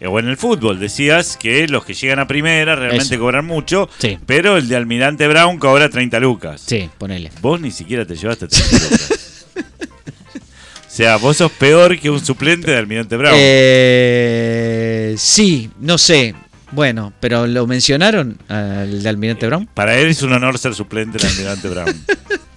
Eh, 0.00 0.06
O 0.08 0.18
en 0.18 0.26
el 0.28 0.36
fútbol, 0.36 0.80
decías 0.80 1.36
que 1.36 1.68
los 1.68 1.84
que 1.84 1.94
llegan 1.94 2.18
a 2.18 2.26
primera 2.26 2.74
realmente 2.74 3.14
Eso. 3.14 3.22
cobran 3.22 3.46
mucho, 3.46 3.88
Sí. 3.98 4.18
pero 4.26 4.56
el 4.56 4.66
de 4.68 4.74
Almirante 4.76 5.28
Brown 5.28 5.58
cobra 5.58 5.88
30 5.88 6.18
lucas. 6.18 6.60
Sí, 6.66 6.90
ponele. 6.98 7.30
Vos 7.40 7.60
ni 7.60 7.70
siquiera 7.70 8.04
te 8.04 8.16
llevaste 8.16 8.48
30 8.48 8.76
lucas. 8.84 9.46
o 9.54 10.90
sea, 10.94 11.16
vos 11.16 11.36
sos 11.36 11.52
peor 11.52 11.98
que 12.00 12.10
un 12.10 12.18
suplente 12.24 12.70
de 12.72 12.76
Almirante 12.78 13.16
Brown. 13.16 13.34
Eh, 13.36 15.14
sí, 15.18 15.70
no 15.80 15.96
sé. 15.98 16.34
Bueno, 16.72 17.12
pero 17.20 17.46
¿lo 17.46 17.66
mencionaron 17.66 18.38
al 18.48 19.02
de 19.02 19.08
Almirante 19.08 19.46
Brown? 19.46 19.68
Para 19.72 19.96
él 19.98 20.08
es 20.08 20.22
un 20.22 20.32
honor 20.32 20.58
ser 20.58 20.74
suplente 20.74 21.18
del 21.18 21.26
Almirante 21.28 21.68
Brown. 21.68 21.94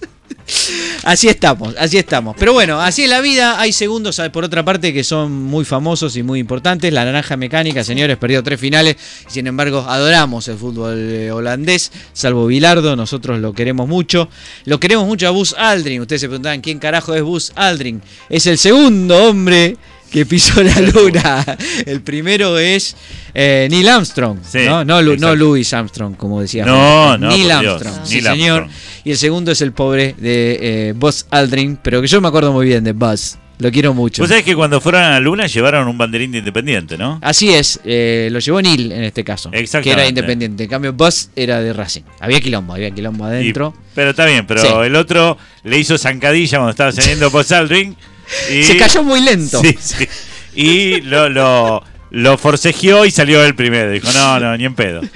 Así 1.02 1.28
estamos, 1.28 1.74
así 1.78 1.98
estamos. 1.98 2.36
Pero 2.38 2.52
bueno, 2.52 2.80
así 2.80 3.04
es 3.04 3.10
la 3.10 3.20
vida. 3.20 3.60
Hay 3.60 3.72
segundos, 3.72 4.20
por 4.32 4.44
otra 4.44 4.64
parte, 4.64 4.92
que 4.92 5.04
son 5.04 5.32
muy 5.32 5.64
famosos 5.64 6.16
y 6.16 6.22
muy 6.22 6.40
importantes. 6.40 6.92
La 6.92 7.04
naranja 7.04 7.36
mecánica, 7.36 7.84
señores, 7.84 8.16
perdió 8.16 8.42
tres 8.42 8.60
finales. 8.60 8.96
Sin 9.28 9.46
embargo, 9.46 9.84
adoramos 9.88 10.48
el 10.48 10.56
fútbol 10.56 10.96
eh, 10.98 11.30
holandés, 11.30 11.92
salvo 12.12 12.46
Bilardo. 12.46 12.96
Nosotros 12.96 13.40
lo 13.40 13.52
queremos 13.52 13.88
mucho. 13.88 14.28
Lo 14.64 14.80
queremos 14.80 15.06
mucho 15.06 15.26
a 15.28 15.30
Buzz 15.30 15.54
Aldrin. 15.56 16.00
Ustedes 16.00 16.20
se 16.20 16.28
preguntaban 16.28 16.60
quién 16.60 16.78
carajo 16.78 17.14
es 17.14 17.22
Buzz 17.22 17.52
Aldrin. 17.54 18.02
Es 18.28 18.46
el 18.46 18.58
segundo 18.58 19.28
hombre 19.28 19.76
que 20.10 20.24
pisó 20.26 20.62
la 20.62 20.80
luna. 20.80 21.44
El 21.84 22.00
primero 22.02 22.58
es 22.58 22.96
eh, 23.34 23.68
Neil 23.70 23.88
Armstrong. 23.88 24.38
Sí, 24.46 24.60
¿no? 24.66 24.84
No, 24.84 25.02
no. 25.02 25.34
Louis 25.36 25.72
Armstrong, 25.72 26.16
como 26.16 26.40
decía. 26.40 26.64
No, 26.64 27.18
no, 27.18 27.28
Neil 27.28 27.44
Dios. 27.60 27.82
Armstrong. 27.82 28.06
Sí, 28.06 28.14
Neil 28.14 28.24
señor. 28.24 28.62
Armstrong. 28.62 29.02
Y 29.04 29.10
el 29.12 29.16
segundo 29.18 29.52
es 29.52 29.60
el 29.60 29.72
pobre 29.72 30.14
de 30.18 30.58
eh, 30.88 30.92
Buzz 30.96 31.26
Aldrin, 31.30 31.78
pero 31.82 32.00
que 32.00 32.08
yo 32.08 32.20
me 32.20 32.28
acuerdo 32.28 32.52
muy 32.52 32.66
bien 32.66 32.82
de 32.84 32.92
Buzz. 32.92 33.36
Lo 33.58 33.70
quiero 33.72 33.94
mucho. 33.94 34.20
Vos 34.22 34.28
sabés 34.28 34.44
que 34.44 34.54
cuando 34.54 34.82
fueron 34.82 35.00
a 35.02 35.10
la 35.12 35.20
luna 35.20 35.46
llevaron 35.46 35.88
un 35.88 35.96
banderín 35.96 36.30
de 36.30 36.38
independiente, 36.40 36.98
¿no? 36.98 37.18
Así 37.22 37.54
es, 37.54 37.80
eh, 37.86 38.28
lo 38.30 38.38
llevó 38.38 38.60
Neil 38.60 38.92
en 38.92 39.02
este 39.04 39.24
caso, 39.24 39.50
que 39.50 39.90
era 39.90 40.06
independiente. 40.06 40.64
En 40.64 40.68
cambio, 40.68 40.92
Buzz 40.92 41.30
era 41.34 41.62
de 41.62 41.72
Racing. 41.72 42.02
Había 42.20 42.38
quilombo, 42.42 42.74
había 42.74 42.90
quilombo 42.90 43.24
Y- 43.24 43.28
adentro. 43.28 43.74
pero 43.94 44.10
está 44.10 44.26
bien, 44.26 44.46
pero 44.46 44.60
Sí. 44.60 44.68
el 44.84 44.94
otro 44.94 45.38
le 45.64 45.78
hizo 45.78 45.96
zancadilla 45.96 46.58
cuando 46.58 46.72
estaba 46.72 46.92
saliendo 46.92 47.30
Buzz 47.32 47.50
Aldrin. 47.50 47.96
Y, 48.50 48.64
Se 48.64 48.76
cayó 48.76 49.02
muy 49.02 49.20
lento. 49.20 49.60
Sí, 49.62 49.76
sí. 49.80 50.08
Y 50.54 51.00
lo, 51.02 51.28
lo- 51.28 51.84
lo 52.10 52.38
forcejeó 52.38 53.04
y 53.04 53.10
salió 53.10 53.44
él 53.44 53.54
primero. 53.54 53.90
Dijo, 53.90 54.08
no, 54.12 54.40
no, 54.40 54.56
ni 54.56 54.64
en 54.64 54.74
pedo. 54.74 55.00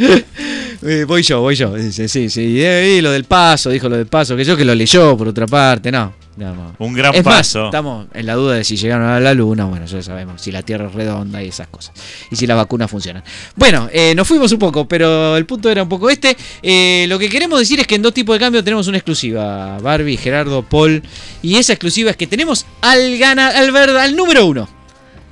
Eh, 0.83 1.05
voy 1.07 1.23
yo, 1.23 1.43
voy 1.43 1.55
yo. 1.57 1.75
Dice, 1.75 2.09
sí, 2.09 2.31
sí. 2.31 2.41
Y, 2.41 2.63
eh, 2.63 2.97
y 2.97 3.01
lo 3.03 3.11
del 3.11 3.25
paso, 3.25 3.69
dijo 3.69 3.87
lo 3.89 3.99
del 3.99 4.07
paso, 4.07 4.35
que 4.35 4.45
yo 4.45 4.57
que 4.57 4.65
lo 4.65 4.75
leyó 4.75 5.15
por 5.15 5.29
otra 5.29 5.47
parte, 5.47 5.93
no. 5.93 6.15
no, 6.39 6.55
no. 6.55 6.75
Un 6.79 6.95
gran 6.95 7.15
es 7.15 7.23
más, 7.23 7.35
paso. 7.35 7.67
estamos 7.67 8.07
en 8.15 8.25
la 8.25 8.35
duda 8.35 8.55
de 8.55 8.65
si 8.65 8.77
llegaron 8.77 9.07
a 9.07 9.21
la 9.21 9.35
luna, 9.35 9.67
bueno, 9.67 9.85
ya 9.85 10.03
sabemos, 10.03 10.41
si 10.41 10.51
la 10.51 10.63
Tierra 10.63 10.87
es 10.87 10.95
redonda 10.95 11.43
y 11.43 11.49
esas 11.49 11.69
cosas. 11.69 11.93
Y 12.31 12.37
si 12.37 12.47
las 12.47 12.57
vacunas 12.57 12.91
funcionan. 12.91 13.23
Bueno, 13.57 13.91
eh, 13.93 14.15
nos 14.15 14.27
fuimos 14.27 14.53
un 14.53 14.59
poco, 14.59 14.89
pero 14.89 15.37
el 15.37 15.45
punto 15.45 15.69
era 15.69 15.83
un 15.83 15.89
poco 15.91 16.09
este. 16.09 16.35
Eh, 16.63 17.05
lo 17.11 17.19
que 17.19 17.29
queremos 17.29 17.59
decir 17.59 17.79
es 17.79 17.87
que 17.87 17.97
en 17.97 18.03
dos 18.03 18.15
tipos 18.15 18.35
de 18.35 18.41
cambio 18.41 18.65
tenemos 18.65 18.89
una 18.89 18.97
exclusiva, 18.97 19.79
Barbie, 19.81 20.17
Gerardo, 20.17 20.63
Paul. 20.63 21.03
Y 21.43 21.57
esa 21.57 21.75
exclusiva 21.75 22.11
es 22.11 22.17
que 22.17 22.27
tenemos 22.27 22.65
al, 22.81 23.19
gana, 23.19 23.49
al, 23.49 23.71
verdad, 23.71 23.99
al 23.99 24.17
número 24.17 24.47
uno. 24.47 24.80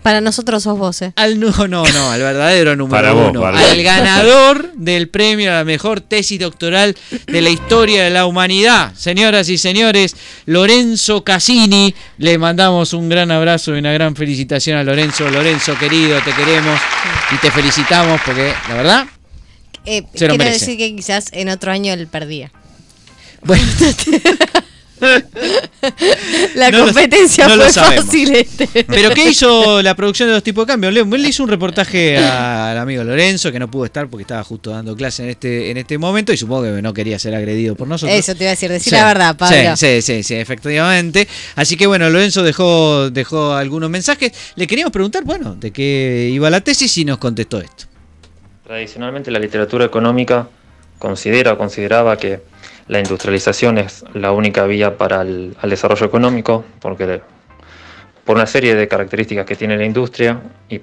Para 0.09 0.23
nosotros 0.23 0.63
sos 0.63 0.79
vos, 0.79 1.03
eh. 1.03 1.13
Al 1.17 1.39
nu- 1.39 1.53
no, 1.69 1.85
no, 1.85 2.11
al 2.11 2.21
verdadero 2.23 2.75
número 2.75 2.97
Para 2.97 3.13
vos, 3.13 3.29
uno. 3.29 3.43
Barbie. 3.43 3.63
al 3.63 3.83
ganador 3.83 4.73
del 4.73 5.11
premio 5.11 5.51
a 5.51 5.57
la 5.57 5.65
mejor 5.65 6.01
tesis 6.01 6.41
doctoral 6.41 6.97
de 7.27 7.43
la 7.43 7.51
historia 7.51 8.05
de 8.05 8.09
la 8.09 8.25
humanidad. 8.25 8.95
Señoras 8.95 9.51
y 9.51 9.59
señores, 9.59 10.17
Lorenzo 10.47 11.25
Cassini. 11.25 11.95
Le 12.17 12.39
mandamos 12.39 12.95
un 12.95 13.11
gran 13.11 13.31
abrazo 13.31 13.75
y 13.77 13.81
una 13.81 13.93
gran 13.93 14.17
felicitación 14.17 14.79
a 14.79 14.83
Lorenzo. 14.83 15.29
Lorenzo, 15.29 15.77
querido, 15.79 16.19
te 16.23 16.33
queremos 16.33 16.81
y 17.31 17.37
te 17.37 17.51
felicitamos 17.51 18.19
porque, 18.25 18.55
la 18.71 18.75
verdad, 18.77 19.07
Eh, 19.85 20.05
Se 20.15 20.27
lo 20.27 20.33
quiero 20.33 20.37
merece. 20.39 20.61
decir 20.61 20.79
que 20.79 20.97
quizás 20.97 21.27
en 21.33 21.51
otro 21.51 21.71
año 21.71 21.93
él 21.93 22.07
perdía. 22.07 22.51
bueno, 23.43 23.63
La 26.55 26.70
No 26.70 26.78
lo- 26.78 26.84
competencia 26.86 27.46
no 27.49 27.55
fue 27.57 27.72
fácil 27.72 28.34
este. 28.34 28.84
Pero 28.84 29.11
¿qué 29.11 29.28
hizo 29.30 29.80
la 29.82 29.94
producción 29.94 30.28
de 30.28 30.34
dos 30.34 30.42
tipos 30.42 30.66
de 30.66 30.72
cambio? 30.72 30.90
Le, 30.90 31.05
le 31.05 31.28
hizo 31.28 31.42
un 31.42 31.49
reportaje 31.49 32.16
al 32.18 32.76
amigo 32.78 33.05
Lorenzo, 33.05 33.53
que 33.53 33.59
no 33.59 33.70
pudo 33.70 33.84
estar 33.84 34.09
porque 34.09 34.22
estaba 34.22 34.42
justo 34.44 34.70
dando 34.70 34.96
clase 34.96 35.22
en 35.24 35.30
este, 35.30 35.70
en 35.70 35.76
este 35.76 35.99
momento 35.99 36.32
y 36.32 36.36
supongo 36.36 36.64
que 36.74 36.82
no 36.82 36.92
quería 36.92 37.18
ser 37.18 37.34
agredido 37.34 37.74
por 37.76 37.86
nosotros. 37.88 38.18
Eso 38.18 38.34
te 38.34 38.44
iba 38.44 38.51
a 38.51 38.55
decir, 38.55 38.70
decir 38.70 38.90
Sí, 38.92 38.96
la 38.96 39.07
verdad, 39.07 39.36
Pablo. 39.36 39.76
Sí, 39.76 40.01
sí, 40.01 40.03
sí, 40.03 40.22
sí, 40.22 40.34
efectivamente. 40.34 41.28
Así 41.57 41.76
que 41.76 41.86
bueno, 41.86 42.09
Lorenzo 42.11 42.42
dejó, 42.42 43.11
dejó 43.11 43.55
algunos 43.55 43.90
mensajes. 43.90 44.32
Le 44.57 44.66
queríamos 44.66 44.92
preguntar, 44.92 45.24
bueno, 45.24 45.55
de 45.55 45.70
qué 45.70 46.30
iba 46.32 46.51
la 46.51 46.61
tesis 46.61 46.96
y 46.99 47.05
nos 47.05 47.18
contestó 47.18 47.61
esto. 47.61 47.84
Tradicionalmente 48.66 49.30
la 49.30 49.38
literatura 49.38 49.84
económica 49.86 50.49
considera 50.99 51.53
o 51.55 51.59
consideraba 51.59 52.16
que 52.18 52.40
la 52.89 52.99
industrialización 52.99 53.78
es 53.78 54.05
la 54.14 54.32
única 54.32 54.64
vía 54.64 54.97
para 54.97 55.22
el 55.22 55.55
desarrollo 55.62 56.07
económico, 56.07 56.64
porque 56.80 57.20
por 58.24 58.36
una 58.36 58.47
serie 58.47 58.74
de 58.74 58.89
características 58.89 59.47
que 59.47 59.57
tiene 59.57 59.76
la 59.76 59.84
industria 59.84 60.41
y 60.68 60.80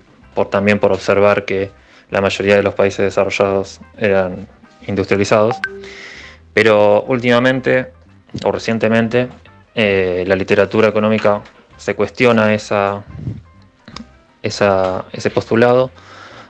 también 0.50 0.80
por 0.80 0.92
observar 0.92 1.46
que 1.46 1.72
la 2.10 2.22
mayoría 2.22 2.56
de 2.56 2.64
los 2.64 2.74
países 2.74 3.06
desarrollados 3.06 3.80
eran 3.98 4.48
industrializados. 4.88 5.56
Pero 6.54 7.04
últimamente 7.04 7.92
o 8.44 8.52
recientemente 8.52 9.30
eh, 9.76 10.24
la 10.28 10.36
literatura 10.36 10.88
económica 10.88 11.42
se 11.78 11.96
cuestiona 11.96 12.54
ese 12.54 13.04
postulado 15.34 15.92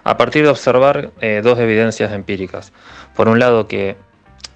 a 0.03 0.18
partir 0.18 0.43
de 0.43 0.49
observar 0.49 1.12
eh, 1.22 1.41
dos 1.43 1.60
evidencias 1.60 2.12
empíricas. 2.12 2.72
Por 3.16 3.28
un 3.28 3.39
lado, 3.39 3.68
que 3.68 3.95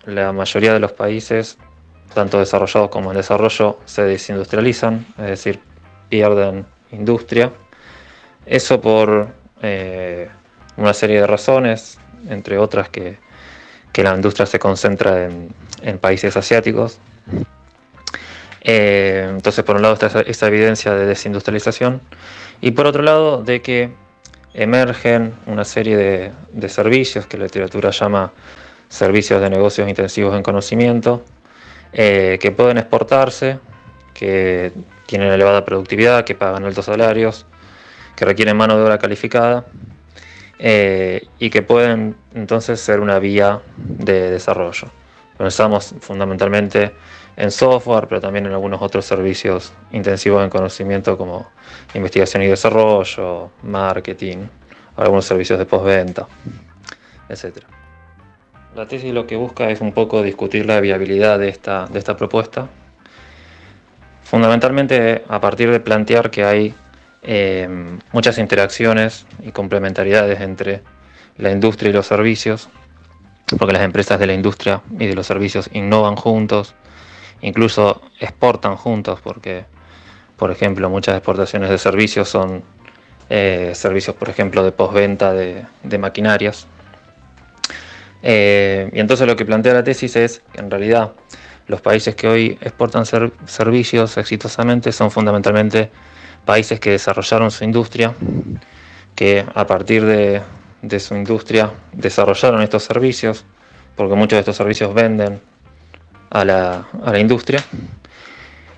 la 0.05 0.31
mayoría 0.31 0.73
de 0.73 0.79
los 0.79 0.91
países, 0.93 1.57
tanto 2.13 2.39
desarrollados 2.39 2.89
como 2.89 3.11
en 3.11 3.17
desarrollo, 3.17 3.77
se 3.85 4.03
desindustrializan, 4.03 5.05
es 5.17 5.25
decir, 5.25 5.59
pierden 6.09 6.65
industria. 6.91 7.51
Eso 8.45 8.81
por 8.81 9.29
eh, 9.61 10.29
una 10.77 10.93
serie 10.93 11.21
de 11.21 11.27
razones, 11.27 11.99
entre 12.27 12.57
otras 12.57 12.89
que, 12.89 13.17
que 13.93 14.03
la 14.03 14.15
industria 14.15 14.45
se 14.45 14.59
concentra 14.59 15.25
en, 15.25 15.97
países 15.99 16.35
asiáticos. 16.35 16.99
Eh, 18.61 19.27
entonces, 19.29 19.63
por 19.63 19.75
un 19.75 19.81
lado 19.81 19.93
está 19.93 20.21
esa, 20.21 20.47
evidencia 20.47 20.93
de 20.93 21.05
desindustrialización 21.05 22.01
y 22.59 22.71
por 22.71 22.85
otro 22.87 23.03
lado 23.03 23.41
de 23.41 23.61
que 23.61 23.91
emergen 24.53 25.33
una 25.45 25.63
serie 25.63 26.31
de 26.51 26.69
servicios 26.69 27.25
que 27.27 27.37
la 27.37 27.45
literatura 27.45 27.91
llama 27.91 28.33
servicios 28.89 29.39
de 29.39 29.49
negocios 29.49 29.87
intensivos 29.87 30.35
en 30.35 30.43
conocimiento, 30.43 31.23
eh, 31.93 32.37
que 32.41 32.51
pueden 32.51 32.77
exportarse, 32.77 33.59
que 34.13 34.73
tienen 35.05 35.31
elevada 35.31 35.63
productividad, 35.63 36.25
que 36.25 36.35
pagan 36.35 36.65
altos 36.65 36.85
salarios, 36.85 37.45
que 38.15 38.25
requieren 38.25 38.57
mano 38.57 38.75
de 38.75 38.83
obra 38.83 38.97
calificada 38.97 39.65
eh, 40.57 41.25
y 41.39 41.49
que 41.49 41.61
pueden 41.61 42.17
entonces 42.33 42.81
ser 42.81 42.99
una 42.99 43.17
vía 43.17 43.61
de 43.77 44.31
desarrollo. 44.31 44.89
Pensamos 45.37 45.95
fundamentalmente 46.01 46.93
en 47.37 47.49
software, 47.49 48.07
pero 48.09 48.19
también 48.19 48.45
en 48.45 48.51
algunos 48.51 48.81
otros 48.81 49.05
servicios 49.05 49.71
intensivos 49.91 50.43
en 50.43 50.49
conocimiento 50.49 51.17
como 51.17 51.49
investigación 51.93 52.43
y 52.43 52.47
desarrollo, 52.47 53.51
marketing, 53.63 54.39
algunos 54.97 55.23
servicios 55.23 55.57
de 55.57 55.65
postventa, 55.65 56.27
etc. 57.29 57.78
La 58.79 58.85
tesis 58.85 59.13
lo 59.13 59.27
que 59.27 59.35
busca 59.35 59.69
es 59.71 59.81
un 59.81 59.91
poco 59.91 60.23
discutir 60.23 60.65
la 60.65 60.79
viabilidad 60.79 61.37
de 61.37 61.49
esta, 61.49 61.87
de 61.87 61.99
esta 61.99 62.15
propuesta, 62.15 62.69
fundamentalmente 64.23 65.25
a 65.27 65.41
partir 65.41 65.69
de 65.69 65.81
plantear 65.81 66.31
que 66.31 66.45
hay 66.45 66.73
eh, 67.21 67.67
muchas 68.13 68.37
interacciones 68.37 69.25
y 69.43 69.51
complementariedades 69.51 70.39
entre 70.39 70.81
la 71.35 71.51
industria 71.51 71.89
y 71.89 71.91
los 71.91 72.07
servicios, 72.07 72.69
porque 73.57 73.73
las 73.73 73.83
empresas 73.83 74.17
de 74.17 74.27
la 74.27 74.33
industria 74.33 74.81
y 74.97 75.07
de 75.07 75.13
los 75.13 75.27
servicios 75.27 75.69
innovan 75.73 76.15
juntos, 76.15 76.73
incluso 77.41 78.01
exportan 78.21 78.77
juntos, 78.77 79.19
porque, 79.21 79.65
por 80.37 80.51
ejemplo, 80.51 80.89
muchas 80.89 81.17
exportaciones 81.17 81.69
de 81.69 81.79
servicios 81.79 82.29
son 82.29 82.63
eh, 83.29 83.73
servicios, 83.75 84.15
por 84.15 84.29
ejemplo, 84.29 84.63
de 84.63 84.71
postventa 84.71 85.33
de 85.33 85.97
maquinarias. 85.99 86.65
Eh, 88.21 88.89
y 88.93 88.99
entonces 88.99 89.25
lo 89.27 89.35
que 89.35 89.45
plantea 89.45 89.73
la 89.73 89.83
tesis 89.83 90.15
es 90.15 90.41
que 90.51 90.59
en 90.59 90.69
realidad 90.69 91.13
los 91.67 91.81
países 91.81 92.15
que 92.15 92.27
hoy 92.27 92.57
exportan 92.61 93.05
ser- 93.05 93.31
servicios 93.45 94.17
exitosamente 94.17 94.91
son 94.91 95.11
fundamentalmente 95.11 95.91
países 96.45 96.79
que 96.79 96.91
desarrollaron 96.91 97.51
su 97.51 97.63
industria, 97.63 98.13
que 99.15 99.45
a 99.53 99.67
partir 99.67 100.03
de, 100.03 100.41
su 100.99 101.15
industria 101.15 101.71
desarrollaron 101.93 102.61
estos 102.61 102.83
servicios, 102.83 103.45
porque 103.95 104.15
muchos 104.15 104.37
de 104.37 104.39
estos 104.39 104.55
servicios 104.55 104.93
venden 104.93 105.39
a 106.29 106.45
la, 106.45 106.87
industria, 107.19 107.63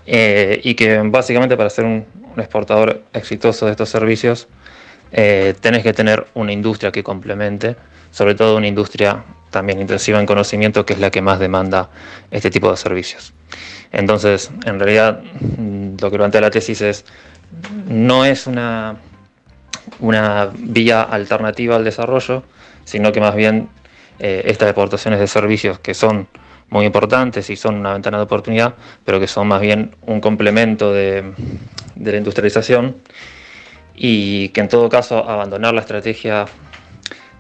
eh, 0.06 0.60
y 0.64 0.74
que 0.74 1.00
básicamente 1.00 1.56
para 1.56 1.70
ser 1.70 1.86
un 1.86 2.06
exportador 2.38 3.04
exitoso 3.14 3.66
de 3.66 3.72
estos 3.72 3.90
servicios 3.90 4.48
eh, 5.12 5.54
tenés 5.60 5.84
que 5.84 5.94
tener 5.94 6.28
una 6.34 6.52
industria 6.52 6.92
que 6.92 7.04
complemente, 7.04 7.76
sobre 8.12 8.36
todo 8.36 8.58
una 8.58 8.68
industria 8.68 9.24
también 9.50 9.82
intensiva 9.82 10.20
en 10.20 10.26
conocimiento, 10.26 10.86
que 10.86 10.94
es 10.94 11.00
la 11.00 11.12
que 11.12 11.22
más 11.22 11.40
demanda 11.40 11.90
este 12.32 12.50
tipo 12.50 12.72
de 12.72 12.78
servicios. 12.78 13.34
Entonces, 13.92 14.50
en 14.66 14.80
realidad, 14.80 15.22
mm, 15.22 15.98
lo 16.00 16.10
que 16.10 16.18
plantea 16.18 16.42
la 16.42 16.50
tesis 16.50 16.82
es, 16.82 17.06
no 17.88 18.24
es 18.24 18.48
una, 18.48 18.96
una 20.00 20.50
vía 20.54 21.04
alternativa 21.04 21.76
al 21.76 21.84
desarrollo, 21.84 22.44
sino 22.86 23.12
que 23.12 23.20
más 23.20 23.36
bien 23.36 23.70
eh, 24.20 24.44
estas 24.46 24.70
exportaciones 24.70 25.20
de 25.20 25.28
servicios 25.28 25.80
que 25.80 25.94
son 25.94 26.28
muy 26.70 26.86
importantes 26.86 27.50
y 27.50 27.58
son 27.58 27.76
una 27.76 27.94
ventana 27.94 28.18
de 28.18 28.24
oportunidad, 28.24 28.76
pero 29.04 29.20
que 29.20 29.28
son 29.28 29.50
más 29.50 29.60
bien 29.60 29.94
un 30.04 30.22
complemento 30.22 30.94
de, 30.94 31.34
de 31.96 32.12
la 32.12 32.18
industrialización 32.18 32.96
y 34.04 34.50
que 34.50 34.62
en 34.62 34.68
todo 34.68 34.90
caso 34.90 35.30
abandonar 35.30 35.76
la 35.76 35.82
estrategia 35.82 36.48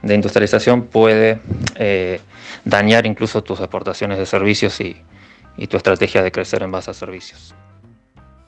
de 0.04 0.14
industrialización 0.14 0.84
puede 0.84 1.40
eh, 1.74 2.22
dañar 2.64 3.08
incluso 3.08 3.44
tus 3.44 3.60
exportaciones 3.60 4.20
de 4.20 4.28
servicios 4.28 4.80
y, 4.80 4.96
tu 5.68 5.78
estrategia 5.78 6.24
de 6.24 6.32
crecer 6.32 6.64
en 6.64 6.72
base 6.72 6.92
a 6.92 6.94
servicios. 6.94 7.54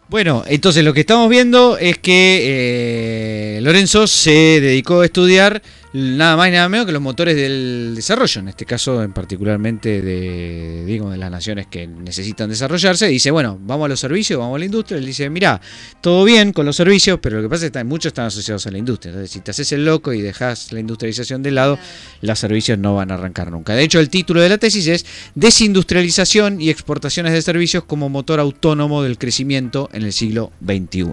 Bueno, 0.10 0.44
entonces 0.48 0.84
lo 0.84 0.94
que 0.94 1.02
estamos 1.02 1.30
viendo 1.30 1.78
es 1.78 1.98
que 1.98 3.58
eh, 3.58 3.62
Lorenzo 3.62 4.08
se 4.08 4.60
dedicó 4.62 5.02
a 5.02 5.06
estudiar 5.06 5.62
nada 5.94 6.36
más 6.36 6.50
y 6.50 6.52
nada 6.52 6.68
menos 6.70 6.86
que 6.86 6.92
los 6.92 7.02
motores 7.02 7.36
del 7.36 7.94
desarrollo, 7.96 8.42
en 8.42 8.48
este 8.48 8.66
caso 8.66 9.04
en 9.04 9.14
particularmente 9.14 10.02
de, 10.02 10.84
digo, 10.86 11.12
de 11.12 11.18
las 11.18 11.30
naciones 11.30 11.68
que 11.68 11.86
necesitan 11.88 12.50
desarrollarse, 12.50 13.08
dice, 13.08 13.30
bueno, 13.32 13.60
vamos 13.62 13.86
a 13.86 13.90
los 13.90 14.00
servicios, 14.00 14.40
vamos 14.40 14.56
a 14.56 14.60
la 14.60 14.66
industria, 14.66 14.98
él 14.98 15.06
dice, 15.06 15.30
mira, 15.30 15.62
todo 16.02 16.24
bien 16.24 16.52
con 16.52 16.66
los 16.66 16.76
servicios, 16.76 17.20
pero 17.22 17.38
lo 17.38 17.44
que 17.44 17.50
pasa 17.50 17.68
es 17.68 17.72
que 17.72 17.84
muchos 17.84 18.08
están 18.08 18.26
asociados 18.26 18.66
a 18.66 18.72
la 18.72 18.80
industria, 18.80 19.12
entonces 19.12 19.32
si 19.32 19.42
te 19.42 19.52
haces 19.52 19.72
el 19.72 19.86
loco 19.86 20.14
y 20.14 20.22
dejas 20.22 20.72
la 20.72 20.80
industrialización 20.80 21.44
de 21.44 21.52
lado, 21.52 21.78
los 22.22 22.40
servicios 22.40 22.80
no 22.80 22.96
van 22.96 23.12
a 23.12 23.14
arrancar 23.14 23.52
nunca. 23.52 23.76
De 23.76 23.84
hecho, 23.84 24.00
el 24.00 24.10
título 24.10 24.42
de 24.42 24.50
la 24.50 24.58
tesis 24.58 24.88
es 24.88 25.06
Desindustrialización 25.36 26.60
y 26.60 26.70
exportaciones 26.70 27.34
de 27.34 27.42
servicios 27.42 27.84
como 27.84 28.10
motor 28.10 28.40
autónomo 28.40 29.04
del 29.04 29.20
crecimiento 29.20 29.90
en 29.94 30.04
el 30.04 30.14
siglo 30.14 30.52
XXI. 30.66 31.06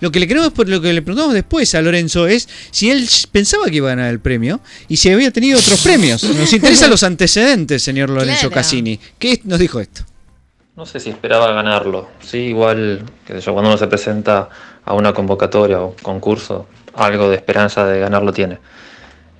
Lo 0.00 0.10
que 0.10 0.20
le 0.20 0.26
queremos, 0.26 0.52
lo 0.56 0.80
que 0.80 0.92
le 0.92 1.02
preguntamos 1.02 1.34
después 1.34 1.74
a 1.74 1.82
Lorenzo 1.82 2.26
es 2.26 2.48
si 2.70 2.90
él 2.90 3.06
pensaba 3.30 3.66
que 3.66 3.76
iba 3.76 3.88
a 3.88 3.94
ganar 3.94 4.10
el 4.10 4.21
premio 4.22 4.60
y 4.88 4.96
si 4.96 5.10
había 5.10 5.30
tenido 5.30 5.58
otros 5.58 5.82
premios. 5.82 6.22
Nos 6.24 6.52
interesan 6.52 6.90
los 6.90 7.02
antecedentes, 7.02 7.82
señor 7.82 8.08
Lorenzo 8.10 8.48
Claro. 8.48 8.54
Cassini. 8.54 8.98
¿Qué 9.18 9.40
nos 9.44 9.58
dijo 9.58 9.80
esto? 9.80 10.02
No 10.74 10.86
sé 10.86 11.00
si 11.00 11.10
esperaba 11.10 11.52
ganarlo. 11.52 12.08
Sí, 12.20 12.38
igual, 12.38 13.02
que 13.26 13.38
yo, 13.40 13.52
cuando 13.52 13.70
uno 13.70 13.78
se 13.78 13.88
presenta 13.88 14.48
a 14.84 14.94
una 14.94 15.12
convocatoria 15.12 15.82
o 15.82 15.94
concurso, 16.02 16.66
algo 16.94 17.28
de 17.28 17.36
esperanza 17.36 17.84
de 17.84 18.00
ganarlo 18.00 18.32
tiene. 18.32 18.58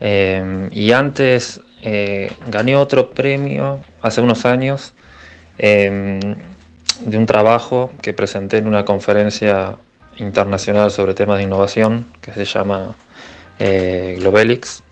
Eh, 0.00 0.68
y 0.72 0.92
antes 0.92 1.60
eh, 1.80 2.32
gané 2.48 2.76
otro 2.76 3.10
premio 3.10 3.80
hace 4.02 4.20
unos 4.20 4.44
años 4.44 4.94
eh, 5.58 6.20
de 7.00 7.18
un 7.18 7.26
trabajo 7.26 7.92
que 8.02 8.12
presenté 8.12 8.58
en 8.58 8.66
una 8.66 8.84
conferencia 8.84 9.76
internacional 10.18 10.90
sobre 10.90 11.14
temas 11.14 11.38
de 11.38 11.44
innovación 11.44 12.06
que 12.20 12.32
se 12.32 12.44
llama 12.44 12.94
eh, 13.58 14.16
Globelix, 14.18 14.82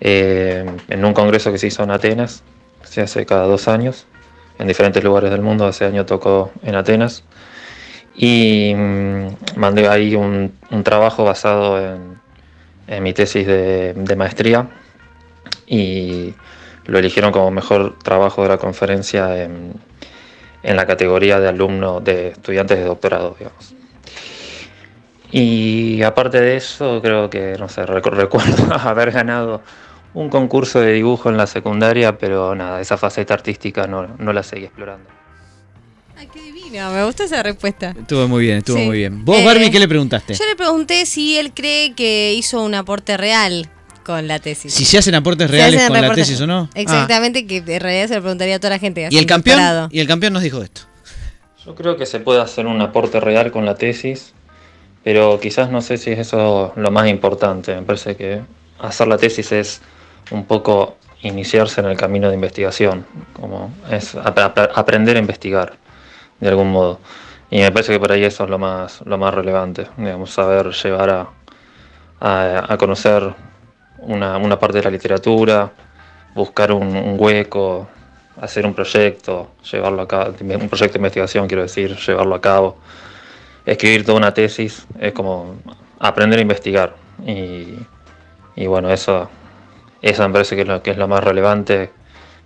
eh, 0.00 0.64
en 0.88 1.04
un 1.04 1.14
congreso 1.14 1.52
que 1.52 1.58
se 1.58 1.68
hizo 1.68 1.82
en 1.82 1.90
Atenas, 1.90 2.42
se 2.84 3.00
hace 3.00 3.26
cada 3.26 3.46
dos 3.46 3.68
años 3.68 4.06
en 4.58 4.68
diferentes 4.68 5.02
lugares 5.02 5.30
del 5.30 5.42
mundo. 5.42 5.68
Ese 5.68 5.84
año 5.84 6.06
tocó 6.06 6.50
en 6.62 6.74
Atenas. 6.74 7.24
Y 8.14 8.72
mm, 8.74 9.26
mandé 9.56 9.88
ahí 9.88 10.14
un, 10.14 10.52
trabajo 10.82 11.24
basado 11.24 11.78
en, 12.88 13.02
mi 13.02 13.12
tesis 13.12 13.46
de, 13.46 14.14
maestría. 14.16 14.68
Y 15.66 16.34
lo 16.86 16.98
eligieron 16.98 17.32
como 17.32 17.50
mejor 17.50 17.98
trabajo 17.98 18.42
de 18.42 18.48
la 18.48 18.58
conferencia 18.58 19.42
en, 19.42 19.74
en 20.62 20.76
la 20.76 20.86
categoría 20.86 21.40
de 21.40 21.48
alumno 21.48 22.00
de 22.00 22.28
estudiantes 22.28 22.78
de 22.78 22.84
doctorado, 22.84 23.34
digamos. 23.38 23.74
Y 25.38 26.02
aparte 26.02 26.40
de 26.40 26.56
eso, 26.56 27.00
creo 27.02 27.28
que, 27.28 27.56
no 27.58 27.68
sé, 27.68 27.82
recu- 27.82 28.10
recuerdo 28.10 28.72
haber 28.74 29.10
ganado 29.12 29.60
un 30.14 30.30
concurso 30.30 30.80
de 30.80 30.92
dibujo 30.94 31.28
en 31.28 31.36
la 31.36 31.46
secundaria, 31.46 32.16
pero 32.16 32.54
nada, 32.54 32.80
esa 32.80 32.96
faceta 32.96 33.34
artística 33.34 33.86
no, 33.86 34.06
no 34.18 34.32
la 34.32 34.42
seguí 34.42 34.64
explorando. 34.64 35.06
Ay, 36.16 36.28
qué 36.32 36.40
divino, 36.40 36.90
me 36.90 37.04
gusta 37.04 37.24
esa 37.24 37.42
respuesta. 37.42 37.94
Estuvo 37.98 38.26
muy 38.26 38.44
bien, 38.46 38.58
estuvo 38.58 38.78
Sí. 38.78 38.86
muy 38.86 38.96
bien. 38.96 39.26
¿Vos, 39.26 39.38
Eh, 39.38 39.44
Barbie, 39.44 39.70
qué 39.70 39.78
le 39.78 39.86
preguntaste? 39.88 40.32
Yo 40.32 40.46
le 40.46 40.56
pregunté 40.56 41.04
si 41.04 41.36
él 41.36 41.52
cree 41.52 41.92
que 41.92 42.32
hizo 42.32 42.62
un 42.62 42.74
aporte 42.74 43.18
real 43.18 43.68
con 44.06 44.26
la 44.26 44.38
tesis. 44.38 44.72
Si 44.72 44.86
se 44.86 44.96
hacen 44.96 45.14
aportes 45.16 45.50
reales 45.50 45.82
hacen 45.82 45.92
con 45.92 46.00
la 46.00 46.14
tesis 46.14 46.40
o 46.40 46.46
no. 46.46 46.70
Ah. 46.72 46.80
Exactamente, 46.80 47.46
que 47.46 47.58
en 47.58 47.80
realidad 47.80 48.08
se 48.08 48.14
lo 48.14 48.22
preguntaría 48.22 48.56
a 48.56 48.58
toda 48.58 48.70
la 48.70 48.78
gente. 48.78 49.06
Y 49.10 49.18
el 49.18 49.26
campeón, 49.26 49.88
y 49.90 50.00
el 50.00 50.06
campeón 50.06 50.32
nos 50.32 50.42
dijo 50.42 50.62
esto. 50.62 50.80
Yo 51.66 51.74
creo 51.74 51.98
que 51.98 52.06
se 52.06 52.20
puede 52.20 52.40
hacer 52.40 52.66
un 52.66 52.80
aporte 52.80 53.20
real 53.20 53.50
con 53.50 53.66
la 53.66 53.74
tesis, 53.74 54.32
pero 55.06 55.38
quizás 55.38 55.70
no 55.70 55.82
sé 55.82 55.98
si 55.98 56.10
es 56.10 56.18
eso 56.18 56.72
lo 56.74 56.90
más 56.90 57.06
importante. 57.06 57.76
Me 57.76 57.82
parece 57.82 58.16
que 58.16 58.40
hacer 58.80 59.06
la 59.06 59.16
tesis 59.16 59.52
es 59.52 59.80
un 60.32 60.44
poco 60.46 60.96
iniciarse 61.22 61.80
en 61.80 61.86
el 61.86 61.96
camino 61.96 62.26
de 62.28 62.34
investigación, 62.34 63.06
como 63.32 63.70
es 63.88 64.16
ap- 64.16 64.36
ap- 64.36 64.72
aprender 64.74 65.14
a 65.16 65.20
investigar 65.20 65.74
de 66.40 66.48
algún 66.48 66.72
modo. 66.72 66.98
Y 67.52 67.60
me 67.60 67.70
parece 67.70 67.92
que 67.92 68.00
por 68.00 68.10
ahí 68.10 68.24
eso 68.24 68.42
es 68.42 68.50
lo 68.50 68.58
más, 68.58 69.00
lo 69.06 69.16
más 69.16 69.32
relevante, 69.32 69.86
digamos, 69.96 70.32
saber 70.32 70.72
llevar 70.72 71.10
a, 71.10 71.28
a, 72.18 72.72
a 72.72 72.76
conocer 72.76 73.32
una, 73.98 74.38
una 74.38 74.58
parte 74.58 74.78
de 74.78 74.84
la 74.84 74.90
literatura, 74.90 75.70
buscar 76.34 76.72
un, 76.72 76.96
un 76.96 77.14
hueco, 77.16 77.86
hacer 78.40 78.66
un 78.66 78.74
proyecto, 78.74 79.50
llevarlo 79.70 80.02
a 80.02 80.08
cabo, 80.08 80.34
un 80.40 80.68
proyecto 80.68 80.94
de 80.94 80.98
investigación, 80.98 81.46
quiero 81.46 81.62
decir, 81.62 81.96
llevarlo 81.96 82.34
a 82.34 82.40
cabo, 82.40 82.76
escribir 83.66 84.04
toda 84.06 84.18
una 84.18 84.32
tesis, 84.32 84.86
es 84.98 85.12
como 85.12 85.56
aprender 85.98 86.38
a 86.38 86.42
investigar. 86.42 86.96
Y, 87.26 87.74
y 88.54 88.66
bueno, 88.66 88.90
eso, 88.90 89.28
eso 90.00 90.26
me 90.28 90.32
parece 90.32 90.54
que 90.56 90.62
es 90.62 90.68
lo, 90.68 90.82
que 90.82 90.92
es 90.92 90.96
lo 90.96 91.08
más 91.08 91.22
relevante, 91.22 91.90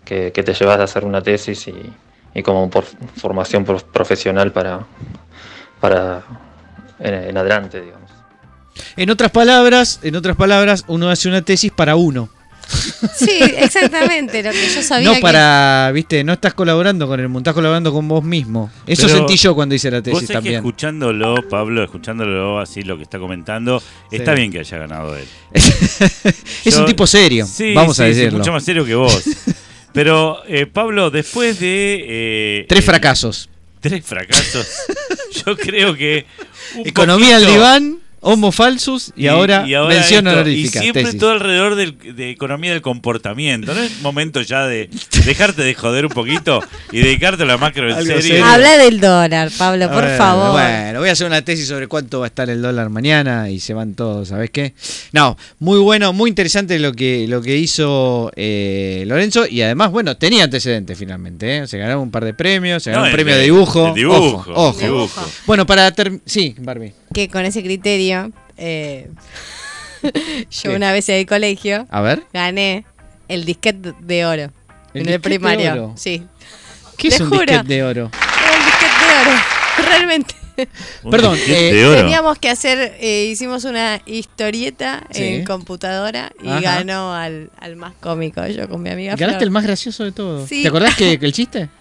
que, 0.04 0.32
que 0.32 0.42
te 0.42 0.54
llevas 0.54 0.80
a 0.80 0.84
hacer 0.84 1.04
una 1.04 1.22
tesis 1.22 1.68
y, 1.68 1.92
y 2.34 2.42
como 2.42 2.68
por 2.70 2.84
formación 3.16 3.64
prof- 3.64 3.84
profesional 3.84 4.50
para, 4.50 4.80
para 5.80 6.22
en 6.98 7.36
adelante, 7.36 7.80
digamos. 7.80 8.10
En 8.96 9.10
otras 9.10 9.30
palabras, 9.30 10.00
en 10.02 10.16
otras 10.16 10.36
palabras, 10.36 10.84
uno 10.88 11.10
hace 11.10 11.28
una 11.28 11.42
tesis 11.42 11.70
para 11.70 11.96
uno. 11.96 12.28
Sí, 13.16 13.38
exactamente, 13.56 14.42
lo 14.42 14.50
que 14.52 14.68
yo 14.74 14.82
sabía 14.82 15.08
No 15.08 15.14
que- 15.14 15.20
para, 15.20 15.90
viste, 15.92 16.22
no 16.24 16.32
estás 16.32 16.54
colaborando 16.54 17.06
con 17.06 17.18
el 17.20 17.26
mundo, 17.28 17.40
estás 17.40 17.54
colaborando 17.54 17.92
con 17.92 18.06
vos 18.08 18.22
mismo. 18.24 18.70
Eso 18.86 19.06
Pero 19.06 19.18
sentí 19.18 19.36
yo 19.36 19.54
cuando 19.54 19.74
hice 19.74 19.90
la 19.90 19.98
Vos 19.98 20.04
tesis 20.04 20.28
que 20.28 20.32
también. 20.34 20.56
escuchándolo, 20.56 21.36
Pablo, 21.48 21.82
escuchándolo 21.84 22.58
así 22.60 22.82
lo 22.82 22.96
que 22.96 23.02
está 23.02 23.18
comentando, 23.18 23.82
está 24.10 24.34
bien 24.34 24.50
que 24.52 24.60
haya 24.60 24.78
ganado 24.78 25.16
él. 25.16 25.24
es 26.64 26.74
Yo- 26.74 26.80
un 26.80 26.86
tipo 26.86 27.06
serio, 27.06 27.46
Sí, 27.46 27.74
vamos 27.74 27.98
a 28.00 28.04
sí, 28.04 28.10
decirlo. 28.10 28.38
mucho 28.38 28.52
más 28.52 28.64
serio 28.64 28.84
que 28.84 28.94
vos. 28.94 29.22
Pero, 29.92 30.38
eh, 30.46 30.66
Pablo, 30.66 31.10
después 31.10 31.58
de... 31.58 32.04
eh, 32.60 32.66
Tres 32.68 32.80
eh, 32.80 32.86
fracasos. 32.86 33.48
Tres 33.80 34.04
fracasos. 34.04 34.68
Yo 35.46 35.56
creo 35.56 35.96
que... 35.96 36.26
Economía 36.84 37.36
al 37.36 37.46
diván, 37.46 37.98
Homo 38.22 38.52
falsus 38.52 39.12
y, 39.16 39.28
ahora, 39.28 39.62
mención 39.62 40.26
esto. 40.26 40.30
honorífica. 40.38 40.78
Y 40.78 40.82
siempre 40.82 41.04
tesis. 41.04 41.18
todo 41.18 41.30
alrededor 41.30 41.74
del- 41.74 41.96
de 42.16 42.30
economía 42.30 42.70
del 42.72 42.82
comportamiento. 42.82 43.72
¿No 43.74 43.80
es 43.80 44.02
momento 44.02 44.42
ya 44.42 44.66
de 44.66 44.90
dejarte 45.24 45.62
de 45.62 45.72
joder 45.72 46.04
un 46.04 46.12
poquito 46.12 46.60
y 46.92 46.98
dedicarte 47.00 47.44
a 47.44 47.46
la 47.46 47.56
macro 47.56 47.88
en 47.88 47.96
serio? 48.04 48.20
serio. 48.20 48.44
Habla 48.44 48.76
del 48.76 49.00
dólar, 49.00 49.50
Pablo, 49.56 49.86
por 49.88 50.02
Bueno, 50.02 50.18
favor. 50.18 50.52
Bueno, 50.52 51.00
voy 51.00 51.08
a 51.08 51.12
hacer 51.12 51.26
una 51.26 51.42
tesis 51.42 51.66
sobre 51.66 51.86
cuánto 51.88 52.20
va 52.20 52.26
a 52.26 52.28
estar 52.28 52.50
el 52.50 52.60
dólar 52.60 52.90
mañana 52.90 53.48
y 53.48 53.58
se 53.58 53.72
van 53.72 53.94
todos, 53.94 54.28
¿sabes 54.28 54.50
qué? 54.50 54.74
No, 55.12 55.38
muy 55.58 55.78
bueno, 55.78 56.12
muy 56.12 56.28
interesante 56.28 56.78
lo 56.78 56.92
que, 56.92 57.24
lo 57.26 57.40
que 57.40 57.56
hizo 57.56 58.30
eh, 58.36 59.02
Lorenzo 59.06 59.46
y 59.48 59.62
además, 59.62 59.90
bueno, 59.92 60.18
tenía 60.18 60.44
antecedentes 60.44 60.98
finalmente, 60.98 61.58
¿eh? 61.58 61.66
Se 61.66 61.78
ganó 61.78 62.02
un 62.02 62.10
par 62.10 62.26
de 62.26 62.34
premios, 62.34 62.82
se 62.82 62.90
ganó 62.90 63.00
No, 63.00 63.04
un 63.06 63.10
el 63.10 63.14
premio 63.16 63.32
de- 63.34 63.40
de 63.40 63.44
dibujo. 63.46 63.88
el 63.88 63.94
dibujo, 63.94 64.18
Ojo, 64.26 64.52
ojo. 64.54 64.78
el 64.80 64.86
dibujo. 64.86 65.26
Bueno, 65.46 65.64
para 65.64 65.90
terminar... 65.92 66.22
Sí, 66.26 66.54
Barbie. 66.58 66.92
Que 67.12 67.28
con 67.28 67.44
ese 67.44 67.62
criterio, 67.62 68.30
eh, 68.56 69.10
yo 70.02 70.10
¿Qué? 70.62 70.68
una 70.76 70.92
vez 70.92 71.08
en 71.08 71.16
el 71.16 71.26
colegio 71.26 71.86
A 71.90 72.00
ver. 72.00 72.22
gané 72.32 72.84
el 73.28 73.44
disquete 73.44 73.92
de 74.00 74.24
oro. 74.26 74.50
¿El 74.94 75.02
en 75.02 75.08
el 75.14 75.20
primario. 75.20 75.64
de 75.64 75.70
oro? 75.80 75.92
Sí. 75.96 76.22
¿Qué 76.96 77.08
Te 77.08 77.14
es 77.16 77.20
un 77.20 77.30
juro. 77.30 77.40
disquete 77.40 77.74
de 77.74 77.82
oro? 77.84 78.04
Un 78.04 78.64
disquete 78.64 79.04
de 79.06 79.30
oro. 79.30 79.40
Realmente. 79.88 80.34
Perdón, 81.10 81.38
eh. 81.48 81.94
Teníamos 81.96 82.38
que 82.38 82.50
hacer, 82.50 82.96
eh, 83.00 83.28
hicimos 83.32 83.64
una 83.64 84.02
historieta 84.04 85.04
Sí. 85.10 85.22
en 85.24 85.44
computadora 85.44 86.30
y 86.42 86.48
Ajá. 86.48 86.60
ganó 86.60 87.14
al, 87.14 87.50
al 87.58 87.76
más 87.76 87.94
cómico, 87.98 88.46
yo 88.46 88.68
con 88.68 88.82
mi 88.82 88.90
amiga. 88.90 89.12
Ganaste 89.16 89.38
Flor. 89.38 89.42
el 89.44 89.50
más 89.52 89.64
gracioso 89.64 90.04
de 90.04 90.12
todos. 90.12 90.48
Sí. 90.48 90.62
¿Te 90.62 90.68
acordás 90.68 90.94
que, 90.96 91.18
que 91.18 91.26
el 91.26 91.32
chiste? 91.32 91.68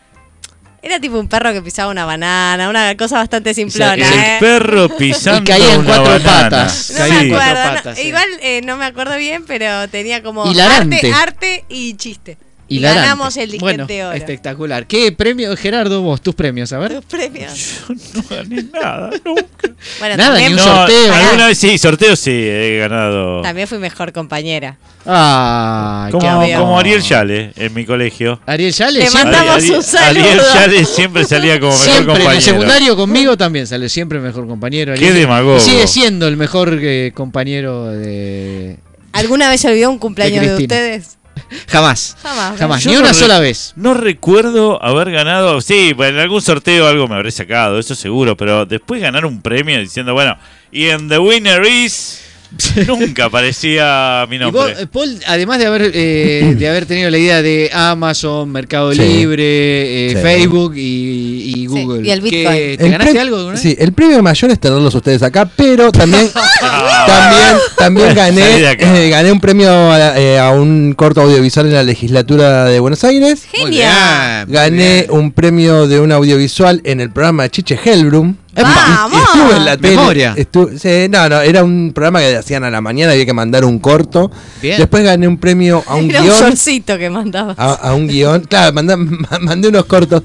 Era 0.82 1.00
tipo 1.00 1.20
un 1.20 1.28
perro 1.28 1.52
que 1.52 1.62
pisaba 1.62 1.92
una 1.92 2.06
banana, 2.06 2.70
una 2.70 2.96
cosa 2.96 3.18
bastante 3.18 3.54
simplona, 3.54 3.94
el 3.96 4.02
¿eh? 4.02 4.34
El 4.36 4.40
perro 4.40 4.90
pisando 4.98 5.42
Y 5.42 5.44
caía 5.44 5.74
en 5.74 5.80
una 5.82 5.88
cuatro 5.88 6.14
banana. 6.14 6.50
patas. 6.50 6.94
No 6.98 7.06
me 7.06 7.16
acuerdo, 7.36 7.64
no- 7.66 7.76
patas, 7.76 7.98
sí. 7.98 8.08
igual 8.08 8.28
eh, 8.42 8.62
no 8.64 8.78
me 8.78 8.86
acuerdo 8.86 9.18
bien, 9.18 9.44
pero 9.46 9.88
tenía 9.90 10.24
como 10.24 10.50
Hilarante. 10.50 10.96
arte, 10.98 11.14
arte 11.14 11.66
y 11.70 11.96
chiste. 11.96 12.38
Y 12.72 12.78
Hilarante. 12.78 13.02
ganamos 13.02 13.36
el 13.38 13.50
disquete 13.52 13.64
bueno, 13.64 13.86
de 13.88 14.06
oro. 14.06 14.16
espectacular. 14.16 14.86
¿Qué 14.86 15.12
premio, 15.12 15.58
Gerardo, 15.58 16.02
vos, 16.04 16.22
tus 16.22 16.36
premios? 16.36 16.72
A 16.72 16.78
ver. 16.78 16.92
Los 16.94 17.06
premios. 17.06 17.82
No 18.14 18.24
gané 18.30 18.64
nada, 18.72 19.10
nunca. 19.26 19.70
Bueno, 20.00 20.18
Nada, 20.18 20.30
también, 20.34 20.56
ni 20.56 20.60
un 20.60 20.66
No, 20.66 20.76
sorteo. 20.76 21.14
alguna 21.14 21.48
vez 21.48 21.58
sí, 21.58 21.78
sorteo 21.78 22.16
sí, 22.16 22.32
he 22.32 22.78
ganado. 22.80 23.42
también 23.42 23.68
fui 23.68 23.78
mejor 23.80 24.12
compañera. 24.14 24.78
Qué 25.04 26.12
Como, 26.12 26.48
como 26.58 26.80
Ariel 26.80 27.02
Yale 27.02 27.52
en 27.56 27.74
mi 27.74 27.86
colegio. 27.86 28.40
Ariel 28.46 28.72
Yale 28.74 29.00
Te 29.00 29.08
siempre, 29.10 29.32
mandamos 29.32 29.64
Ari- 29.64 29.76
un 29.76 29.84
saludo. 29.84 30.10
Ariel 30.24 30.40
Yale 30.54 30.86
siempre 30.86 31.24
salía 31.26 31.60
como 31.60 31.72
mejor 31.72 31.86
siempre 31.86 32.02
en 32.02 32.06
compañero. 32.08 32.32
el 32.38 32.42
secundario 32.42 32.96
conmigo 32.96 33.38
también 33.38 33.66
sale 33.68 33.90
siempre 33.90 34.20
mejor 34.20 34.48
compañero. 34.48 34.94
Qué 34.96 35.12
demagogo. 35.14 35.58
Y 35.58 35.62
sigue 35.62 35.88
siendo 35.88 36.28
el 36.28 36.38
mejor 36.38 36.78
eh, 36.82 37.12
compañero 37.16 37.86
de... 37.88 38.78
¿Alguna 39.14 39.50
vez 39.50 39.62
se 39.62 39.70
olvidó 39.70 39.90
un 39.90 39.98
cumpleaños 39.98 40.46
de, 40.46 40.56
ustedes? 40.56 41.18
Jamás. 41.68 42.18
Jamás. 42.22 42.60
Jamás. 42.60 42.84
Yo 42.84 42.92
Ni 42.92 42.96
no 42.96 43.02
una 43.02 43.14
sola 43.14 43.40
vez. 43.40 43.74
No 43.76 43.94
recuerdo 43.94 44.84
haber 44.84 45.12
ganado. 45.12 45.62
Sí, 45.62 45.94
pues, 45.96 46.10
en 46.12 46.20
algún 46.20 46.42
sorteo 46.42 46.88
algo 46.88 47.08
me 47.08 47.16
habré 47.16 47.32
sacado, 47.32 47.80
eso 47.80 47.96
seguro. 47.96 48.38
Pero 48.38 48.66
después 48.66 49.02
ganar 49.02 49.26
un 49.26 49.42
premio 49.42 49.80
diciendo, 49.80 50.14
bueno, 50.14 50.38
y 50.72 50.88
en 50.88 51.10
The 51.10 51.20
Winner 51.20 51.66
is. 51.66 52.29
Nunca 52.88 53.26
aparecía 53.26 54.26
mi 54.30 54.38
Y 54.38 54.40
vos, 54.40 54.54
nombre. 54.54 54.76
eh, 54.84 54.88
Paul, 54.92 55.20
además 55.28 55.60
de 55.60 55.66
haber, 55.68 55.92
eh, 55.94 56.56
de 56.58 56.68
haber 56.70 56.86
tenido 56.86 57.10
la 57.10 57.18
idea 57.18 57.42
de 57.42 57.70
Amazon, 57.74 58.50
Mercado 58.52 58.92
Sí. 58.94 59.00
Libre, 59.00 60.08
eh, 60.08 60.10
Sí. 60.16 60.22
Facebook 60.22 60.74
y, 60.76 61.54
y 61.56 61.66
Google, 61.68 62.08
y 62.08 62.12
el 62.12 62.22
¿qué- 62.22 62.30
Bitcoin. 62.30 62.58
¿te 62.78 62.86
El 62.86 62.92
ganaste 62.92 63.20
algo? 63.20 63.48
vez? 63.48 63.60
Sí, 63.62 63.76
el 63.80 63.94
premio 63.94 64.22
mayor 64.24 64.52
es 64.52 64.60
tenerlos 64.60 64.94
ustedes 64.96 65.22
acá, 65.24 65.50
pero 65.56 65.92
también 65.92 66.28
Ah. 66.62 67.06
también 67.08 67.58
también 67.78 68.14
gané 68.16 68.72
eh, 69.06 69.10
gané 69.10 69.32
un 69.32 69.40
premio 69.40 69.70
a, 69.92 70.20
eh, 70.20 70.40
a 70.40 70.50
un 70.52 70.94
corto 70.96 71.22
audiovisual 71.22 71.68
en 71.68 71.74
la 71.74 71.84
legislatura 71.84 72.66
de 72.66 72.80
Buenos 72.80 73.04
Aires. 73.04 73.44
Genial. 73.52 74.46
Gané 74.48 75.08
un 75.10 75.32
premio 75.32 75.88
de 75.88 76.00
un 76.00 76.12
audiovisual 76.12 76.82
en 76.84 77.00
el 77.00 77.12
programa 77.12 77.44
de 77.44 77.50
Chiche 77.52 77.80
Hellbrum. 77.84 78.36
¡Vamos! 78.64 79.22
Estuve 79.22 79.58
en 79.58 79.66
la 79.66 79.78
tele. 79.78 79.96
Memoria. 79.96 80.36
sí, 80.36 81.08
no, 81.10 81.30
no, 81.30 81.42
era 81.42 81.64
un 81.64 81.92
programa 81.94 82.20
que 82.20 82.36
hacían 82.38 82.64
a 82.64 82.70
la 82.72 82.82
mañana, 82.82 83.12
había 83.14 83.26
que 83.26 83.34
mandar 83.34 83.66
un 83.66 83.80
corto. 83.80 84.32
Bien. 84.62 84.78
Después 84.78 85.04
gané 85.04 85.28
un 85.28 85.38
premio 85.38 85.84
a 85.88 85.96
un 85.96 86.10
Era 86.10 86.22
un 86.22 86.28
guion. 86.28 86.40
shortcito 86.40 86.98
que 86.98 87.10
mandaba. 87.10 87.54
A, 87.58 87.74
a 87.74 87.94
un 87.96 88.08
guion. 88.08 88.42
Claro, 88.42 88.74
mandé, 88.74 88.96
mandé 89.42 89.68
unos 89.70 89.86
cortos. 89.86 90.24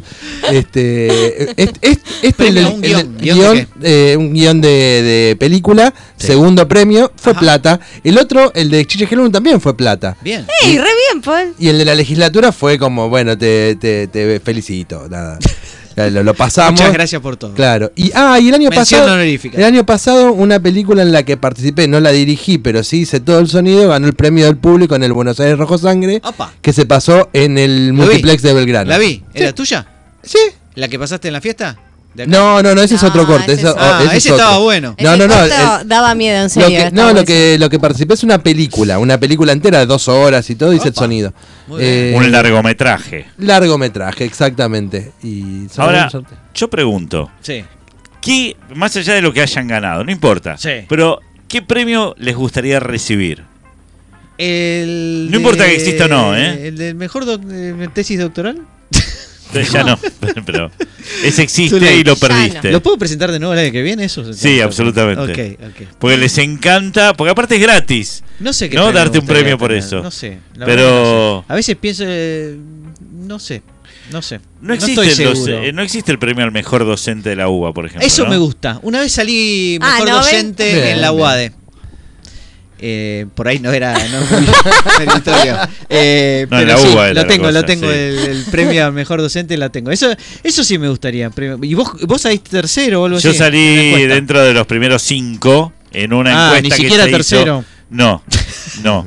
Este, 0.50 1.52
este, 1.62 1.78
este, 1.82 2.00
este 2.22 2.48
el- 2.48 2.58
un 2.66 2.84
el- 2.84 2.90
guion. 2.90 3.00
el 3.00 3.16
¿Guión 3.18 3.38
de 3.38 3.54
guion, 3.54 3.68
eh, 3.82 4.16
un 4.18 4.32
guion 4.34 4.60
de, 4.60 4.68
de 4.68 5.36
película. 5.38 5.92
Sí. 6.16 6.28
Segundo 6.28 6.66
premio 6.68 7.12
fue 7.16 7.32
Ajá. 7.32 7.40
plata. 7.40 7.80
El 8.02 8.18
otro, 8.18 8.52
el 8.54 8.70
de 8.70 8.84
Chiche 8.86 9.04
Hellbrum, 9.10 9.30
también 9.32 9.60
fue 9.60 9.76
plata. 9.76 10.16
Bien. 10.22 10.46
¡Ey, 10.62 10.78
re 10.78 10.84
bien, 11.10 11.22
Paul! 11.22 11.54
Y 11.58 11.68
el 11.68 11.78
de 11.78 11.84
la 11.84 11.94
legislatura 11.94 12.52
fue 12.52 12.78
como, 12.78 13.08
bueno, 13.08 13.36
te, 13.36 13.76
te, 13.76 14.06
te 14.08 14.40
felicito. 14.40 15.08
Nada. 15.08 15.38
Lo, 15.96 16.22
lo 16.22 16.34
pasamos. 16.34 16.72
Muchas 16.80 16.92
gracias 16.92 17.22
por 17.22 17.36
todo. 17.36 17.54
Claro. 17.54 17.92
Y, 17.94 18.10
ah, 18.14 18.38
y 18.40 18.48
el 18.48 18.54
año 18.54 18.70
Mención 18.70 19.00
pasado. 19.00 19.14
honorífica. 19.14 19.56
El 19.58 19.64
año 19.64 19.86
pasado, 19.86 20.32
una 20.32 20.58
película 20.60 21.02
en 21.02 21.12
la 21.12 21.22
que 21.22 21.36
participé, 21.36 21.86
no 21.88 22.00
la 22.00 22.10
dirigí, 22.10 22.58
pero 22.58 22.82
sí 22.82 23.00
hice 23.02 23.20
todo 23.20 23.38
el 23.38 23.48
sonido, 23.48 23.88
ganó 23.88 24.06
el 24.06 24.14
premio 24.14 24.46
del 24.46 24.56
público 24.56 24.96
en 24.96 25.04
el 25.04 25.12
Buenos 25.12 25.38
Aires 25.40 25.56
Rojo 25.58 25.78
Sangre, 25.78 26.20
Opa. 26.24 26.52
que 26.60 26.72
se 26.72 26.84
pasó 26.86 27.30
en 27.32 27.58
el 27.58 27.92
vi. 27.92 27.96
multiplex 27.98 28.42
de 28.42 28.52
Belgrano. 28.54 28.90
¿La 28.90 28.98
vi? 28.98 29.22
¿Era 29.34 29.48
Sí. 29.48 29.54
tuya? 29.54 29.86
Sí. 30.22 30.38
¿La 30.74 30.88
que 30.88 30.98
pasaste 30.98 31.28
en 31.28 31.34
la 31.34 31.40
fiesta? 31.40 31.76
No, 32.26 32.62
no, 32.62 32.74
no, 32.74 32.80
ese 32.82 32.94
es 32.94 33.02
otro 33.02 33.26
corte. 33.26 33.54
ese 33.54 33.66
Ah, 33.76 34.00
ese 34.04 34.16
es 34.16 34.24
ese 34.26 34.28
estaba 34.30 34.58
bueno. 34.58 34.94
No, 35.00 35.16
no, 35.16 35.26
no, 35.26 35.44
el- 35.44 35.88
daba 35.88 36.14
miedo, 36.14 36.36
en 36.36 36.42
Lo 36.44 36.48
serio. 36.48 36.68
que, 36.68 36.76
está 36.84 36.90
no, 36.90 37.12
lo 37.12 37.24
que, 37.24 37.56
lo 37.58 37.68
que 37.68 37.78
participé 37.80 38.14
es 38.14 38.22
una 38.22 38.38
película, 38.42 38.98
una 38.98 39.18
película 39.18 39.52
entera 39.52 39.80
de 39.80 39.86
dos 39.86 40.06
horas 40.08 40.48
y 40.50 40.54
todo, 40.54 40.72
hice 40.72 40.88
el 40.88 40.94
sonido. 40.94 41.32
Eh, 41.78 42.14
Un 42.16 42.30
largometraje. 42.30 43.26
largometraje, 43.38 44.24
exactamente. 44.24 45.12
Y 45.22 45.66
Ahora, 45.76 46.08
yo 46.54 46.68
pregunto, 46.70 47.30
Sí. 47.40 47.64
¿qué, 48.20 48.56
más 48.74 48.94
allá 48.96 49.14
de 49.14 49.22
lo 49.22 49.32
que 49.32 49.40
hayan 49.42 49.66
ganado, 49.66 50.04
no 50.04 50.12
importa, 50.12 50.56
Sí. 50.56 50.70
pero 50.88 51.20
¿qué 51.48 51.62
premio 51.62 52.14
les 52.18 52.36
gustaría 52.36 52.78
recibir? 52.80 53.42
El 54.38 55.28
No 55.30 55.36
importa 55.36 55.64
que 55.64 55.74
exista 55.76 56.06
o 56.06 56.08
no, 56.08 56.36
¿eh? 56.36 56.68
¿El 56.68 56.76
del 56.76 56.94
mejor 56.96 57.24
doc- 57.24 57.42
eh, 57.50 57.88
tesis 57.94 58.18
doctoral? 58.18 58.58
Entonces 59.60 59.72
ya 59.72 59.84
no, 59.84 59.98
pero 60.46 60.70
ese 61.24 61.42
existe 61.42 61.76
y 61.96 62.04
lo 62.04 62.12
no. 62.14 62.16
perdiste. 62.16 62.70
¿Lo 62.72 62.82
puedo 62.82 62.98
presentar 62.98 63.30
de 63.32 63.38
nuevo 63.38 63.52
el 63.54 63.60
año 63.60 63.72
que 63.72 63.82
viene? 63.82 64.04
Eso 64.04 64.32
Sí, 64.32 64.60
absolutamente. 64.60 65.58
Porque 65.98 66.16
les 66.16 66.38
encanta, 66.38 67.14
porque 67.14 67.30
aparte 67.30 67.56
es 67.56 67.60
gratis. 67.62 68.22
No 68.40 68.52
sé 68.52 68.68
qué 68.68 68.76
No, 68.76 68.92
darte 68.92 69.18
un 69.18 69.26
premio 69.26 69.56
por 69.58 69.68
tener, 69.70 69.84
eso. 69.84 70.02
No 70.02 70.10
sé. 70.10 70.38
la 70.56 70.66
Pero- 70.66 70.90
no 70.90 71.40
sé. 71.46 71.52
A 71.52 71.54
veces 71.56 71.76
pienso. 71.76 72.04
eh, 72.06 72.56
no 73.26 73.38
sé. 73.38 73.62
No 74.10 74.20
sé. 74.20 74.40
No 74.60 74.74
existe, 74.74 75.00
el 75.00 75.10
seguro. 75.12 75.40
doce- 75.40 75.68
eh, 75.68 75.72
no 75.72 75.82
existe 75.82 76.12
el 76.12 76.18
premio 76.18 76.44
al 76.44 76.52
mejor 76.52 76.84
docente 76.84 77.30
de 77.30 77.36
la 77.36 77.48
UBA, 77.48 77.72
por 77.72 77.86
ejemplo. 77.86 78.06
Eso 78.06 78.24
¿no? 78.24 78.30
me 78.30 78.36
gusta. 78.36 78.78
Una 78.82 79.00
vez 79.00 79.12
salí 79.12 79.78
Ah, 79.80 79.92
mejor 79.94 80.08
¿no 80.10 80.16
docente 80.18 80.90
en 80.90 81.00
la 81.00 81.10
bien. 81.10 81.22
UADE. 81.22 81.52
Eh, 82.86 83.24
por 83.34 83.48
ahí 83.48 83.60
no 83.60 83.72
era 83.72 83.94
no. 83.94 84.18
Eh, 85.88 86.46
No, 86.50 86.58
en 86.60 86.66
pero 86.66 86.72
la 86.72 86.76
sí, 86.78 86.92
era 86.92 87.08
lo 87.08 87.14
la 87.14 87.26
tengo, 87.26 87.44
cosa, 87.46 87.52
lo 87.60 87.64
tengo, 87.64 87.86
sí. 87.90 87.96
el, 87.98 88.18
el 88.18 88.44
premio 88.50 88.84
al 88.86 88.92
mejor 88.92 89.20
docente 89.22 89.56
lo 89.56 89.70
tengo. 89.70 89.90
Eso, 89.90 90.14
eso 90.42 90.64
sí 90.64 90.76
me 90.76 90.88
gustaría. 90.88 91.30
premio. 91.30 91.58
¿Y 91.62 91.72
vos, 91.74 91.92
vos 92.06 92.20
saliste 92.20 92.50
tercero 92.50 93.00
o 93.02 93.06
algo 93.06 93.18
Yo 93.18 93.30
así? 93.30 93.38
la 93.38 93.44
salí 93.46 94.06
dentro 94.06 94.42
de 94.42 94.52
los 94.52 94.66
primeros 94.66 95.02
cinco 95.02 95.72
en 95.92 96.12
una 96.12 96.30
Ah, 96.30 96.58
encuesta 96.58 96.62
ni 96.62 96.68
que 96.70 96.76
siquiera 96.76 97.04
hizo. 97.08 97.16
tercero. 97.16 97.64
No, 97.90 98.22
no. 98.82 99.06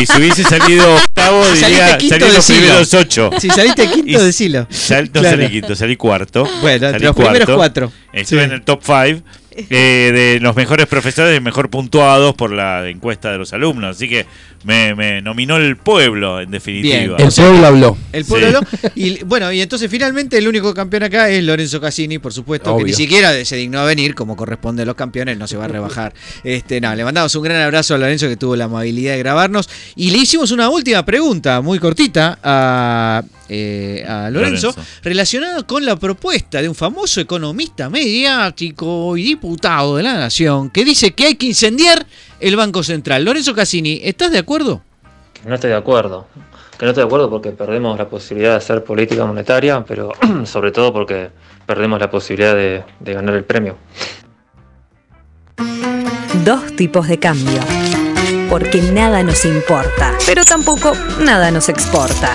Y 0.00 0.06
si 0.06 0.16
hubiese 0.18 0.42
salido 0.44 0.94
octavo, 0.94 1.42
Si 1.54 1.64
diría, 1.64 1.98
salí 2.08 2.32
los 2.32 2.46
primeros 2.46 2.94
ocho. 2.94 3.30
Si 3.40 3.48
saliste 3.50 3.90
quinto, 3.90 4.24
decilo. 4.24 4.66
Sal- 4.70 5.10
no 5.12 5.20
Claro. 5.20 5.36
salí 5.36 5.50
quinto, 5.50 5.74
salí 5.74 5.96
cuarto. 5.96 6.48
Bueno, 6.62 6.90
Salí 6.90 7.04
los 7.04 7.16
primeros 7.16 7.50
cuatro. 7.50 7.92
Estuve 8.12 8.40
Sí. 8.40 8.44
en 8.44 8.52
el 8.52 8.62
top 8.62 8.82
five 8.82 9.22
eh, 9.70 10.12
de 10.12 10.40
los 10.40 10.56
mejores 10.56 10.86
profesores 10.86 11.36
y 11.36 11.40
mejor 11.40 11.70
puntuados 11.70 12.34
por 12.34 12.52
la 12.52 12.88
encuesta 12.88 13.30
de 13.32 13.38
los 13.38 13.52
alumnos. 13.52 13.96
Así 13.96 14.08
que 14.08 14.26
me, 14.64 14.94
me 14.94 15.20
nominó 15.22 15.56
el 15.56 15.76
pueblo, 15.76 16.40
en 16.40 16.50
definitiva. 16.50 17.16
El 17.18 17.30
pueblo 17.32 17.66
habló. 17.66 17.98
El 18.12 18.24
pueblo 18.24 18.48
Sí. 18.48 18.54
habló. 18.54 18.92
Y 18.94 19.24
bueno, 19.24 19.52
y 19.52 19.60
entonces 19.60 19.90
finalmente 19.90 20.38
el 20.38 20.48
único 20.48 20.72
campeón 20.74 21.04
acá 21.04 21.28
es 21.30 21.42
Lorenzo 21.44 21.80
Cassini, 21.80 22.18
por 22.18 22.32
supuesto, 22.32 22.76
que 22.76 22.84
ni 22.84 22.92
siquiera 22.92 23.44
se 23.44 23.56
dignó 23.56 23.80
a 23.80 23.84
venir, 23.84 24.14
como 24.14 24.36
corresponde 24.36 24.82
a 24.82 24.86
los 24.86 24.94
campeones, 24.94 25.36
no 25.38 25.46
se 25.46 25.56
va 25.56 25.64
a 25.64 25.68
rebajar. 25.68 26.12
Este, 26.44 26.80
no, 26.80 26.94
le 26.94 27.04
mandamos 27.04 27.34
un 27.34 27.42
gran 27.42 27.60
abrazo 27.62 27.94
a 27.94 27.98
Lorenzo 27.98 28.28
que 28.28 28.36
tuvo 28.36 28.56
la 28.56 28.64
amabilidad 28.64 29.12
de 29.14 29.18
grabarnos. 29.18 29.68
Y 29.96 30.10
le 30.10 30.18
hicimos 30.18 30.50
una 30.50 30.68
última 30.68 31.04
pregunta, 31.04 31.60
muy 31.60 31.78
cortita, 31.78 32.38
a, 32.42 33.22
eh, 33.48 34.04
a 34.08 34.30
Lorenzo, 34.30 34.68
Lorenzo. 34.68 34.90
relacionada 35.02 35.62
con 35.64 35.84
la 35.84 35.96
propuesta 35.96 36.60
de 36.62 36.68
un 36.68 36.74
famoso 36.74 37.20
economista 37.20 37.88
mediático 37.90 39.16
y 39.16 39.24
diputado 39.24 39.49
de 39.56 40.02
la 40.02 40.14
Nación, 40.14 40.70
que 40.70 40.84
dice 40.84 41.12
que 41.12 41.26
hay 41.26 41.34
que 41.34 41.46
incendiar 41.46 42.06
el 42.40 42.56
Banco 42.56 42.82
Central. 42.82 43.24
Lorenzo 43.24 43.54
Cassini, 43.54 44.00
¿estás 44.02 44.30
de 44.30 44.38
acuerdo? 44.38 44.82
No 45.46 45.54
estoy 45.54 45.70
de 45.70 45.76
acuerdo. 45.76 46.26
Que 46.78 46.86
no 46.86 46.90
estoy 46.92 47.02
de 47.02 47.06
acuerdo 47.06 47.28
porque 47.28 47.50
perdemos 47.50 47.98
la 47.98 48.08
posibilidad 48.08 48.52
de 48.52 48.56
hacer 48.56 48.84
política 48.84 49.24
monetaria, 49.26 49.84
pero 49.86 50.12
sobre 50.44 50.72
todo 50.72 50.92
porque 50.92 51.30
perdemos 51.66 52.00
la 52.00 52.10
posibilidad 52.10 52.54
de, 52.54 52.84
de 53.00 53.12
ganar 53.14 53.34
el 53.34 53.44
premio. 53.44 53.76
Dos 56.44 56.74
tipos 56.76 57.08
de 57.08 57.18
cambio. 57.18 57.60
Porque 58.48 58.80
nada 58.80 59.22
nos 59.22 59.44
importa, 59.44 60.14
pero 60.26 60.42
tampoco 60.44 60.92
nada 61.20 61.50
nos 61.50 61.68
exporta. 61.68 62.34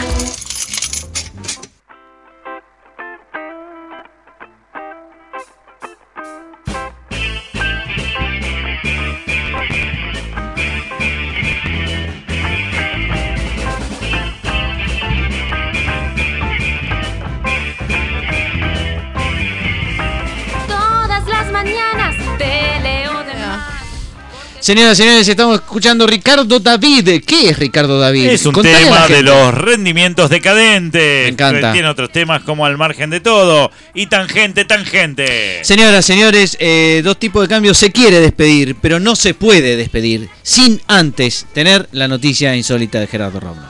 Señoras 24.65 24.97
y 24.97 25.03
señores, 25.03 25.27
estamos 25.27 25.57
escuchando 25.57 26.07
Ricardo 26.07 26.59
David. 26.59 27.23
¿Qué 27.23 27.49
es 27.49 27.59
Ricardo 27.59 27.99
David? 27.99 28.29
Es 28.29 28.47
un 28.47 28.53
Contale 28.53 28.85
tema 28.85 29.07
de 29.07 29.21
los 29.21 29.53
rendimientos 29.53 30.27
decadentes. 30.27 31.25
Me 31.25 31.27
encanta. 31.27 31.71
Tiene 31.71 31.87
otros 31.87 32.11
temas 32.11 32.41
como 32.41 32.65
al 32.65 32.75
margen 32.75 33.11
de 33.11 33.19
todo 33.19 33.69
y 33.93 34.07
tangente, 34.07 34.65
tangente. 34.65 35.63
Señoras, 35.63 36.03
señores, 36.03 36.57
eh, 36.59 37.01
dos 37.03 37.19
tipos 37.19 37.43
de 37.43 37.47
cambios 37.47 37.77
se 37.77 37.91
quiere 37.91 38.19
despedir, 38.19 38.75
pero 38.81 38.99
no 38.99 39.15
se 39.15 39.35
puede 39.35 39.77
despedir 39.77 40.29
sin 40.41 40.81
antes 40.87 41.45
tener 41.53 41.87
la 41.91 42.07
noticia 42.07 42.55
insólita 42.55 42.99
de 42.99 43.05
Gerardo 43.05 43.39
Romano. 43.39 43.69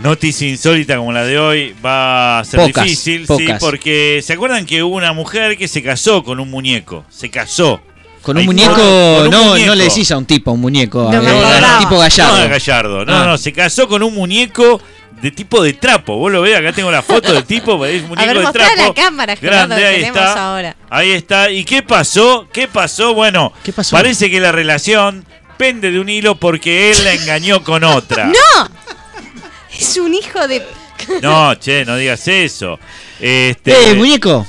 Noticia 0.00 0.46
insólita 0.46 0.98
como 0.98 1.10
la 1.12 1.24
de 1.24 1.38
hoy 1.38 1.74
va 1.82 2.40
a 2.40 2.44
ser 2.44 2.60
Pocas, 2.60 2.84
difícil, 2.84 3.26
sí, 3.26 3.46
porque 3.58 4.20
se 4.22 4.34
acuerdan 4.34 4.66
que 4.66 4.82
hubo 4.82 4.94
una 4.94 5.14
mujer 5.14 5.56
que 5.56 5.68
se 5.68 5.82
casó 5.82 6.22
con 6.22 6.38
un 6.38 6.50
muñeco, 6.50 7.06
se 7.08 7.30
casó. 7.30 7.80
Con 8.26 8.36
un 8.38 8.40
Ay, 8.40 8.46
muñeco, 8.46 8.74
con 8.74 8.82
un 9.26 9.30
no, 9.30 9.44
muñeco. 9.44 9.66
no 9.68 9.74
le 9.76 9.84
decís 9.84 10.10
a 10.10 10.16
un 10.18 10.26
tipo, 10.26 10.50
un 10.50 10.60
muñeco, 10.60 11.08
No 11.12 11.28
a- 11.28 11.76
a- 11.76 11.78
tipo 11.78 11.96
gallardo. 11.96 12.42
No, 12.42 12.48
Gallardo. 12.48 13.04
No, 13.04 13.16
Ah. 13.22 13.26
no, 13.26 13.38
se 13.38 13.52
casó 13.52 13.86
con 13.86 14.02
un 14.02 14.12
muñeco 14.12 14.80
de 15.22 15.30
tipo 15.30 15.62
de 15.62 15.74
trapo. 15.74 16.16
Vos 16.16 16.32
lo 16.32 16.42
ves, 16.42 16.56
acá 16.58 16.72
tengo 16.72 16.90
la 16.90 17.02
foto 17.02 17.32
del 17.32 17.44
tipo, 17.44 17.86
es 17.86 18.02
un 18.02 18.08
muñeco 18.08 18.28
A 18.30 18.34
ver, 18.34 18.46
de 18.46 18.52
trapo. 18.52 18.82
la 18.88 18.94
cámara, 18.94 19.36
Grande, 19.40 19.86
ahí 19.86 20.02
está. 20.02 20.50
ahora. 20.50 20.74
Ahí 20.90 21.12
está. 21.12 21.52
¿Y 21.52 21.64
qué 21.64 21.84
pasó? 21.84 22.48
¿Qué 22.52 22.66
pasó? 22.66 23.14
Bueno, 23.14 23.52
¿Qué 23.62 23.72
pasó? 23.72 23.94
parece 23.96 24.28
que 24.28 24.40
la 24.40 24.50
relación 24.50 25.24
pende 25.56 25.92
de 25.92 26.00
un 26.00 26.08
hilo 26.08 26.34
porque 26.34 26.90
él 26.90 26.96
la 27.04 27.12
engañó 27.12 27.62
con 27.62 27.84
otra. 27.84 28.24
¡No! 28.56 28.68
Es 29.78 29.96
un 29.98 30.12
hijo 30.14 30.48
de. 30.48 30.66
No, 31.22 31.54
che, 31.54 31.84
no 31.84 31.96
digas 31.96 32.26
eso. 32.26 32.80
Este, 33.20 33.90
¡Eh, 33.90 33.94
muñeco! 33.94 34.44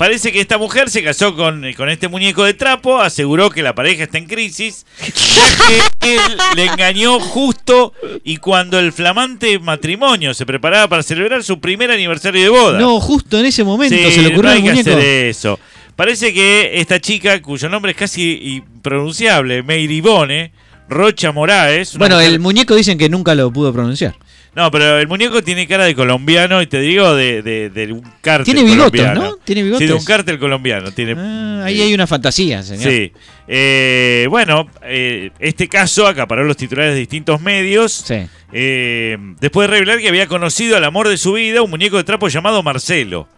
Parece 0.00 0.32
que 0.32 0.40
esta 0.40 0.56
mujer 0.56 0.88
se 0.88 1.04
casó 1.04 1.36
con, 1.36 1.62
con 1.74 1.90
este 1.90 2.08
muñeco 2.08 2.44
de 2.44 2.54
trapo, 2.54 2.98
aseguró 3.02 3.50
que 3.50 3.62
la 3.62 3.74
pareja 3.74 4.04
está 4.04 4.16
en 4.16 4.24
crisis, 4.24 4.86
ya 4.98 5.66
que 6.00 6.14
él 6.14 6.20
le 6.56 6.64
engañó 6.64 7.20
justo 7.20 7.92
y 8.24 8.38
cuando 8.38 8.78
el 8.78 8.94
flamante 8.94 9.58
matrimonio 9.58 10.32
se 10.32 10.46
preparaba 10.46 10.88
para 10.88 11.02
celebrar 11.02 11.44
su 11.44 11.60
primer 11.60 11.90
aniversario 11.90 12.40
de 12.42 12.48
boda. 12.48 12.78
No, 12.80 12.98
justo 12.98 13.38
en 13.38 13.44
ese 13.44 13.62
momento 13.62 13.94
Sí, 13.94 14.10
se 14.10 14.22
le 14.22 14.28
ocurrió 14.28 14.44
no 14.44 14.48
hay 14.48 14.56
al 14.56 14.64
que 14.64 14.70
muñeco. 14.70 14.90
hacer 14.90 15.26
eso. 15.26 15.60
Parece 15.96 16.32
que 16.32 16.80
esta 16.80 16.98
chica, 16.98 17.42
cuyo 17.42 17.68
nombre 17.68 17.90
es 17.92 17.98
casi 17.98 18.54
impronunciable, 18.54 19.62
Meiribone, 19.62 20.52
Rocha 20.88 21.30
Moraes. 21.30 21.98
Bueno, 21.98 22.18
el 22.20 22.40
muñeco 22.40 22.74
dicen 22.74 22.96
que 22.96 23.10
nunca 23.10 23.34
lo 23.34 23.52
pudo 23.52 23.70
pronunciar. 23.70 24.16
No, 24.54 24.68
pero 24.72 24.98
el 24.98 25.06
muñeco 25.06 25.42
tiene 25.44 25.66
cara 25.68 25.84
de 25.84 25.94
colombiano 25.94 26.60
y 26.60 26.66
te 26.66 26.80
digo 26.80 27.14
de, 27.14 27.40
de, 27.40 27.70
de 27.70 27.92
un 27.92 28.02
cártel 28.20 28.44
Tiene 28.52 28.64
bigotes, 28.68 29.00
colombiano. 29.00 29.30
¿no? 29.30 29.36
Tiene 29.44 29.60
Sí, 29.60 29.64
bigotes. 29.66 29.88
de 29.88 29.94
un 29.94 30.04
cártel 30.04 30.38
colombiano. 30.40 30.90
Tiene, 30.90 31.14
Ah, 31.16 31.64
ahí 31.66 31.80
hay 31.80 31.94
una 31.94 32.06
fantasía, 32.08 32.62
señor. 32.64 32.90
Sí. 32.90 33.12
Eh, 33.46 34.26
bueno, 34.28 34.68
eh, 34.82 35.30
este 35.38 35.68
caso 35.68 36.06
acaparó 36.06 36.42
los 36.44 36.56
titulares 36.56 36.94
de 36.94 36.98
distintos 37.00 37.40
medios. 37.40 37.92
Sí. 37.92 38.26
eh, 38.52 39.16
después 39.40 39.68
de 39.68 39.74
revelar 39.74 40.00
que 40.00 40.08
había 40.08 40.26
conocido 40.26 40.76
al 40.76 40.84
amor 40.84 41.06
de 41.08 41.16
su 41.16 41.34
vida, 41.34 41.62
un 41.62 41.70
muñeco 41.70 41.96
de 41.96 42.04
trapo 42.04 42.26
llamado 42.28 42.62
Marcelo. 42.64 43.28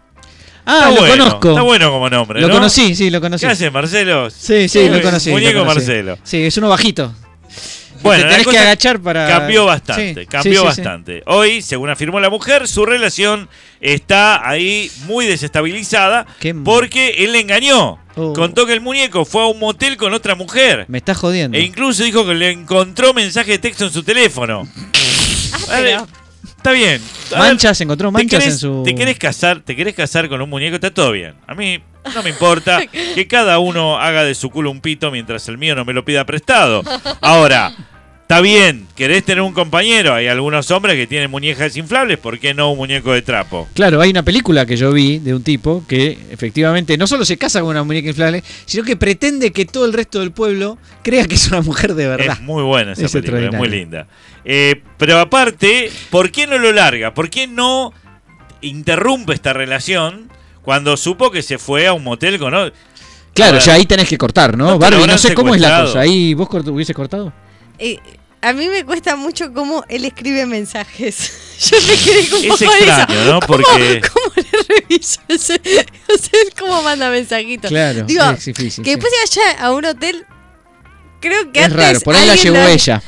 Ah, 0.65 0.85
Está 0.87 0.91
lo 0.91 1.01
bueno, 1.01 1.23
conozco. 1.25 1.49
Está 1.49 1.61
bueno 1.61 1.91
como 1.91 2.09
nombre, 2.09 2.41
Lo 2.41 2.47
¿no? 2.47 2.53
conocí, 2.55 2.95
sí, 2.95 3.09
lo 3.09 3.19
conocí. 3.21 3.45
¿Qué 3.45 3.51
hace 3.51 3.69
Marcelo? 3.69 4.29
Sí, 4.29 4.67
sí, 4.69 4.87
lo 4.89 5.01
conocí. 5.01 5.29
lo 5.29 5.35
Muñeco 5.35 5.59
conocí. 5.59 5.75
Marcelo. 5.75 6.17
Sí, 6.23 6.41
es 6.43 6.57
uno 6.57 6.69
bajito. 6.69 7.13
Bueno, 8.03 8.23
Te 8.25 8.29
tenés 8.29 8.47
que 8.47 8.57
agachar 8.59 8.99
para. 8.99 9.27
Cambió 9.27 9.65
bastante, 9.65 10.21
Sí, 10.21 10.27
cambió 10.27 10.51
sí, 10.51 10.67
sí, 10.67 10.73
sí. 10.75 10.81
bastante. 10.81 11.23
Hoy, 11.25 11.61
según 11.61 11.89
afirmó 11.89 12.19
la 12.19 12.29
mujer, 12.29 12.67
su 12.67 12.85
relación 12.85 13.49
está 13.81 14.47
ahí 14.47 14.91
muy 15.07 15.25
desestabilizada 15.25 16.25
Qué- 16.39 16.53
porque 16.53 17.15
él 17.19 17.31
le 17.33 17.39
engañó. 17.39 17.99
Oh. 18.15 18.33
Contó 18.33 18.65
que 18.67 18.73
el 18.73 18.81
muñeco 18.81 19.25
fue 19.25 19.41
a 19.41 19.45
un 19.47 19.57
motel 19.59 19.97
con 19.97 20.13
otra 20.13 20.35
mujer. 20.35 20.85
Me 20.87 20.99
estás 20.99 21.17
jodiendo. 21.17 21.57
E 21.57 21.61
incluso 21.61 22.03
dijo 22.03 22.25
que 22.25 22.35
le 22.35 22.51
encontró 22.51 23.13
mensaje 23.13 23.51
de 23.51 23.59
texto 23.59 23.85
en 23.85 23.91
su 23.91 24.03
teléfono. 24.03 24.67
A 25.71 25.79
ver, 25.79 25.99
Está 26.57 26.71
bien. 26.71 27.01
A 27.31 27.39
ver, 27.41 27.49
Manchas, 27.49 27.81
encontró 27.81 28.07
¿te 28.09 28.13
manchas 28.13 28.39
querés, 28.39 28.53
en 28.55 28.59
su. 28.59 28.83
te 28.85 28.95
querés 28.95 29.17
casar, 29.17 29.59
te 29.61 29.75
querés 29.75 29.93
casar 29.95 30.29
con 30.29 30.41
un 30.41 30.49
muñeco, 30.49 30.75
está 30.75 30.93
todo 30.93 31.11
bien. 31.11 31.33
A 31.45 31.55
mí 31.55 31.81
no 32.15 32.23
me 32.23 32.29
importa 32.29 32.85
que 33.15 33.27
cada 33.27 33.59
uno 33.59 33.97
haga 33.99 34.23
de 34.23 34.33
su 34.33 34.49
culo 34.49 34.71
un 34.71 34.79
pito 34.79 35.11
mientras 35.11 35.45
el 35.49 35.57
mío 35.57 35.75
no 35.75 35.83
me 35.83 35.91
lo 35.91 36.05
pida 36.05 36.25
prestado. 36.25 36.81
Ahora, 37.19 37.73
está 38.23 38.41
bien, 38.41 38.87
querés 38.95 39.23
tener 39.23 39.41
un 39.41 39.53
compañero. 39.53 40.13
Hay 40.13 40.27
algunos 40.27 40.69
hombres 40.71 40.95
que 40.95 41.05
tienen 41.07 41.29
muñecas 41.29 41.77
inflables, 41.77 42.17
¿por 42.17 42.39
qué 42.39 42.53
no 42.53 42.71
un 42.71 42.77
muñeco 42.77 43.11
de 43.13 43.21
trapo? 43.21 43.67
Claro, 43.75 44.01
hay 44.01 44.09
una 44.09 44.23
película 44.23 44.65
que 44.65 44.75
yo 44.75 44.91
vi 44.91 45.19
de 45.19 45.33
un 45.35 45.43
tipo 45.43 45.83
que 45.87 46.17
efectivamente 46.31 46.97
no 46.97 47.05
solo 47.05 47.25
se 47.25 47.37
casa 47.37 47.59
con 47.61 47.69
una 47.69 47.83
muñeca 47.83 48.07
inflable, 48.09 48.43
sino 48.65 48.83
que 48.83 48.95
pretende 48.95 49.51
que 49.51 49.65
todo 49.65 49.85
el 49.85 49.93
resto 49.93 50.19
del 50.19 50.31
pueblo 50.31 50.77
crea 51.03 51.25
que 51.27 51.35
es 51.35 51.47
una 51.49 51.61
mujer 51.61 51.93
de 51.95 52.07
verdad. 52.07 52.37
Es 52.39 52.41
muy 52.41 52.63
buena 52.63 52.93
esa 52.93 53.05
Es 53.05 53.11
película, 53.11 53.45
es 53.49 53.53
muy 53.53 53.69
linda. 53.69 54.07
Eh, 54.45 54.81
pero 54.97 55.19
aparte, 55.19 55.91
¿por 56.09 56.31
qué 56.31 56.47
no 56.47 56.57
lo 56.57 56.71
larga? 56.71 57.13
¿Por 57.13 57.29
qué 57.29 57.45
no 57.47 57.93
interrumpe 58.61 59.33
esta 59.33 59.53
relación 59.53 60.29
cuando 60.61 60.95
supo 60.97 61.29
que 61.31 61.41
se 61.41 61.57
fue 61.57 61.87
a 61.87 61.93
un 61.93 62.03
motel 62.03 62.39
con... 62.39 62.53
o- 62.53 62.71
Claro, 63.33 63.57
ya 63.59 63.73
ahí 63.73 63.85
tenés 63.85 64.07
que 64.07 64.17
cortar, 64.17 64.55
¿no? 64.57 64.77
Barbie, 64.77 65.07
no 65.07 65.17
sé 65.17 65.33
cómo 65.33 65.55
es 65.55 65.61
la 65.61 65.81
cosa. 65.85 65.99
Ahí 66.01 66.33
vos 66.35 66.47
cort- 66.47 66.67
hubiese 66.69 66.93
cortado. 66.93 67.33
Eh, 67.79 67.97
a 68.41 68.51
mí 68.53 68.67
me 68.67 68.83
cuesta 68.83 69.15
mucho 69.15 69.53
cómo 69.53 69.85
él 69.87 70.03
escribe 70.05 70.45
mensajes. 70.45 71.31
Yo 71.71 71.77
me 71.87 71.93
quedé 71.95 72.29
con 72.29 72.39
un 72.39 72.45
Es 72.45 72.51
poco 72.51 72.71
de 72.73 72.79
eso. 72.79 72.89
extraño, 72.89 73.25
¿no? 73.25 73.39
¿Cómo- 73.39 73.47
Porque- 73.47 74.01
¿Cómo, 74.13 74.33
le 74.35 74.75
reviso 74.75 75.21
ese? 75.29 75.61
O 76.13 76.17
sea, 76.17 76.39
cómo 76.59 76.81
manda 76.83 77.09
mensajitos. 77.09 77.69
Claro, 77.69 78.03
Digo, 78.03 78.23
es 78.31 78.45
difícil. 78.45 78.83
que 78.83 78.91
sí. 78.91 78.95
después 78.99 79.13
se 79.29 79.39
vaya 79.39 79.63
a 79.63 79.71
un 79.71 79.85
hotel. 79.85 80.25
Creo 81.21 81.51
que 81.53 81.59
Es 81.59 81.65
antes. 81.67 81.79
raro, 81.79 81.99
por 82.01 82.15
ahí 82.15 82.27
la 82.27 82.35
llevó 82.35 82.57
ella. 82.67 83.01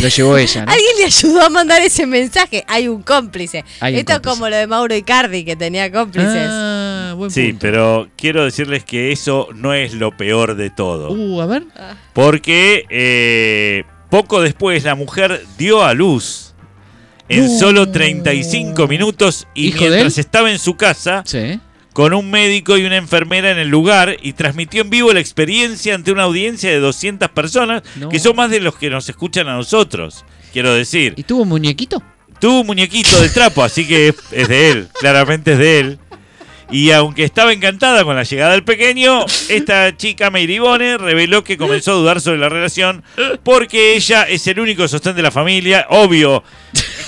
Lo 0.00 0.08
llevó 0.08 0.36
ella, 0.36 0.64
¿no? 0.66 0.72
Alguien 0.72 0.96
le 0.98 1.04
ayudó 1.06 1.42
a 1.42 1.48
mandar 1.48 1.80
ese 1.80 2.06
mensaje. 2.06 2.64
Hay 2.68 2.86
un 2.86 3.02
cómplice. 3.02 3.64
Hay 3.80 3.94
un 3.94 4.00
Esto 4.00 4.12
cómplice. 4.14 4.34
como 4.36 4.48
lo 4.50 4.56
de 4.56 4.66
Mauro 4.66 4.94
Icardi, 4.94 5.44
que 5.44 5.56
tenía 5.56 5.90
cómplices. 5.90 6.48
Ah, 6.50 7.14
buen 7.16 7.30
Sí, 7.30 7.48
punto. 7.48 7.58
pero 7.60 8.08
quiero 8.16 8.44
decirles 8.44 8.84
que 8.84 9.10
eso 9.10 9.48
no 9.54 9.72
es 9.74 9.94
lo 9.94 10.14
peor 10.16 10.54
de 10.56 10.70
todo. 10.70 11.10
Uh, 11.12 11.40
a 11.40 11.46
ver. 11.46 11.64
Porque 12.12 12.84
eh, 12.90 13.84
poco 14.22 14.40
después 14.40 14.84
la 14.84 14.94
mujer 14.94 15.44
dio 15.58 15.84
a 15.84 15.92
luz 15.94 16.54
en 17.28 17.44
No. 17.52 17.58
solo 17.58 17.90
35 17.90 18.86
minutos 18.88 19.46
y 19.54 19.68
¿Hijo 19.68 19.84
de 19.84 19.90
mientras 19.90 20.16
estaba 20.18 20.50
en 20.50 20.58
su 20.58 20.74
casa 20.76 21.22
Sí. 21.26 21.60
con 21.92 22.14
un 22.14 22.30
médico 22.30 22.78
y 22.78 22.84
una 22.86 22.96
enfermera 22.96 23.50
en 23.50 23.58
el 23.58 23.68
lugar 23.68 24.16
y 24.22 24.32
transmitió 24.32 24.82
en 24.82 24.90
vivo 24.90 25.12
la 25.12 25.20
experiencia 25.20 25.94
ante 25.94 26.12
una 26.12 26.22
audiencia 26.22 26.70
de 26.70 26.78
200 26.78 27.28
personas, 27.30 27.82
No. 27.96 28.08
que 28.08 28.18
son 28.18 28.36
más 28.36 28.50
de 28.50 28.60
los 28.60 28.76
que 28.76 28.88
nos 28.90 29.08
escuchan 29.08 29.48
a 29.48 29.54
nosotros, 29.54 30.24
quiero 30.52 30.72
decir. 30.74 31.12
¿Y 31.16 31.24
tuvo 31.24 31.42
un 31.42 31.48
muñequito? 31.50 32.02
Tuvo 32.38 32.60
un 32.60 32.66
muñequito 32.66 33.20
de 33.20 33.28
trapo, 33.30 33.62
así 33.64 33.86
que 33.86 34.08
es, 34.08 34.14
es 34.30 34.48
de 34.48 34.70
él, 34.70 34.88
claramente 35.00 35.52
es 35.52 35.58
de 35.58 35.80
él. 35.80 35.98
Y 36.70 36.90
aunque 36.90 37.22
estaba 37.22 37.52
encantada 37.52 38.02
con 38.04 38.16
la 38.16 38.24
llegada 38.24 38.52
del 38.52 38.64
pequeño, 38.64 39.24
esta 39.48 39.96
chica 39.96 40.30
Meiribone 40.30 40.98
reveló 40.98 41.44
que 41.44 41.56
comenzó 41.56 41.92
a 41.92 41.94
dudar 41.94 42.20
sobre 42.20 42.38
la 42.38 42.48
relación 42.48 43.04
porque 43.44 43.94
ella 43.94 44.24
es 44.24 44.46
el 44.48 44.58
único 44.58 44.88
sostén 44.88 45.14
de 45.14 45.22
la 45.22 45.30
familia. 45.30 45.86
Obvio, 45.90 46.42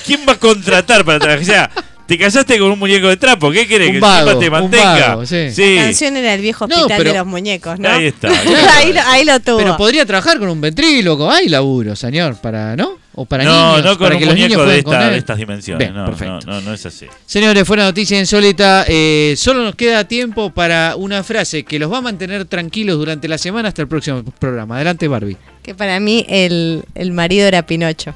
¿quién 0.07 0.21
va 0.29 0.35
a 0.35 0.39
contratar 0.39 1.05
para 1.05 1.19
trabajar? 1.19 1.43
O 1.43 1.45
sea, 1.47 1.71
te 2.09 2.19
casaste 2.19 2.59
con 2.59 2.73
un 2.73 2.79
muñeco 2.79 3.07
de 3.09 3.17
trapo, 3.19 3.53
¿qué 3.53 3.69
querés? 3.69 3.89
Un 3.89 3.95
¿Que 3.95 4.01
vago, 4.01 4.39
te 4.39 4.47
un 4.47 4.53
mantenga? 4.53 5.09
vago, 5.11 5.27
sí. 5.27 5.49
La 5.57 5.83
canción 5.85 6.17
era 6.17 6.35
el 6.35 6.41
viejo 6.41 6.67
No, 6.67 6.75
hospital 6.75 6.99
pero- 6.99 7.13
de 7.13 7.19
los 7.19 7.27
muñecos, 7.27 7.79
¿no? 7.79 7.89
Ahí 7.91 8.07
está. 8.07 8.29
ahí, 8.79 8.93
lo, 8.93 9.01
ahí 9.07 9.25
lo 9.25 9.39
tuvo. 9.41 9.59
Pero 9.59 9.77
podría 9.77 10.05
trabajar 10.07 10.39
con 10.39 10.49
un 10.49 10.61
ventríloco. 10.61 11.31
Hay 11.31 11.49
laburo, 11.49 11.95
señor, 11.95 12.37
para, 12.41 12.75
¿no? 12.75 12.99
O 13.15 13.25
para 13.27 13.43
no, 13.45 13.71
niños. 13.73 13.85
no 13.85 13.91
con 13.99 14.07
para 14.07 14.15
un 14.15 14.21
que 14.21 14.27
los 14.27 14.35
niños 14.37 14.51
muñeco 14.53 14.71
de, 14.71 14.79
esta- 14.79 15.11
de 15.11 15.19
estas 15.19 15.37
dimensiones. 15.39 15.87
Bien, 15.89 15.95
no, 15.95 16.07
perfecto. 16.07 16.39
no, 16.47 16.53
no, 16.55 16.61
no 16.63 16.73
es 16.75 16.87
así. 16.87 17.07
Señores, 17.27 17.67
fue 17.67 17.75
una 17.75 17.85
noticia 17.85 18.19
insólita. 18.19 18.85
Eh, 18.89 19.35
solo 19.37 19.63
nos 19.65 19.75
queda 19.75 20.05
tiempo 20.05 20.51
para 20.51 20.95
una 20.97 21.23
frase 21.25 21.65
que 21.65 21.79
los 21.79 21.93
va 21.93 21.99
a 21.99 22.01
mantener 22.01 22.45
tranquilos 22.47 22.97
durante 22.97 23.29
la 23.29 23.37
semana 23.37 23.69
hasta 23.69 23.83
el 23.83 23.89
próximo 23.89 24.23
programa. 24.39 24.77
Adelante, 24.77 25.09
Barbie. 25.09 25.37
Que 25.63 25.75
para 25.75 25.99
mí 26.01 26.25
el, 26.29 26.85
el 26.95 27.11
marido 27.13 27.47
era 27.49 27.67
Pinocho. 27.67 28.15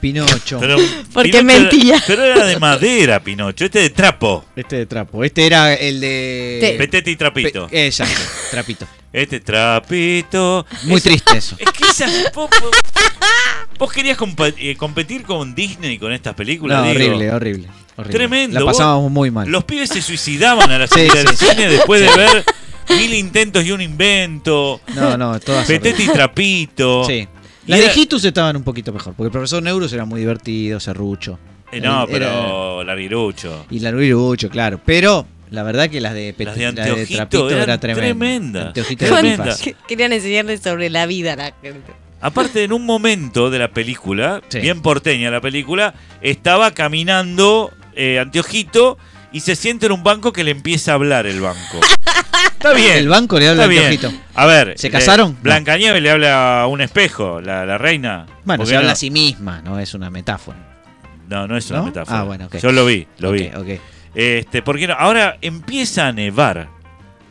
Pinocho. 0.00 0.58
Pero, 0.60 0.76
Porque 1.12 1.30
Pinocho 1.30 1.44
mentía. 1.44 1.96
era- 1.96 2.04
Pero 2.06 2.24
era 2.24 2.46
de 2.46 2.58
madera, 2.58 3.20
Pinocho, 3.20 3.64
este 3.64 3.80
de 3.80 3.90
trapo. 3.90 4.44
Este 4.56 4.76
de 4.76 4.86
trapo. 4.86 5.24
Este 5.24 5.46
era 5.46 5.74
el 5.74 6.00
de. 6.00 6.58
Te- 6.60 6.72
Petete 6.78 7.10
y 7.10 7.16
trapito. 7.16 7.66
Pe- 7.68 7.86
Exacto, 7.86 8.20
trapito. 8.50 8.86
Este 9.12 9.40
trapito. 9.40 10.66
Muy 10.84 11.00
triste 11.00 11.36
eso. 11.38 11.56
Es 11.58 11.70
que 11.70 11.84
esa. 11.88 12.06
Vos, 12.34 12.48
vos- 12.60 12.70
vos 13.78 13.92
querías 13.92 14.18
eh, 14.58 14.76
competir 14.76 15.22
con 15.24 15.54
Disney 15.54 15.98
con 15.98 16.12
estas 16.12 16.34
películas. 16.34 16.78
No, 16.84 16.84
digo. 16.92 16.96
horrible, 17.14 17.30
horrible, 17.32 17.68
horrible. 17.96 18.12
Tremendo. 18.18 18.54
La 18.58 18.64
vos- 18.64 18.76
pasábamos 18.76 19.10
muy 19.10 19.30
mal. 19.30 19.48
Los 19.48 19.64
pibes 19.64 19.88
se 19.90 20.02
suicidaban 20.02 20.70
a 20.70 20.78
la 20.78 20.86
Sí, 20.86 20.94
salida 21.08 21.14
del 21.24 21.36
sí. 21.36 21.46
cine 21.46 21.68
después 21.68 22.00
de 22.00 22.16
ver 22.16 22.44
mil 22.90 23.14
intentos 23.14 23.64
y 23.64 23.72
un 23.72 23.80
invento. 23.80 24.80
No, 24.94 25.16
no, 25.16 25.38
todas 25.40 25.66
Petete 25.66 26.04
y 26.04 26.08
trapito. 26.08 27.04
Sí. 27.04 27.26
Las 27.68 27.94
de 27.94 28.00
Hitus 28.00 28.24
estaban 28.24 28.56
un 28.56 28.62
poquito 28.64 28.92
mejor, 28.92 29.14
porque 29.14 29.26
el 29.28 29.32
profesor 29.32 29.62
Neurus 29.62 29.92
era 29.92 30.04
muy 30.04 30.20
divertido, 30.20 30.80
serrucho. 30.80 31.38
Eh, 31.70 31.80
no, 31.80 32.04
Era- 32.04 32.06
pero 32.12 32.82
Larguirucho. 32.84 33.66
Y 33.70 33.80
la 33.80 33.90
Luirucho, 33.92 34.48
claro. 34.48 34.80
Pero 34.84 35.26
la 35.50 35.62
verdad 35.62 35.88
que 35.90 36.00
las 36.00 36.14
de, 36.14 36.34
Pet- 36.36 36.46
Las 36.46 36.56
de 36.56 36.62
la 36.62 36.68
Anteojito 36.70 37.16
Trapito 37.16 37.50
eran 37.50 37.62
era 37.64 37.78
tremenda. 37.78 38.72
Querían 39.86 40.12
enseñarle 40.12 40.56
sobre 40.58 40.88
la 40.90 41.06
vida 41.06 41.34
a 41.34 41.36
la 41.36 41.52
gente. 41.62 41.92
Aparte, 42.20 42.64
en 42.64 42.72
un 42.72 42.84
momento 42.84 43.48
de 43.50 43.58
la 43.60 43.68
película, 43.70 44.40
Sí. 44.48 44.58
bien 44.60 44.80
porteña 44.82 45.30
la 45.30 45.40
película, 45.40 45.94
estaba 46.20 46.72
caminando 46.72 47.70
eh, 47.94 48.18
Anteojito 48.18 48.96
y 49.32 49.40
se 49.40 49.56
siente 49.56 49.86
en 49.86 49.92
un 49.92 50.02
banco 50.02 50.32
que 50.32 50.44
le 50.44 50.50
empieza 50.50 50.92
a 50.92 50.94
hablar 50.94 51.26
el 51.26 51.40
banco. 51.40 51.80
Está 52.52 52.72
bien. 52.72 52.96
El 52.98 53.08
banco 53.08 53.38
le 53.38 53.48
habla 53.48 53.62
Está 53.62 53.64
a 53.64 53.68
bien. 53.68 53.84
Anteojito. 53.84 54.22
A 54.34 54.46
ver. 54.46 54.74
¿Se 54.76 54.90
casaron? 54.90 55.32
No. 55.34 55.38
Blancanieves 55.42 56.02
le 56.02 56.10
habla 56.10 56.62
a 56.62 56.66
un 56.66 56.80
espejo, 56.80 57.40
la, 57.40 57.64
la 57.66 57.78
reina. 57.78 58.26
Bueno, 58.44 58.58
¿Por 58.60 58.66
se 58.66 58.72
qué 58.72 58.76
habla 58.76 58.88
no? 58.88 58.92
a 58.92 58.96
sí 58.96 59.10
misma, 59.10 59.60
no 59.62 59.78
es 59.78 59.94
una 59.94 60.10
metáfora. 60.10 60.58
No, 61.28 61.46
no 61.46 61.56
es 61.56 61.68
una 61.70 61.80
¿No? 61.80 61.84
metáfora. 61.86 62.20
Ah, 62.20 62.22
bueno, 62.24 62.46
ok. 62.46 62.56
Yo 62.58 62.72
lo 62.72 62.84
vi, 62.86 63.06
lo 63.18 63.32
vi. 63.32 63.46
Ok, 63.48 63.56
ok. 63.58 63.68
Este, 64.14 64.62
¿por 64.62 64.78
qué 64.78 64.86
no? 64.88 64.94
Ahora 64.94 65.36
empieza 65.42 66.08
a 66.08 66.12
nevar 66.12 66.68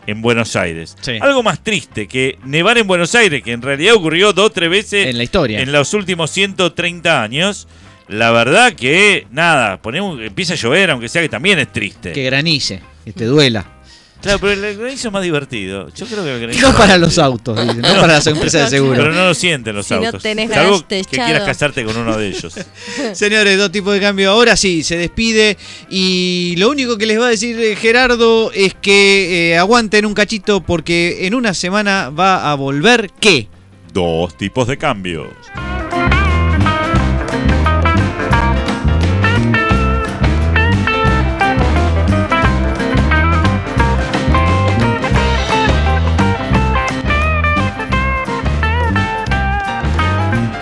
en 0.05 0.21
Buenos 0.21 0.55
Aires. 0.55 0.95
Sí. 1.01 1.17
Algo 1.19 1.43
más 1.43 1.59
triste 1.61 2.07
que 2.07 2.37
nevar 2.45 2.77
en 2.77 2.87
Buenos 2.87 3.13
Aires, 3.15 3.41
que 3.43 3.51
en 3.51 3.61
realidad 3.61 3.95
ocurrió 3.95 4.31
dos 4.31 4.45
o 4.45 4.49
tres 4.51 4.69
veces 4.69 5.07
En 5.07 5.17
la 5.17 5.23
historia. 5.23 5.59
en 5.59 5.71
los 5.71 5.93
últimos 5.93 6.31
130 6.31 7.21
años. 7.21 7.67
La 8.07 8.31
verdad 8.31 8.73
que, 8.73 9.27
nada, 9.31 9.81
ponemos, 9.81 10.19
empieza 10.21 10.53
a 10.53 10.55
llover, 10.55 10.91
aunque 10.91 11.09
sea 11.09 11.21
que 11.21 11.29
también 11.29 11.59
es 11.59 11.71
triste. 11.71 12.13
Que 12.13 12.23
granice, 12.23 12.81
que 13.03 13.13
te 13.13 13.25
duela. 13.25 13.77
Claro, 14.21 14.39
pero 14.39 14.53
el 14.53 14.77
granizo 14.77 15.09
es 15.09 15.13
más 15.13 15.23
divertido. 15.23 15.89
Yo 15.93 16.05
creo 16.07 16.23
que 16.23 16.33
el 16.33 16.41
granizo 16.41 16.61
No 16.61 16.69
es 16.69 16.75
para 16.75 16.97
los 16.97 17.19
autos, 17.19 17.61
dice, 17.61 17.75
no 17.81 18.01
para 18.01 18.13
las 18.13 18.27
empresas 18.27 18.71
de 18.71 18.77
seguro. 18.77 18.97
Pero 18.97 19.13
no 19.13 19.25
lo 19.25 19.33
sienten 19.33 19.75
los 19.75 19.85
Si 19.85 19.93
no 19.93 20.05
autos. 20.05 20.23
tenés 20.23 20.49
Salvo 20.49 20.87
que 20.87 21.03
quieras 21.03 21.43
casarte 21.43 21.83
con 21.83 21.95
uno 21.95 22.17
de 22.17 22.29
ellos. 22.29 22.53
Señores, 23.13 23.57
dos 23.57 23.71
tipos 23.71 23.93
de 23.93 23.99
cambio. 23.99 24.31
Ahora 24.31 24.55
sí, 24.55 24.83
se 24.83 24.97
despide. 24.97 25.57
Y 25.89 26.55
lo 26.57 26.69
único 26.69 26.97
que 26.97 27.05
les 27.05 27.19
va 27.19 27.27
a 27.27 27.29
decir 27.29 27.59
eh, 27.59 27.75
Gerardo 27.75 28.51
es 28.53 28.73
que 28.73 29.51
eh, 29.51 29.57
aguanten 29.57 30.05
un 30.05 30.13
cachito 30.13 30.61
porque 30.61 31.27
en 31.27 31.35
una 31.35 31.53
semana 31.53 32.09
va 32.09 32.51
a 32.51 32.55
volver 32.55 33.11
¿qué? 33.19 33.47
Dos 33.93 34.35
tipos 34.35 34.67
de 34.67 34.77
cambios. 34.77 35.27